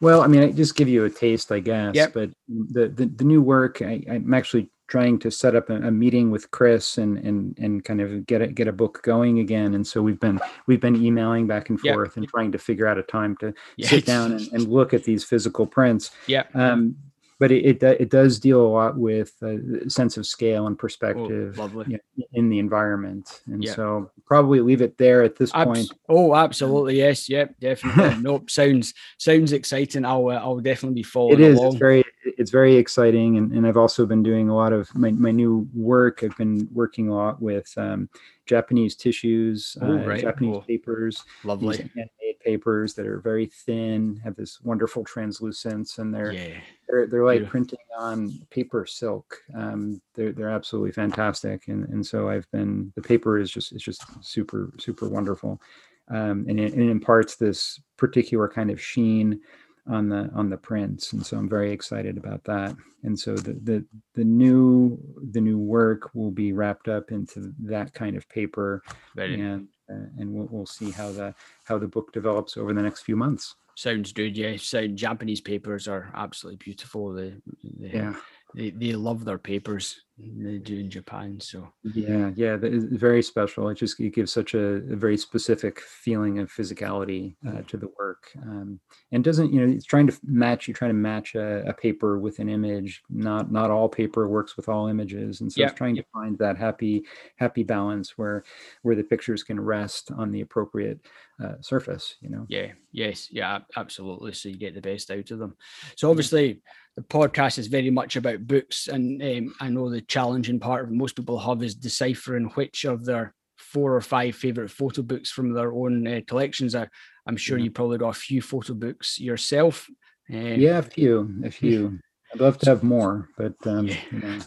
Well, 0.00 0.22
I 0.22 0.26
mean, 0.26 0.42
I 0.42 0.52
just 0.52 0.76
give 0.76 0.88
you 0.88 1.04
a 1.04 1.10
taste, 1.10 1.50
I 1.52 1.60
guess. 1.60 1.94
Yep. 1.94 2.12
But 2.12 2.30
the, 2.48 2.88
the, 2.88 3.06
the 3.06 3.24
new 3.24 3.40
work, 3.40 3.80
I, 3.80 4.02
am 4.06 4.34
actually 4.34 4.68
trying 4.86 5.18
to 5.18 5.30
set 5.30 5.54
up 5.56 5.70
a, 5.70 5.76
a, 5.76 5.90
meeting 5.90 6.30
with 6.30 6.50
Chris 6.50 6.98
and 6.98 7.18
and 7.18 7.58
and 7.58 7.84
kind 7.84 8.00
of 8.00 8.26
get 8.26 8.42
it 8.42 8.54
get 8.54 8.68
a 8.68 8.72
book 8.72 9.02
going 9.02 9.38
again. 9.38 9.74
And 9.74 9.86
so 9.86 10.02
we've 10.02 10.20
been 10.20 10.40
we've 10.66 10.80
been 10.80 10.96
emailing 10.96 11.46
back 11.46 11.70
and 11.70 11.80
forth 11.80 12.10
yep. 12.10 12.16
and 12.16 12.28
trying 12.28 12.52
to 12.52 12.58
figure 12.58 12.86
out 12.86 12.98
a 12.98 13.02
time 13.02 13.36
to 13.38 13.54
sit 13.80 14.06
down 14.06 14.32
and, 14.32 14.48
and, 14.52 14.68
look 14.68 14.94
at 14.94 15.04
these 15.04 15.24
physical 15.24 15.66
prints. 15.66 16.10
Yeah. 16.26 16.44
Um, 16.54 16.96
but 17.38 17.50
it, 17.50 17.82
it, 17.82 18.00
it 18.00 18.10
does 18.10 18.38
deal 18.38 18.60
a 18.60 18.68
lot 18.68 18.96
with 18.96 19.34
a 19.42 19.90
sense 19.90 20.16
of 20.16 20.26
scale 20.26 20.66
and 20.66 20.78
perspective 20.78 21.58
oh, 21.58 21.84
you 21.86 21.98
know, 22.16 22.24
in 22.32 22.48
the 22.48 22.58
environment 22.58 23.42
and 23.46 23.62
yeah. 23.62 23.74
so 23.74 24.10
probably 24.24 24.60
leave 24.60 24.80
it 24.80 24.96
there 24.98 25.22
at 25.22 25.36
this 25.36 25.50
Abs- 25.54 25.66
point 25.66 25.92
oh 26.08 26.34
absolutely 26.34 26.96
yes 26.98 27.28
yep 27.28 27.54
definitely 27.60 28.16
nope 28.22 28.50
sounds 28.50 28.94
sounds 29.18 29.52
exciting 29.52 30.04
i'll 30.04 30.28
uh, 30.28 30.34
i'll 30.34 30.60
definitely 30.60 30.94
be 30.94 31.02
following 31.02 31.34
it 31.34 31.40
is 31.40 31.58
along. 31.58 31.72
it's 31.72 31.78
very 31.78 32.04
it's 32.38 32.50
very 32.50 32.76
exciting 32.76 33.36
and, 33.38 33.52
and 33.52 33.66
i've 33.66 33.76
also 33.76 34.06
been 34.06 34.22
doing 34.22 34.48
a 34.48 34.54
lot 34.54 34.72
of 34.72 34.92
my, 34.94 35.10
my 35.10 35.30
new 35.30 35.68
work 35.74 36.22
i've 36.22 36.36
been 36.36 36.68
working 36.72 37.08
a 37.08 37.14
lot 37.14 37.40
with 37.40 37.72
um, 37.76 38.08
japanese 38.46 38.96
tissues 38.96 39.76
oh, 39.82 39.98
uh, 39.98 40.04
right. 40.04 40.20
japanese 40.20 40.62
papers 40.66 41.24
lovely 41.44 41.76
handmade 41.76 42.38
papers 42.44 42.94
that 42.94 43.06
are 43.06 43.20
very 43.20 43.46
thin 43.46 44.20
have 44.22 44.36
this 44.36 44.60
wonderful 44.60 45.04
translucence 45.04 45.98
and 45.98 46.14
they're 46.14 46.32
yeah 46.32 46.54
they're, 46.88 47.06
they're 47.06 47.24
like 47.24 47.46
printing 47.48 47.78
on 47.98 48.32
paper 48.50 48.86
silk. 48.86 49.38
Um, 49.54 50.00
they're, 50.14 50.32
they're 50.32 50.50
absolutely 50.50 50.92
fantastic. 50.92 51.68
And, 51.68 51.88
and 51.88 52.06
so 52.06 52.28
I've 52.28 52.50
been, 52.50 52.92
the 52.94 53.02
paper 53.02 53.38
is 53.38 53.50
just, 53.50 53.72
it's 53.72 53.82
just 53.84 54.04
super, 54.24 54.72
super 54.78 55.08
wonderful. 55.08 55.60
Um, 56.08 56.44
and, 56.48 56.60
it, 56.60 56.74
and 56.74 56.82
it 56.82 56.90
imparts 56.90 57.36
this 57.36 57.80
particular 57.96 58.48
kind 58.48 58.70
of 58.70 58.80
sheen 58.80 59.40
on 59.86 60.08
the 60.08 60.30
on 60.34 60.48
the 60.48 60.56
prints 60.56 61.12
and 61.12 61.24
so 61.24 61.36
i'm 61.36 61.48
very 61.48 61.70
excited 61.70 62.16
about 62.16 62.42
that 62.44 62.74
and 63.02 63.18
so 63.18 63.34
the 63.34 63.52
the 63.64 63.84
the 64.14 64.24
new 64.24 64.98
the 65.32 65.40
new 65.40 65.58
work 65.58 66.14
will 66.14 66.30
be 66.30 66.52
wrapped 66.52 66.88
up 66.88 67.10
into 67.12 67.52
that 67.58 67.92
kind 67.92 68.16
of 68.16 68.28
paper 68.28 68.82
Very 69.14 69.40
and 69.40 69.68
uh, 69.90 70.08
and 70.18 70.32
we'll, 70.32 70.48
we'll 70.50 70.66
see 70.66 70.90
how 70.90 71.12
the 71.12 71.34
how 71.64 71.76
the 71.76 71.86
book 71.86 72.12
develops 72.12 72.56
over 72.56 72.72
the 72.72 72.82
next 72.82 73.02
few 73.02 73.16
months 73.16 73.56
Sounds 73.76 74.12
good. 74.12 74.36
Yeah. 74.36 74.56
So 74.56 74.86
Japanese 74.86 75.40
papers 75.40 75.88
are 75.88 76.12
absolutely 76.14 76.58
beautiful. 76.58 77.12
They, 77.12 77.34
they, 77.64 77.90
yeah. 77.92 78.14
They, 78.54 78.70
they 78.70 78.92
love 78.92 79.24
their 79.24 79.38
papers. 79.38 80.00
They 80.16 80.58
do 80.58 80.78
in 80.78 80.90
Japan. 80.90 81.40
So 81.40 81.72
yeah, 81.82 82.30
yeah, 82.36 82.56
it's 82.62 82.84
very 82.84 83.20
special. 83.20 83.68
It 83.68 83.74
just 83.74 83.98
it 83.98 84.14
gives 84.14 84.32
such 84.32 84.54
a, 84.54 84.76
a 84.76 84.94
very 84.94 85.16
specific 85.16 85.80
feeling 85.80 86.38
of 86.38 86.52
physicality 86.52 87.34
uh, 87.44 87.50
mm. 87.50 87.66
to 87.66 87.76
the 87.76 87.88
work, 87.98 88.30
um, 88.42 88.78
and 89.10 89.24
doesn't 89.24 89.52
you 89.52 89.60
know 89.60 89.72
it's 89.72 89.84
trying 89.84 90.06
to 90.06 90.16
match. 90.22 90.68
You're 90.68 90.76
trying 90.76 90.90
to 90.90 90.94
match 90.94 91.34
a, 91.34 91.68
a, 91.68 91.72
paper 91.72 92.20
with 92.20 92.38
an 92.38 92.48
image. 92.48 93.02
Not 93.10 93.50
not 93.50 93.72
all 93.72 93.88
paper 93.88 94.28
works 94.28 94.56
with 94.56 94.68
all 94.68 94.86
images, 94.86 95.40
and 95.40 95.52
so 95.52 95.60
yeah. 95.60 95.66
it's 95.66 95.76
trying 95.76 95.96
to 95.96 96.04
find 96.12 96.38
that 96.38 96.56
happy 96.56 97.02
happy 97.34 97.64
balance 97.64 98.16
where 98.16 98.44
where 98.82 98.94
the 98.94 99.02
pictures 99.02 99.42
can 99.42 99.58
rest 99.58 100.12
on 100.16 100.30
the 100.30 100.42
appropriate 100.42 101.00
uh, 101.42 101.54
surface. 101.60 102.14
You 102.20 102.30
know. 102.30 102.46
Yeah. 102.48 102.70
Yes. 102.92 103.32
Yeah. 103.32 103.58
Absolutely. 103.76 104.32
So 104.32 104.48
you 104.48 104.56
get 104.56 104.74
the 104.74 104.80
best 104.80 105.10
out 105.10 105.32
of 105.32 105.40
them. 105.40 105.56
So 105.96 106.08
obviously 106.08 106.62
the 106.96 107.02
podcast 107.02 107.58
is 107.58 107.66
very 107.66 107.90
much 107.90 108.16
about 108.16 108.46
books, 108.46 108.88
and 108.88 109.20
um, 109.22 109.54
I 109.60 109.68
know 109.68 109.90
the 109.90 110.00
challenging 110.00 110.60
part 110.60 110.84
of 110.84 110.90
most 110.90 111.16
people 111.16 111.38
have 111.38 111.62
is 111.62 111.74
deciphering 111.74 112.46
which 112.54 112.84
of 112.84 113.04
their 113.04 113.34
four 113.58 113.96
or 113.96 114.00
five 114.00 114.36
favorite 114.36 114.70
photo 114.70 115.02
books 115.02 115.30
from 115.30 115.52
their 115.52 115.72
own 115.72 116.06
uh, 116.06 116.20
collections. 116.26 116.74
I, 116.74 116.88
I'm 117.26 117.36
sure 117.36 117.58
you 117.58 117.70
probably 117.70 117.98
got 117.98 118.10
a 118.10 118.20
few 118.20 118.40
photo 118.40 118.74
books 118.74 119.18
yourself. 119.18 119.88
Um, 120.32 120.60
yeah, 120.60 120.78
a 120.78 120.82
few, 120.82 121.42
a 121.44 121.50
few. 121.50 121.98
I'd 122.32 122.40
love 122.40 122.58
to 122.58 122.70
have 122.70 122.82
more, 122.84 123.28
but 123.36 123.54
um, 123.66 123.88
yeah. 123.88 123.96
you 124.12 124.18
know. 124.20 124.38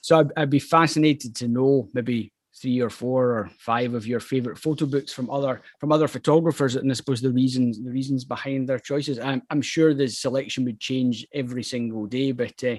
so 0.00 0.18
I'd, 0.18 0.32
I'd 0.36 0.50
be 0.50 0.58
fascinated 0.58 1.36
to 1.36 1.48
know 1.48 1.88
maybe 1.94 2.32
three 2.60 2.80
or 2.80 2.90
four 2.90 3.30
or 3.30 3.50
five 3.58 3.94
of 3.94 4.06
your 4.06 4.20
favorite 4.20 4.58
photo 4.58 4.86
books 4.86 5.12
from 5.12 5.30
other 5.30 5.62
from 5.80 5.92
other 5.92 6.08
photographers 6.08 6.76
and 6.76 6.90
i 6.90 6.94
suppose 6.94 7.20
the 7.20 7.30
reasons 7.30 7.82
the 7.82 7.90
reasons 7.90 8.24
behind 8.24 8.68
their 8.68 8.78
choices. 8.78 9.18
I'm, 9.18 9.42
I'm 9.50 9.62
sure 9.62 9.94
the 9.94 10.08
selection 10.08 10.64
would 10.64 10.80
change 10.80 11.26
every 11.32 11.62
single 11.62 12.06
day 12.06 12.32
but 12.32 12.62
uh, 12.64 12.76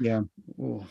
yeah. 0.00 0.22
oh. 0.60 0.86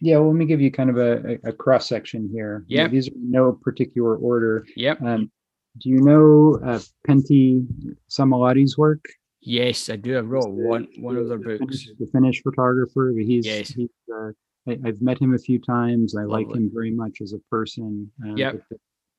yeah 0.00 0.16
well, 0.18 0.28
let 0.28 0.36
me 0.36 0.46
give 0.46 0.60
you 0.60 0.70
kind 0.70 0.90
of 0.90 0.98
a, 0.98 1.38
a 1.44 1.52
cross 1.52 1.88
section 1.88 2.28
here. 2.32 2.64
Yeah. 2.68 2.88
These 2.88 3.08
are 3.08 3.12
no 3.16 3.52
particular 3.52 4.16
order. 4.16 4.66
Yep. 4.76 5.02
Um, 5.02 5.30
do 5.78 5.88
you 5.88 6.00
know 6.00 6.58
uh, 6.64 6.80
pentti 7.08 7.66
sammallahti's 8.10 8.76
work? 8.76 9.04
Yes 9.40 9.90
i 9.90 9.96
do. 9.96 10.16
I 10.18 10.20
wrote 10.20 10.50
one 10.50 10.86
one 10.98 11.16
of 11.16 11.28
their 11.28 11.38
books. 11.38 11.88
the 11.98 12.08
finnish 12.12 12.42
photographer 12.42 13.12
he's 13.16 13.46
yes. 13.46 13.68
he's 13.70 13.88
uh, 14.14 14.30
I, 14.68 14.78
have 14.84 15.02
met 15.02 15.20
him 15.20 15.34
a 15.34 15.38
few 15.38 15.58
times. 15.58 16.14
I 16.16 16.22
Lovely. 16.22 16.44
like 16.44 16.56
him 16.56 16.70
very 16.72 16.90
much 16.90 17.20
as 17.20 17.32
a 17.32 17.38
person. 17.50 18.10
Uh, 18.24 18.34
yeah. 18.34 18.52
The, 18.52 18.76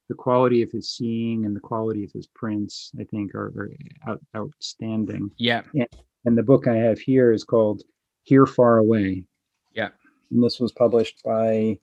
the, 0.09 0.15
quality 0.15 0.61
of 0.61 0.71
his 0.71 0.91
seeing 0.91 1.45
and 1.45 1.55
the 1.55 1.59
quality 1.59 2.03
of 2.03 2.11
his 2.11 2.27
prints, 2.27 2.91
I 2.99 3.03
think, 3.03 3.35
are, 3.35 3.47
are 3.57 3.71
out, 4.07 4.21
outstanding. 4.35 5.31
Yeah. 5.37 5.63
And, 5.73 5.87
and 6.25 6.37
the 6.37 6.43
book 6.43 6.67
I 6.67 6.75
have 6.75 6.99
here 6.99 7.31
is 7.31 7.43
called 7.43 7.83
Here 8.23 8.45
Far 8.45 8.77
Away. 8.77 9.25
Yeah. 9.73 9.89
And 10.31 10.43
this 10.43 10.59
was 10.59 10.71
published 10.71 11.21
by, 11.23 11.77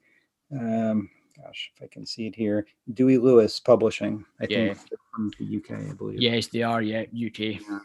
um, 0.52 1.10
gosh, 1.36 1.70
if 1.76 1.82
I 1.82 1.86
can 1.86 2.06
see 2.06 2.26
it 2.26 2.34
here, 2.34 2.66
Dewi 2.94 3.18
Lewis 3.18 3.60
Publishing. 3.60 4.24
I 4.40 4.46
yeah. 4.48 4.74
think 4.74 4.78
from 5.14 5.30
the 5.38 5.56
UK, 5.56 5.90
I 5.90 5.92
believe. 5.94 6.20
Yes, 6.20 6.46
they 6.46 6.62
are. 6.62 6.82
Yeah, 6.82 7.02
UK. 7.02 7.38
Yeah. 7.38 7.78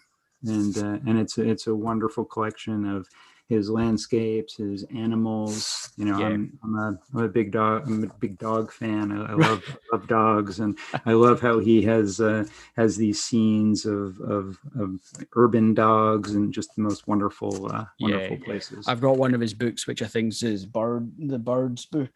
And 0.48 0.78
uh, 0.78 1.00
and 1.08 1.18
it's 1.18 1.38
a, 1.40 1.50
it's 1.50 1.68
a 1.68 1.74
wonderful 1.74 2.24
collection 2.24 2.86
of 2.86 3.08
his 3.48 3.70
landscapes, 3.70 4.58
his 4.58 4.84
animals. 4.96 5.92
You 5.98 6.06
know, 6.06 6.20
Yeah. 6.20 6.28
I'm, 6.28 6.60
I'm 6.64 6.76
a 6.76 7.00
I'm 7.14 7.24
a 7.26 7.28
big 7.28 7.52
dog 7.52 7.88
I'm 7.88 8.04
a 8.04 8.08
big 8.20 8.38
dog 8.40 8.72
fan. 8.72 9.12
I, 9.12 9.32
I 9.32 9.34
love 9.34 9.78
love 9.92 10.08
dogs, 10.08 10.60
and 10.60 10.78
I 11.06 11.14
love 11.14 11.40
how 11.42 11.60
he 11.60 11.82
has 11.84 12.20
uh, 12.20 12.46
has 12.76 12.98
these 12.98 13.24
scenes 13.24 13.86
of, 13.86 14.20
of 14.22 14.58
of 14.80 15.00
urban 15.36 15.74
dogs 15.74 16.34
and 16.36 16.52
just 16.54 16.76
the 16.76 16.82
most 16.82 17.08
wonderful 17.08 17.72
uh, 17.72 17.86
wonderful 18.00 18.38
Yeah. 18.38 18.44
places. 18.46 18.88
I've 18.88 19.02
got 19.02 19.18
one 19.18 19.34
of 19.36 19.42
his 19.42 19.54
books, 19.54 19.86
which 19.88 20.02
I 20.02 20.08
think 20.08 20.34
is 20.44 20.66
bird, 20.66 21.12
the 21.20 21.40
birds 21.40 21.86
book. 21.86 22.10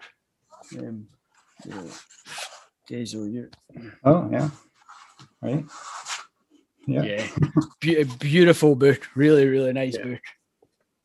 Um, 0.77 1.07
yeah. 1.65 1.81
Days 2.87 3.13
of 3.13 3.27
Year. 3.29 3.51
oh 4.03 4.27
yeah, 4.31 4.49
right. 5.41 5.63
Yeah. 6.87 7.03
Yeah, 7.03 7.27
Be- 7.81 8.03
beautiful 8.19 8.75
book. 8.75 9.07
Really, 9.15 9.45
really 9.47 9.73
nice 9.73 9.95
book. 9.95 10.19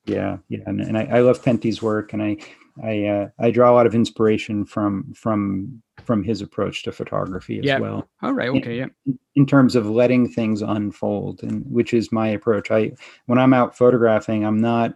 Yeah 0.07 0.39
yeah 0.49 0.61
and, 0.67 0.81
and 0.81 0.99
I, 0.99 1.05
I 1.05 1.21
love 1.21 1.43
Pentti's 1.43 1.81
work 1.83 2.13
and 2.13 2.23
i 2.23 2.37
i 2.83 3.05
uh, 3.07 3.29
i 3.39 3.51
draw 3.51 3.71
a 3.71 3.75
lot 3.75 3.87
of 3.87 3.95
inspiration 3.95 4.65
from 4.65 5.13
from 5.15 5.83
from 6.05 6.23
his 6.23 6.43
approach 6.43 6.83
to 6.83 6.93
photography 6.93 7.59
as 7.59 7.65
Yeah. 7.65 7.79
well 7.79 8.09
All 8.23 8.33
right. 8.33 8.49
Okay. 8.51 8.77
Yeah. 8.79 8.87
in 9.37 9.47
terms 9.47 9.77
of 9.77 9.89
letting 9.89 10.29
things 10.29 10.61
unfold 10.61 11.43
and 11.43 11.65
which 11.71 11.95
is 11.95 12.13
my 12.13 12.29
approach 12.29 12.71
i 12.71 12.93
when 13.27 13.39
i'm 13.39 13.55
out 13.55 13.77
photographing 13.77 14.45
i'm 14.45 14.59
not 14.61 14.95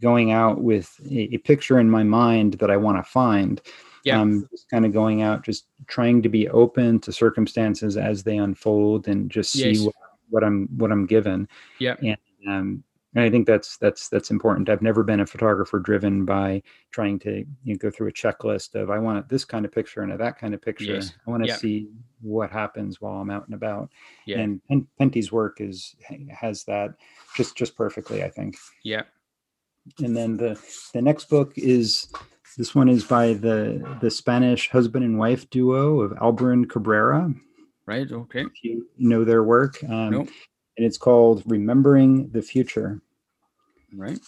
going 0.00 0.32
out 0.32 0.60
with 0.60 0.90
a, 1.10 1.34
a 1.34 1.38
picture 1.38 1.78
in 1.78 1.88
my 1.90 2.02
mind 2.02 2.54
that 2.54 2.70
i 2.70 2.76
want 2.76 2.96
to 2.98 3.02
find 3.10 3.60
Yeah. 4.04 4.20
i'm 4.20 4.48
just 4.50 4.68
kind 4.70 4.84
of 4.86 4.92
going 4.92 5.22
out 5.22 5.44
just 5.44 5.66
trying 5.86 6.22
to 6.22 6.28
be 6.28 6.48
open 6.48 6.98
to 7.00 7.12
circumstances 7.12 7.96
as 7.96 8.22
they 8.24 8.38
unfold 8.38 9.06
and 9.06 9.30
just 9.30 9.52
see 9.52 9.70
Yes. 9.72 9.84
what, 9.84 9.94
what 10.30 10.44
i'm 10.44 10.66
what 10.78 10.90
i'm 10.90 11.06
given 11.06 11.46
Yeah. 11.78 11.96
and 12.02 12.18
um 12.48 12.82
and 13.14 13.24
I 13.24 13.30
think 13.30 13.46
that's 13.46 13.78
that's 13.78 14.08
that's 14.08 14.30
important. 14.30 14.68
I've 14.68 14.82
never 14.82 15.02
been 15.02 15.20
a 15.20 15.26
photographer 15.26 15.78
driven 15.78 16.24
by 16.24 16.62
trying 16.90 17.18
to 17.20 17.38
you 17.64 17.74
know, 17.74 17.76
go 17.76 17.90
through 17.90 18.08
a 18.08 18.12
checklist 18.12 18.74
of 18.74 18.90
I 18.90 18.98
want 18.98 19.28
this 19.28 19.44
kind 19.44 19.64
of 19.64 19.72
picture 19.72 20.02
and 20.02 20.18
that 20.18 20.38
kind 20.38 20.52
of 20.54 20.60
picture. 20.60 20.84
Yes. 20.94 21.12
I 21.26 21.30
want 21.30 21.42
to 21.42 21.48
Yeah. 21.48 21.56
see 21.56 21.88
what 22.20 22.50
happens 22.50 23.00
while 23.00 23.14
I'm 23.20 23.30
out 23.30 23.46
and 23.46 23.54
about. 23.54 23.90
Yeah. 24.26 24.40
And 24.40 24.62
Pen- 24.66 24.86
Pentti's 25.00 25.32
work 25.32 25.60
is 25.60 25.96
has 26.30 26.64
that 26.64 26.94
just 27.34 27.56
just 27.56 27.76
perfectly, 27.76 28.22
I 28.22 28.28
think. 28.28 28.56
Yeah. 28.84 29.02
And 30.00 30.14
then 30.14 30.36
the 30.36 30.60
the 30.92 31.00
next 31.00 31.30
book 31.30 31.54
is 31.56 32.12
this 32.58 32.74
one 32.74 32.90
is 32.90 33.04
by 33.04 33.32
the 33.32 33.98
the 34.02 34.10
Spanish 34.10 34.68
husband 34.68 35.04
and 35.04 35.18
wife 35.18 35.48
duo 35.48 36.00
of 36.00 36.12
Albarrán 36.12 36.68
Cabrera. 36.68 37.32
Right. 37.86 38.10
Okay. 38.12 38.42
If 38.42 38.62
you 38.62 38.86
know 38.98 39.24
their 39.24 39.44
work, 39.44 39.82
um, 39.84 40.10
Nope. 40.10 40.28
And 40.78 40.86
it's 40.86 40.98
called 40.98 41.44
Remembering 41.46 42.30
the 42.30 42.42
Future. 42.42 43.02
Right. 43.96 44.20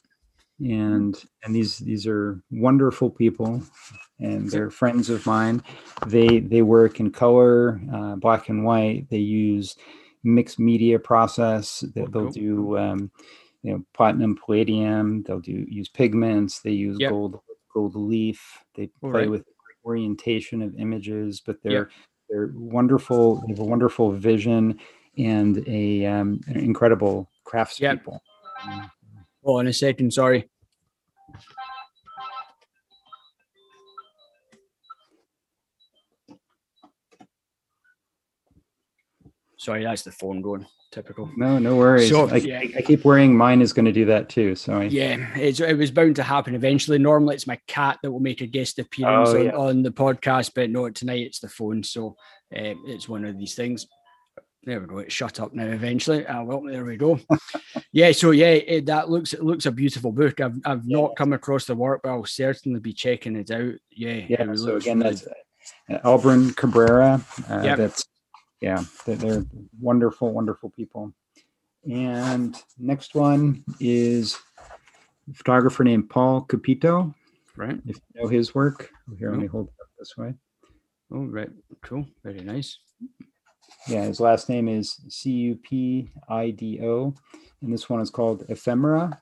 and 0.61 1.25
and 1.45 1.55
these 1.55 1.79
these 1.81 2.09
are 2.09 2.43
wonderful 2.51 3.11
people 3.11 3.63
and 4.21 4.51
they're 4.51 4.71
friends 4.71 5.11
of 5.11 5.27
mine 5.27 5.63
they 6.07 6.41
they 6.41 6.63
work 6.63 7.01
in 7.01 7.13
color 7.13 7.81
uh, 7.95 8.17
black 8.17 8.49
and 8.49 8.65
white 8.65 9.07
they 9.11 9.19
use 9.19 9.77
mixed 10.25 10.59
media 10.59 10.99
process 10.99 11.83
they, 11.95 12.07
they'll 12.07 12.27
Cool. 12.27 12.33
do 12.33 12.79
um, 12.79 13.13
you 13.65 13.73
know 13.73 13.85
platinum 13.95 14.37
palladium 14.37 15.25
they'll 15.25 15.41
do 15.41 15.67
use 15.69 15.91
pigments 15.91 16.61
they 16.61 16.73
use 16.73 16.99
Yep. 16.99 17.11
gold 17.11 17.41
gold 17.75 17.95
leaf 17.97 18.65
they 18.77 18.91
play 19.13 19.27
right. 19.27 19.29
with 19.29 19.45
orientation 19.85 20.63
of 20.63 20.75
images 20.79 21.43
but 21.47 21.63
they're 21.63 21.89
they're 22.31 22.53
wonderful 22.57 23.43
they 23.43 23.49
have 23.53 23.61
a 23.61 23.65
wonderful 23.67 24.13
vision 24.13 24.81
and 25.19 25.65
a 25.67 26.07
um, 26.07 26.41
incredible 26.49 27.29
craftspeople 27.47 28.19
Oh, 29.43 29.59
in 29.59 29.67
a 29.67 29.73
second. 29.73 30.13
Sorry. 30.13 30.49
Sorry, 39.57 39.85
that's 39.85 40.03
the 40.03 40.13
phone 40.13 40.41
going. 40.41 40.67
Typical. 40.91 41.31
No, 41.37 41.59
no 41.59 41.77
worries. 41.77 42.09
So, 42.09 42.29
I, 42.29 42.37
yeah. 42.37 42.59
I, 42.59 42.73
I 42.79 42.83
keep 42.83 43.05
worrying 43.05 43.37
mine 43.37 43.61
is 43.61 43.73
going 43.73 43.85
to 43.85 43.93
do 43.93 44.07
that 44.07 44.29
too. 44.29 44.57
So 44.57 44.81
I, 44.81 44.85
Yeah, 44.85 45.19
it's, 45.37 45.61
it 45.61 45.77
was 45.79 45.91
bound 45.91 46.17
to 46.17 46.23
happen 46.23 46.55
eventually. 46.55 46.99
Normally, 46.99 47.37
it's 47.37 47.47
my 47.47 47.61
cat 47.69 47.99
that 48.03 48.11
will 48.11 48.21
make 48.21 48.41
a 48.41 48.47
guest 48.47 48.79
appearance 48.79 49.29
Oh, 49.29 49.49
on, 49.49 49.51
on 49.55 49.83
the 49.83 49.93
podcast, 49.93 50.53
but 50.55 50.71
no, 50.71 50.89
tonight 50.91 51.27
it's 51.27 51.39
the 51.39 51.49
phone. 51.49 51.85
So 51.85 52.17
uh, 52.57 52.75
it's 52.87 53.09
one 53.09 53.25
of 53.25 53.39
these 53.39 53.55
things. 53.55 53.87
There 54.65 54.79
we 54.81 54.87
go. 54.87 54.99
It 54.99 55.11
shut 55.11 55.41
up 55.41 55.55
now. 55.55 55.65
Eventually, 55.67 56.27
uh, 56.27 56.43
well, 56.43 56.63
there 56.63 56.85
we 56.85 56.97
go. 56.99 57.19
yeah. 57.93 58.13
So 58.13 58.31
yeah, 58.31 58.51
it, 58.53 58.87
that 58.87 59.09
looks 59.09 59.33
it 59.33 59.43
looks 59.43 59.65
a 59.67 59.73
beautiful 59.73 60.13
book. 60.13 60.41
I've 60.41 60.57
I've 60.67 60.87
not 60.87 61.17
come 61.17 61.33
across 61.33 61.65
the 61.65 61.75
work, 61.75 62.03
but 62.03 62.11
I'll 62.11 62.25
certainly 62.27 62.79
be 62.81 62.93
checking 62.93 63.37
it 63.37 63.51
out. 63.51 63.75
Yeah. 63.91 64.27
yeah. 64.29 64.55
So 64.57 64.77
again, 64.77 64.99
really- 65.01 65.15
that's 65.15 65.27
uh, 65.89 65.99
Albarrán 66.05 66.55
Cabrera. 66.57 67.25
Uh, 67.49 67.63
Yep. 67.65 67.79
That's 67.79 68.05
yeah. 68.61 68.85
They're, 69.07 69.17
they're 69.17 69.45
wonderful, 69.81 70.33
wonderful 70.33 70.71
people. 70.71 71.15
And 71.91 72.55
next 72.79 73.15
one 73.15 73.65
is 73.81 74.37
a 75.31 75.35
photographer 75.35 75.83
named 75.85 76.11
Paul 76.11 76.45
Cupido. 76.47 77.15
right. 77.57 77.81
If 77.87 77.97
you 78.15 78.23
know 78.23 78.29
his 78.29 78.55
work, 78.55 78.91
oh, 79.11 79.15
here, 79.19 79.31
let 79.31 79.41
me 79.41 79.47
hold 79.47 79.69
it 79.69 79.75
up 79.81 79.89
this 79.99 80.15
way. 80.19 80.35
Oh, 81.11 81.25
right. 81.25 81.49
Cool. 81.83 82.07
Very 82.23 82.41
nice. 82.43 82.79
Yeah, 83.89 84.05
his 84.05 84.21
last 84.21 84.49
name 84.49 84.69
is 84.69 85.01
C 85.09 85.31
U 85.31 85.57
P 85.57 86.11
I 86.29 86.51
D 86.51 86.81
O, 86.83 87.15
and 87.63 87.73
this 87.73 87.89
one 87.89 88.01
is 88.01 88.11
called 88.11 88.45
Ephemera. 88.49 89.21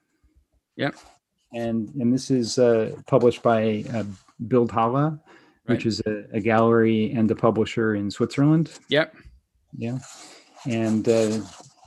Yep. 0.77 0.97
And 1.55 1.89
and 1.95 2.13
this 2.13 2.31
is 2.31 2.59
uh, 2.59 2.97
published 3.07 3.43
by 3.43 3.85
uh, 3.95 4.05
Bildhalle, 4.47 5.19
which 5.67 5.85
Right. 5.85 5.87
is 5.87 6.01
a, 6.07 6.25
a 6.33 6.41
gallery 6.41 7.13
and 7.13 7.31
a 7.31 7.35
publisher 7.35 7.95
in 7.95 8.11
Switzerland. 8.11 8.71
Yep. 8.89 9.15
Yeah, 9.77 9.99
and 10.67 11.09
uh, 11.09 11.41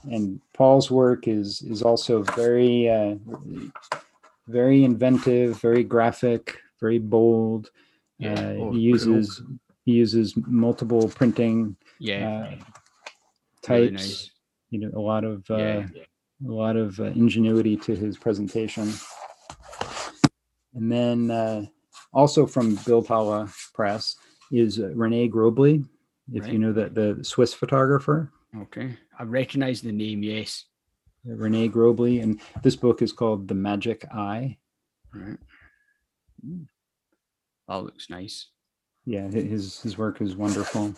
and 0.09 0.39
Paul's 0.53 0.89
work 0.89 1.27
is 1.27 1.61
is 1.63 1.81
also 1.81 2.23
very 2.23 2.89
uh, 2.89 3.15
very 4.47 4.83
inventive, 4.83 5.59
very 5.59 5.83
graphic, 5.83 6.57
very 6.79 6.99
bold. 6.99 7.69
Yeah. 8.17 8.33
Uh, 8.33 8.53
Oh, 8.53 8.71
he 8.71 8.77
cool. 8.77 8.77
uses 8.77 9.41
he 9.85 9.91
uses 9.93 10.35
multiple 10.47 11.09
printing 11.09 11.75
Yeah. 12.01 12.27
uh, 12.27 12.49
really 13.69 13.89
types. 13.91 13.91
nice. 14.01 14.31
You 14.71 14.79
know, 14.79 14.91
a 14.95 14.99
lot 14.99 15.23
of 15.23 15.49
uh, 15.49 15.57
Yeah. 15.57 15.87
a 16.47 16.51
lot 16.51 16.75
of 16.75 16.99
uh, 16.99 17.05
ingenuity 17.05 17.77
to 17.77 17.95
his 17.95 18.17
presentation. 18.17 18.91
And 20.73 20.91
then 20.91 21.29
uh, 21.29 21.65
also 22.13 22.45
from 22.47 22.77
Bildhalle 22.77 23.51
Press 23.73 24.15
is 24.51 24.79
uh, 24.79 24.89
Rene 24.95 25.29
Groebli, 25.29 25.85
if 26.33 26.47
you 26.47 26.57
know 26.59 26.71
that 26.73 26.95
the 26.95 27.19
Swiss 27.23 27.53
photographer. 27.53 28.31
Okay. 28.57 28.97
I 29.19 29.23
recognize 29.23 29.81
the 29.81 29.91
name. 29.91 30.23
Yes. 30.23 30.65
uh, 31.29 31.35
Rene 31.35 31.69
Groebli, 31.69 32.23
and 32.23 32.39
this 32.63 32.75
book 32.75 33.01
is 33.01 33.11
called 33.13 33.47
The 33.47 33.53
Magic 33.53 34.05
Eye. 34.13 34.57
Right. 35.13 35.37
Mm. 36.45 36.65
That 37.67 37.83
looks 37.83 38.09
nice. 38.09 38.47
Yeah, 39.05 39.27
his 39.29 39.81
his 39.81 39.97
work 39.97 40.21
is 40.21 40.35
wonderful. 40.35 40.93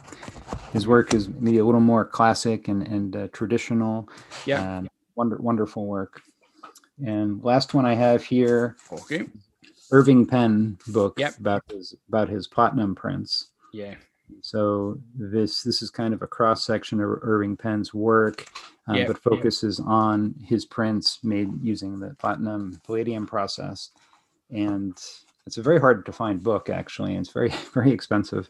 His 0.74 0.88
work 0.88 1.14
is 1.14 1.30
maybe 1.30 1.60
a 1.60 1.66
little 1.66 1.80
more 1.80 2.04
classic 2.04 2.68
and 2.68 2.86
and 2.88 3.16
uh, 3.16 3.28
traditional. 3.32 4.10
Yeah. 4.46 4.78
um, 4.80 4.90
wonder 5.16 5.38
wonderful 5.38 5.86
work. 5.86 6.22
And 7.06 7.44
last 7.44 7.74
one 7.74 7.86
I 7.86 7.94
have 7.94 8.24
here, 8.24 8.76
Okay. 8.92 9.26
Irving 9.92 10.26
Penn 10.26 10.78
book 10.88 11.20
Yep. 11.20 11.38
about 11.40 11.64
his 11.70 11.96
about 12.08 12.28
his 12.30 12.48
platinum 12.48 12.96
prints. 12.96 13.50
Yeah. 13.72 13.96
So 14.42 14.98
this 15.16 15.62
this 15.62 15.82
is 15.84 15.92
kind 15.92 16.14
of 16.14 16.22
a 16.24 16.28
cross 16.28 16.66
section 16.66 17.00
of 17.00 17.20
Irving 17.22 17.56
Penn's 17.56 17.94
work, 17.94 18.48
uh, 18.90 18.94
Yep, 18.96 19.08
but 19.08 19.16
yep. 19.18 19.24
focuses 19.24 19.80
on 19.80 20.34
his 20.44 20.66
prints 20.66 21.20
made 21.24 21.50
using 21.62 22.00
the 22.00 22.16
platinum 22.16 22.82
palladium 22.84 23.28
process. 23.28 23.92
And 24.50 24.98
it's 25.46 25.58
a 25.58 25.62
very 25.62 25.80
hard 25.80 26.06
to 26.08 26.12
find 26.12 26.42
book 26.42 26.70
actually, 26.70 27.12
and 27.16 27.24
it's 27.24 27.34
very 27.34 27.50
very 27.74 27.92
expensive 27.92 28.50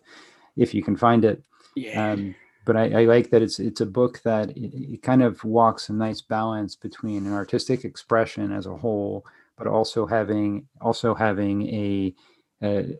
if 0.56 0.74
you 0.74 0.82
can 0.84 0.96
find 0.96 1.26
it. 1.26 1.44
Yeah. 1.76 2.12
Um, 2.12 2.36
but 2.66 2.78
I, 2.78 3.02
I 3.02 3.06
like 3.06 3.30
that 3.32 3.42
it's 3.42 3.60
it's 3.60 3.82
a 3.82 3.86
book 3.86 4.22
that 4.24 4.50
it, 4.52 4.74
it 4.94 5.02
kind 5.02 5.22
of 5.22 5.44
walks 5.44 5.90
a 5.90 5.94
nice 5.94 6.22
balance 6.22 6.76
between 6.76 7.26
an 7.26 7.34
artistic 7.34 7.84
expression 7.84 8.52
as 8.54 8.66
a 8.66 8.76
whole, 8.78 9.26
but 9.58 9.68
also 9.68 10.06
having 10.06 10.68
also 10.82 11.14
having 11.14 11.68
a 11.68 12.16
a, 12.62 12.96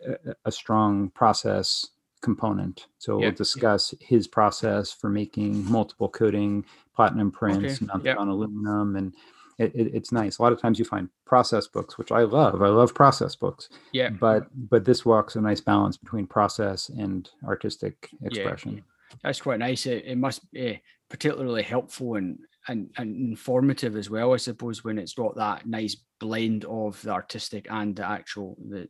a- 0.46 0.52
strong 0.52 1.10
process 1.12 1.88
component. 2.22 2.88
So 2.98 3.20
Yeah. 3.20 3.28
we'll 3.28 3.36
discuss 3.36 3.94
his 4.02 4.28
process 4.28 4.92
for 4.92 5.10
making 5.10 5.70
multiple 5.72 6.10
coating 6.10 6.66
platinum 6.96 7.32
prints 7.32 7.76
Okay, 7.76 7.86
mounted 7.86 8.06
yeah. 8.06 8.16
on 8.16 8.28
aluminum 8.28 8.96
and. 8.98 9.14
It, 9.60 9.74
it, 9.76 9.94
it's 9.94 10.12
nice. 10.12 10.40
A 10.40 10.42
lot 10.42 10.54
of 10.54 10.62
times 10.62 10.80
you 10.80 10.86
find 10.86 11.10
process 11.26 11.68
books, 11.68 11.98
which 11.98 12.12
I 12.12 12.22
love. 12.22 12.62
I 12.62 12.70
love 12.70 12.94
process 12.94 13.36
books 13.36 13.70
yeah. 13.92 14.10
but 14.10 14.48
but 14.70 14.86
this 14.86 15.06
walks 15.06 15.36
a 15.36 15.42
nice 15.42 15.62
balance 15.62 15.98
between 15.98 16.28
process 16.28 16.90
and 16.90 17.30
artistic 17.46 18.10
expression. 18.24 18.84
That's 19.24 19.42
quite 19.42 19.60
nice. 19.60 19.86
It, 19.86 20.06
it 20.06 20.18
must 20.18 20.52
be 20.52 20.82
particularly 21.10 21.64
helpful 21.64 22.16
in 22.16 22.40
and, 22.68 22.90
and 22.98 23.30
informative 23.30 23.98
as 23.98 24.10
well, 24.10 24.34
I 24.34 24.38
suppose, 24.38 24.84
when 24.84 24.98
it's 24.98 25.14
got 25.14 25.36
that 25.36 25.68
nice 25.68 25.98
blend 26.20 26.66
of 26.66 27.02
the 27.02 27.12
artistic 27.12 27.68
and 27.70 27.96
the 27.96 28.06
actual 28.06 28.58
the 28.70 28.88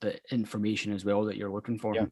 the 0.00 0.18
information 0.32 0.92
as 0.92 1.04
well 1.04 1.24
that 1.24 1.36
you're 1.36 1.52
looking 1.52 1.78
for. 1.78 1.94
Yeah. 1.94 2.06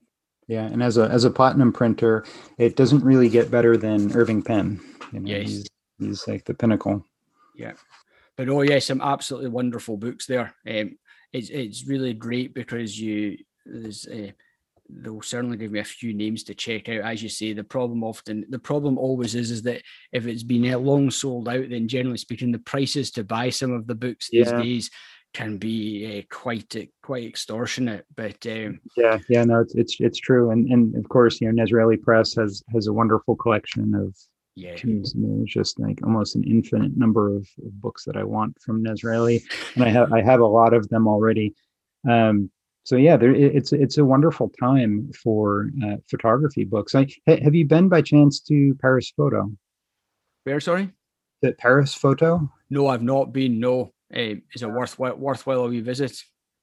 Yeah, 0.46 0.64
and 0.64 0.82
as 0.82 0.96
a 0.98 1.02
as 1.02 1.22
a 1.24 1.30
platinum 1.30 1.72
printer, 1.72 2.24
it 2.58 2.74
doesn't 2.74 3.04
really 3.04 3.28
get 3.28 3.52
better 3.52 3.76
than 3.76 4.12
Irving 4.16 4.42
Penn. 4.42 4.80
You 5.12 5.20
know, 5.20 5.30
yes. 5.30 5.48
he's, 5.48 5.66
he's 6.00 6.28
like 6.28 6.44
the 6.44 6.54
pinnacle. 6.54 7.04
Yeah, 7.60 7.72
but 8.36 8.48
oh 8.48 8.62
yeah, 8.62 8.78
some 8.78 9.00
absolutely 9.00 9.50
wonderful 9.50 9.96
books 9.96 10.26
there. 10.26 10.54
Um, 10.68 10.98
it's 11.32 11.50
it's 11.50 11.86
really 11.86 12.14
great 12.14 12.54
because 12.54 12.98
you 12.98 13.38
there's 13.66 14.06
uh, 14.06 14.32
they'll 14.88 15.22
certainly 15.22 15.56
give 15.56 15.72
me 15.72 15.80
a 15.80 15.84
few 15.84 16.14
names 16.14 16.42
to 16.44 16.54
check 16.54 16.88
out. 16.88 17.02
As 17.02 17.22
you 17.22 17.28
say, 17.28 17.52
the 17.52 17.64
problem 17.64 18.02
often 18.02 18.46
the 18.48 18.58
problem 18.58 18.98
always 18.98 19.34
is 19.34 19.50
is 19.50 19.62
that 19.62 19.82
if 20.12 20.26
it's 20.26 20.42
been 20.42 20.62
long 20.84 21.10
sold 21.10 21.48
out, 21.48 21.68
then 21.68 21.88
generally 21.88 22.18
speaking, 22.18 22.52
the 22.52 22.58
prices 22.58 23.10
to 23.12 23.24
buy 23.24 23.50
some 23.50 23.72
of 23.72 23.86
the 23.86 23.94
books 23.94 24.28
these 24.30 24.50
yeah. 24.50 24.62
days 24.62 24.90
can 25.32 25.58
be 25.58 26.18
uh, 26.18 26.34
quite 26.34 26.74
uh, 26.76 26.86
quite 27.02 27.24
extortionate. 27.24 28.06
But 28.16 28.44
um, 28.46 28.80
yeah, 28.96 29.18
yeah, 29.28 29.44
no, 29.44 29.60
it's 29.60 29.74
it's 29.74 29.96
it's 30.00 30.18
true, 30.18 30.50
and 30.50 30.70
and 30.72 30.96
of 30.96 31.08
course, 31.08 31.40
you 31.40 31.52
know, 31.52 31.62
Nazraeli 31.62 32.00
Press 32.00 32.34
has 32.34 32.62
has 32.72 32.86
a 32.86 32.92
wonderful 32.92 33.36
collection 33.36 33.94
of. 33.94 34.16
Yeah, 34.56 34.76
know, 34.84 35.44
just 35.46 35.78
like 35.78 36.00
almost 36.02 36.34
an 36.34 36.44
infinite 36.44 36.96
number 36.96 37.34
of, 37.34 37.48
of, 37.64 37.80
books 37.80 38.04
that 38.04 38.16
I 38.16 38.24
want 38.24 38.60
from 38.60 38.84
Nazraeli, 38.84 39.42
and 39.74 39.84
I 39.84 39.88
have 39.88 40.12
I 40.12 40.22
have 40.22 40.40
a 40.40 40.46
lot 40.46 40.74
of 40.74 40.88
them 40.88 41.06
already. 41.06 41.54
Um, 42.08 42.50
so 42.82 42.96
yeah, 42.96 43.16
there, 43.16 43.32
it's 43.34 43.72
it's 43.72 43.98
a 43.98 44.04
wonderful 44.04 44.50
time 44.60 45.10
for 45.22 45.70
uh, 45.84 45.96
photography 46.08 46.64
books. 46.64 46.94
I, 46.94 47.06
have 47.26 47.54
you 47.54 47.64
been 47.64 47.88
by 47.88 48.02
chance 48.02 48.40
to 48.40 48.74
Paris 48.80 49.12
Photo? 49.16 49.50
Where 50.44 50.60
sorry? 50.60 50.90
The 51.42 51.52
Paris 51.52 51.94
Photo? 51.94 52.50
No, 52.70 52.88
I've 52.88 53.02
not 53.02 53.32
been. 53.32 53.60
No, 53.60 53.92
uh, 54.14 54.34
is 54.52 54.62
it 54.62 54.70
worthwhile 54.70 55.16
worthwhile 55.16 55.66
a 55.66 55.80
visit? 55.80 56.20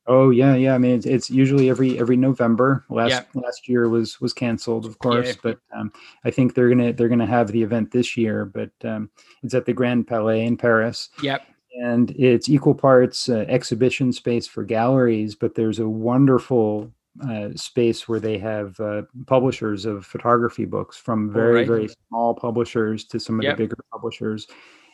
Oh 0.08 0.30
yeah, 0.30 0.56
yeah. 0.56 0.74
I 0.74 0.78
mean, 0.78 0.96
it's, 0.96 1.06
it's 1.06 1.30
usually 1.30 1.70
every 1.70 2.00
every 2.00 2.16
November. 2.16 2.86
Last 2.90 3.12
yep. 3.12 3.30
last 3.34 3.68
year 3.68 3.90
was 3.90 4.22
was 4.22 4.34
canceled, 4.34 4.86
of 4.86 5.00
course, 5.00 5.28
yeah. 5.28 5.34
but 5.44 5.60
um, 5.76 5.92
I 6.24 6.32
think 6.32 6.54
they're 6.54 6.70
gonna 6.70 6.94
they're 6.94 7.10
gonna 7.10 7.26
have 7.26 7.52
the 7.52 7.62
event 7.62 7.92
this 7.92 8.16
year. 8.16 8.46
But 8.46 8.72
um, 8.86 9.10
it's 9.44 9.54
at 9.54 9.66
the 9.66 9.74
Grand 9.74 10.08
Palais 10.08 10.46
in 10.46 10.56
Paris. 10.56 11.10
Yep. 11.22 11.46
And 11.80 12.12
it's 12.12 12.50
equal 12.50 12.74
parts 12.74 13.30
uh, 13.30 13.46
exhibition 13.48 14.12
space 14.12 14.48
for 14.48 14.64
galleries, 14.64 15.36
but 15.36 15.54
there's 15.54 15.78
a 15.78 15.88
wonderful 15.88 16.92
uh, 17.28 17.50
space 17.56 18.08
where 18.08 18.20
they 18.20 18.38
have 18.38 18.80
uh, 18.80 19.02
publishers 19.26 19.86
of 19.86 20.06
photography 20.06 20.66
books 20.66 20.98
from 20.98 21.32
very 21.32 21.54
right. 21.56 21.68
very 21.68 21.90
small 22.10 22.34
publishers 22.34 23.04
to 23.06 23.20
some 23.20 23.40
of 23.40 23.44
yep. 23.44 23.58
the 23.58 23.64
bigger 23.64 23.78
publishers, 23.92 24.48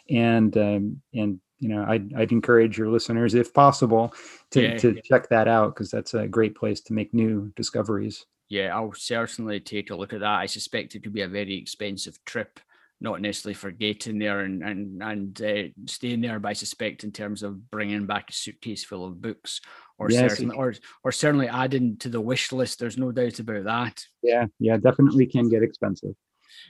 and 0.09 0.57
um, 0.57 1.01
and 1.13 1.39
you 1.59 1.69
know, 1.69 1.85
I'd, 1.87 2.13
I'd 2.13 2.31
encourage 2.31 2.77
your 2.77 2.89
listeners, 2.89 3.35
if 3.35 3.53
possible, 3.53 4.13
to, 4.51 4.61
yeah, 4.61 4.77
to 4.77 4.95
yeah. 4.95 5.01
check 5.03 5.29
that 5.29 5.47
out 5.47 5.73
because 5.73 5.89
that's 5.89 6.13
a 6.13 6.27
great 6.27 6.55
place 6.55 6.81
to 6.81 6.93
make 6.93 7.13
new 7.13 7.51
discoveries. 7.55 8.25
Yeah, 8.49 8.75
I'll 8.75 8.93
certainly 8.93 9.59
take 9.59 9.89
a 9.89 9.95
look 9.95 10.13
at 10.13 10.19
that. 10.19 10.39
I 10.39 10.45
suspect 10.45 10.95
it 10.95 11.03
could 11.03 11.13
be 11.13 11.21
a 11.21 11.27
very 11.27 11.55
expensive 11.55 12.17
trip, 12.25 12.59
not 13.01 13.21
necessarily 13.21 13.55
for 13.55 13.71
getting 13.71 14.19
there 14.19 14.41
and 14.41 14.61
and 14.61 15.01
and 15.01 15.41
uh, 15.41 15.63
staying 15.87 16.21
there, 16.21 16.39
but 16.39 16.49
I 16.49 16.53
suspect 16.53 17.03
in 17.03 17.11
terms 17.11 17.41
of 17.41 17.71
bringing 17.71 18.05
back 18.05 18.29
a 18.29 18.33
suitcase 18.33 18.83
full 18.83 19.05
of 19.05 19.21
books, 19.21 19.61
or 19.97 20.11
yes, 20.11 20.31
certainly, 20.31 20.55
or 20.55 20.73
or 21.03 21.11
certainly 21.11 21.47
adding 21.47 21.97
to 21.97 22.09
the 22.09 22.21
wish 22.21 22.51
list. 22.51 22.79
There's 22.79 22.97
no 22.97 23.11
doubt 23.11 23.39
about 23.39 23.63
that. 23.63 24.03
Yeah, 24.21 24.45
yeah, 24.59 24.77
definitely 24.77 25.25
can 25.25 25.49
get 25.49 25.63
expensive 25.63 26.15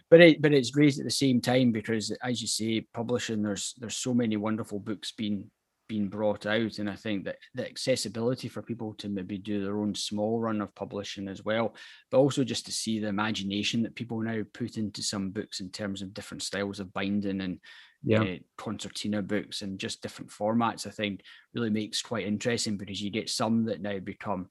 but 0.09 0.21
it 0.21 0.41
but 0.41 0.53
it's 0.53 0.71
great 0.71 0.97
at 0.97 1.03
the 1.03 1.11
same 1.11 1.41
time 1.41 1.71
because 1.71 2.11
as 2.23 2.41
you 2.41 2.47
say 2.47 2.81
publishing 2.93 3.41
there's 3.41 3.73
there's 3.79 3.97
so 3.97 4.13
many 4.13 4.37
wonderful 4.37 4.79
books 4.79 5.11
being 5.11 5.49
being 5.87 6.07
brought 6.07 6.45
out 6.45 6.79
and 6.79 6.89
i 6.89 6.95
think 6.95 7.25
that 7.25 7.37
the 7.55 7.67
accessibility 7.67 8.47
for 8.47 8.61
people 8.61 8.93
to 8.93 9.09
maybe 9.09 9.37
do 9.37 9.63
their 9.63 9.77
own 9.77 9.93
small 9.93 10.39
run 10.39 10.61
of 10.61 10.73
publishing 10.75 11.27
as 11.27 11.43
well 11.43 11.75
but 12.09 12.17
also 12.17 12.43
just 12.43 12.65
to 12.65 12.71
see 12.71 12.99
the 12.99 13.07
imagination 13.07 13.83
that 13.83 13.95
people 13.95 14.21
now 14.21 14.41
put 14.53 14.77
into 14.77 15.03
some 15.03 15.29
books 15.29 15.59
in 15.59 15.69
terms 15.69 16.01
of 16.01 16.13
different 16.13 16.41
styles 16.41 16.79
of 16.79 16.93
binding 16.93 17.41
and 17.41 17.59
yeah. 18.05 18.21
Uh, 18.21 18.35
concertina 18.57 19.21
books 19.21 19.61
and 19.61 19.79
just 19.79 20.01
different 20.01 20.29
formats 20.29 20.85
i 20.85 20.89
think 20.89 21.21
really 21.53 21.69
makes 21.69 22.01
quite 22.01 22.27
interesting 22.27 22.75
because 22.75 23.01
you 23.01 23.09
get 23.09 23.29
some 23.29 23.63
that 23.63 23.81
now 23.81 23.97
become 23.97 24.49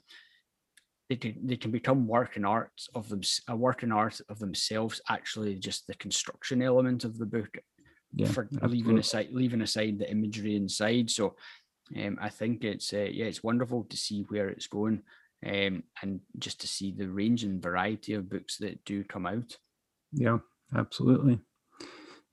they 1.13 1.17
can 1.17 1.47
they 1.47 1.57
can 1.57 1.71
become 1.71 2.07
working 2.07 2.45
arts 2.45 2.89
of 2.95 3.09
them 3.09 3.21
a 3.49 3.57
working 3.57 3.93
art 3.93 4.19
of 4.31 4.39
themselves 4.39 5.01
actually 5.11 5.55
just 5.55 5.87
the 5.87 5.95
construction 5.97 6.63
element 6.63 7.05
of 7.05 7.19
the 7.19 7.27
book 7.27 7.59
yeah, 8.15 8.27
for 8.27 8.45
absolutely. 8.45 8.79
leaving 8.79 8.99
aside 8.99 9.29
leaving 9.31 9.63
aside 9.63 9.99
the 9.99 10.11
imagery 10.11 10.57
inside 10.57 11.11
so 11.11 11.37
um, 11.97 12.19
I 12.21 12.31
think 12.31 12.65
it's 12.65 12.93
uh, 12.95 13.09
yeah 13.19 13.27
it's 13.27 13.43
wonderful 13.43 13.85
to 13.85 13.97
see 13.97 14.25
where 14.29 14.49
it's 14.49 14.67
going 14.67 15.03
um, 15.47 15.83
and 16.01 16.21
just 16.39 16.61
to 16.63 16.67
see 16.67 16.93
the 16.93 17.09
range 17.09 17.45
and 17.45 17.63
variety 17.63 18.15
of 18.15 18.31
books 18.31 18.57
that 18.59 18.83
do 18.85 19.05
come 19.05 19.27
out 19.27 19.57
yeah 20.13 20.39
absolutely 20.77 21.39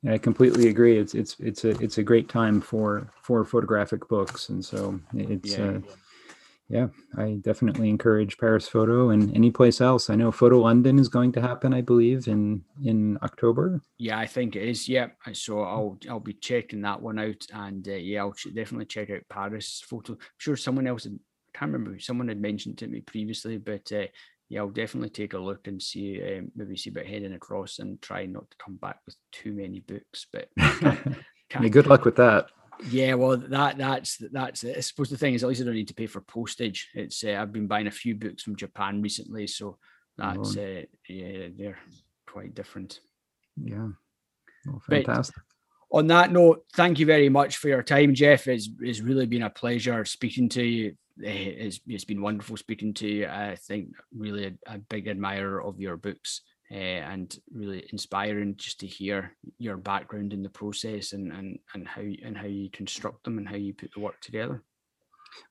yeah, 0.03 0.13
I 0.13 0.17
completely 0.17 0.69
agree. 0.69 0.97
It's 0.97 1.13
it's 1.13 1.36
it's 1.41 1.65
a 1.65 1.71
it's 1.84 1.97
a 1.97 2.03
great 2.03 2.30
time 2.30 2.61
for 2.61 3.11
for 3.21 3.43
photographic 3.43 4.07
books, 4.07 4.47
and 4.47 4.63
so 4.63 4.97
it's 5.13 5.57
yeah, 5.57 5.65
uh, 5.65 5.71
yeah 5.73 5.95
yeah, 6.70 6.88
I 7.17 7.39
definitely 7.41 7.89
encourage 7.89 8.38
Paris 8.38 8.67
Photo 8.67 9.09
and 9.09 9.36
any 9.36 9.49
place 9.49 9.82
else. 9.82 10.09
I 10.09 10.15
know 10.15 10.32
Photo 10.32 10.59
London 10.59 10.99
is 10.99 11.09
going 11.09 11.32
to 11.32 11.41
happen, 11.41 11.74
I 11.74 11.82
believe, 11.82 12.28
in 12.28 12.63
in 12.84 13.17
October. 13.24 13.82
Yeah, 13.97 14.20
I 14.20 14.28
think 14.28 14.55
it 14.55 14.67
is. 14.67 14.88
Yeah, 14.88 15.07
so 15.34 15.61
I'll 15.61 15.97
I'll 16.07 16.20
be 16.20 16.34
checking 16.34 16.82
that 16.82 17.01
one 17.01 17.17
out, 17.17 17.43
and 17.51 17.88
uh, 17.88 17.93
yeah, 17.93 18.22
I'll 18.22 18.36
definitely 18.53 18.86
check 18.86 19.09
out 19.09 19.24
Paris 19.30 19.84
Photo. 19.84 20.13
I'm 20.13 20.20
sure 20.38 20.55
someone 20.55 20.86
else, 20.86 21.05
had, 21.05 21.13
I 21.13 21.57
can't 21.57 21.74
remember, 21.74 21.99
someone 21.99 22.28
had 22.28 22.39
mentioned 22.39 22.78
to 22.80 22.88
me 22.88 23.01
previously, 23.01 23.57
but 23.57 23.91
uh, 23.91 24.05
yeah, 24.49 24.59
I'll 24.59 24.70
definitely 24.70 25.09
take 25.09 25.34
a 25.34 25.39
look 25.39 25.65
and 25.67 25.82
see 25.82 26.22
um, 26.22 26.51
maybe 26.55 26.78
see 26.78 26.91
about 26.91 27.07
heading 27.07 27.34
across 27.34 27.80
and 27.80 27.99
try 27.99 28.28
not 28.28 28.49
to 28.51 28.57
come 28.63 28.76
back 28.76 28.99
with 29.07 29.15
too 29.32 29.53
many 29.53 29.80
books. 29.80 30.28
But 30.32 30.49
yeah, 30.55 31.67
good 31.70 31.88
luck 31.88 32.05
with 32.05 32.17
that. 32.17 32.51
Yeah, 32.88 33.15
well, 33.15 33.38
that 33.38 33.77
that's 33.77 34.17
that's 34.32 34.63
it. 34.63 34.77
I 34.77 34.80
suppose 34.80 35.09
the 35.09 35.17
thing 35.17 35.34
is, 35.34 35.43
at 35.43 35.49
least 35.49 35.61
I 35.61 35.65
don't 35.65 35.73
need 35.73 35.89
to 35.89 35.93
pay 35.93 36.07
for 36.07 36.21
postage. 36.21 36.89
It's 36.93 37.23
uh, 37.23 37.38
I've 37.39 37.51
been 37.51 37.67
buying 37.67 37.88
a 37.88 37.91
few 37.91 38.15
books 38.15 38.43
from 38.43 38.55
Japan 38.55 39.01
recently, 39.01 39.47
so 39.47 39.77
that's 40.17 40.55
uh, 40.55 40.84
yeah, 41.07 41.47
they're 41.57 41.80
quite 42.25 42.55
different. 42.55 43.01
Yeah, 43.61 43.89
well, 44.65 44.82
fantastic. 44.89 45.36
But 45.36 45.97
on 45.97 46.07
that 46.07 46.32
note, 46.32 46.63
thank 46.73 46.99
you 46.99 47.05
very 47.05 47.30
much 47.30 47.57
for 47.57 47.67
your 47.67 47.84
time, 47.84 48.13
Jeff. 48.13 48.47
It's 48.47 48.69
it's 48.80 49.01
really 49.01 49.25
been 49.25 49.43
a 49.43 49.49
pleasure 49.49 50.05
speaking 50.05 50.47
to 50.49 50.63
you. 50.63 50.95
Eh, 51.23 51.32
it's, 51.57 51.82
it's 51.86 52.05
been 52.05 52.21
wonderful 52.21 52.55
speaking 52.55 52.93
to 52.95 53.07
you. 53.07 53.27
I 53.27 53.55
think 53.55 53.89
really 54.15 54.45
a, 54.45 54.75
a 54.75 54.77
big 54.77 55.09
admirer 55.09 55.61
of 55.61 55.82
your 55.82 55.97
books 55.97 56.41
uh, 56.72 56.76
and 56.76 57.38
really 57.51 57.86
inspiring 57.91 58.55
just 58.55 58.80
to 58.80 58.88
hear 58.88 59.36
your 59.57 59.78
background 59.78 60.34
in 60.34 60.43
the 60.43 60.49
process 60.49 61.13
and 61.13 61.32
and 61.32 61.59
and 61.74 61.88
how 61.88 62.01
and 62.01 62.38
how 62.38 62.45
you 62.45 62.70
construct 62.72 63.24
them 63.24 63.38
and 63.38 63.47
how 63.47 63.55
you 63.55 63.74
put 63.74 63.91
the 63.93 63.99
work 63.99 64.20
together. 64.22 64.63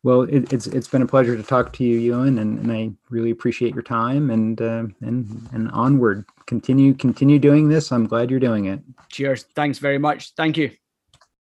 Well, 0.02 0.22
it, 0.22 0.52
it's 0.52 0.66
it's 0.66 0.88
been 0.88 1.02
a 1.02 1.06
pleasure 1.06 1.36
to 1.36 1.42
talk 1.42 1.72
to 1.74 1.84
you, 1.84 1.98
Ewan, 1.98 2.38
and, 2.38 2.58
and 2.58 2.72
I 2.72 2.90
really 3.10 3.30
appreciate 3.30 3.74
your 3.74 3.82
time 3.82 4.30
and 4.30 4.60
uh, 4.60 4.86
and 5.00 5.48
and 5.52 5.70
onward. 5.70 6.24
Continue 6.46 6.94
continue 6.94 7.38
doing 7.38 7.68
this. 7.68 7.90
I'm 7.92 8.06
glad 8.06 8.30
you're 8.30 8.40
doing 8.40 8.66
it. 8.66 8.80
Cheers. 9.08 9.44
Thanks 9.54 9.78
very 9.78 9.98
much. 9.98 10.34
Thank 10.34 10.56
you. 10.56 10.70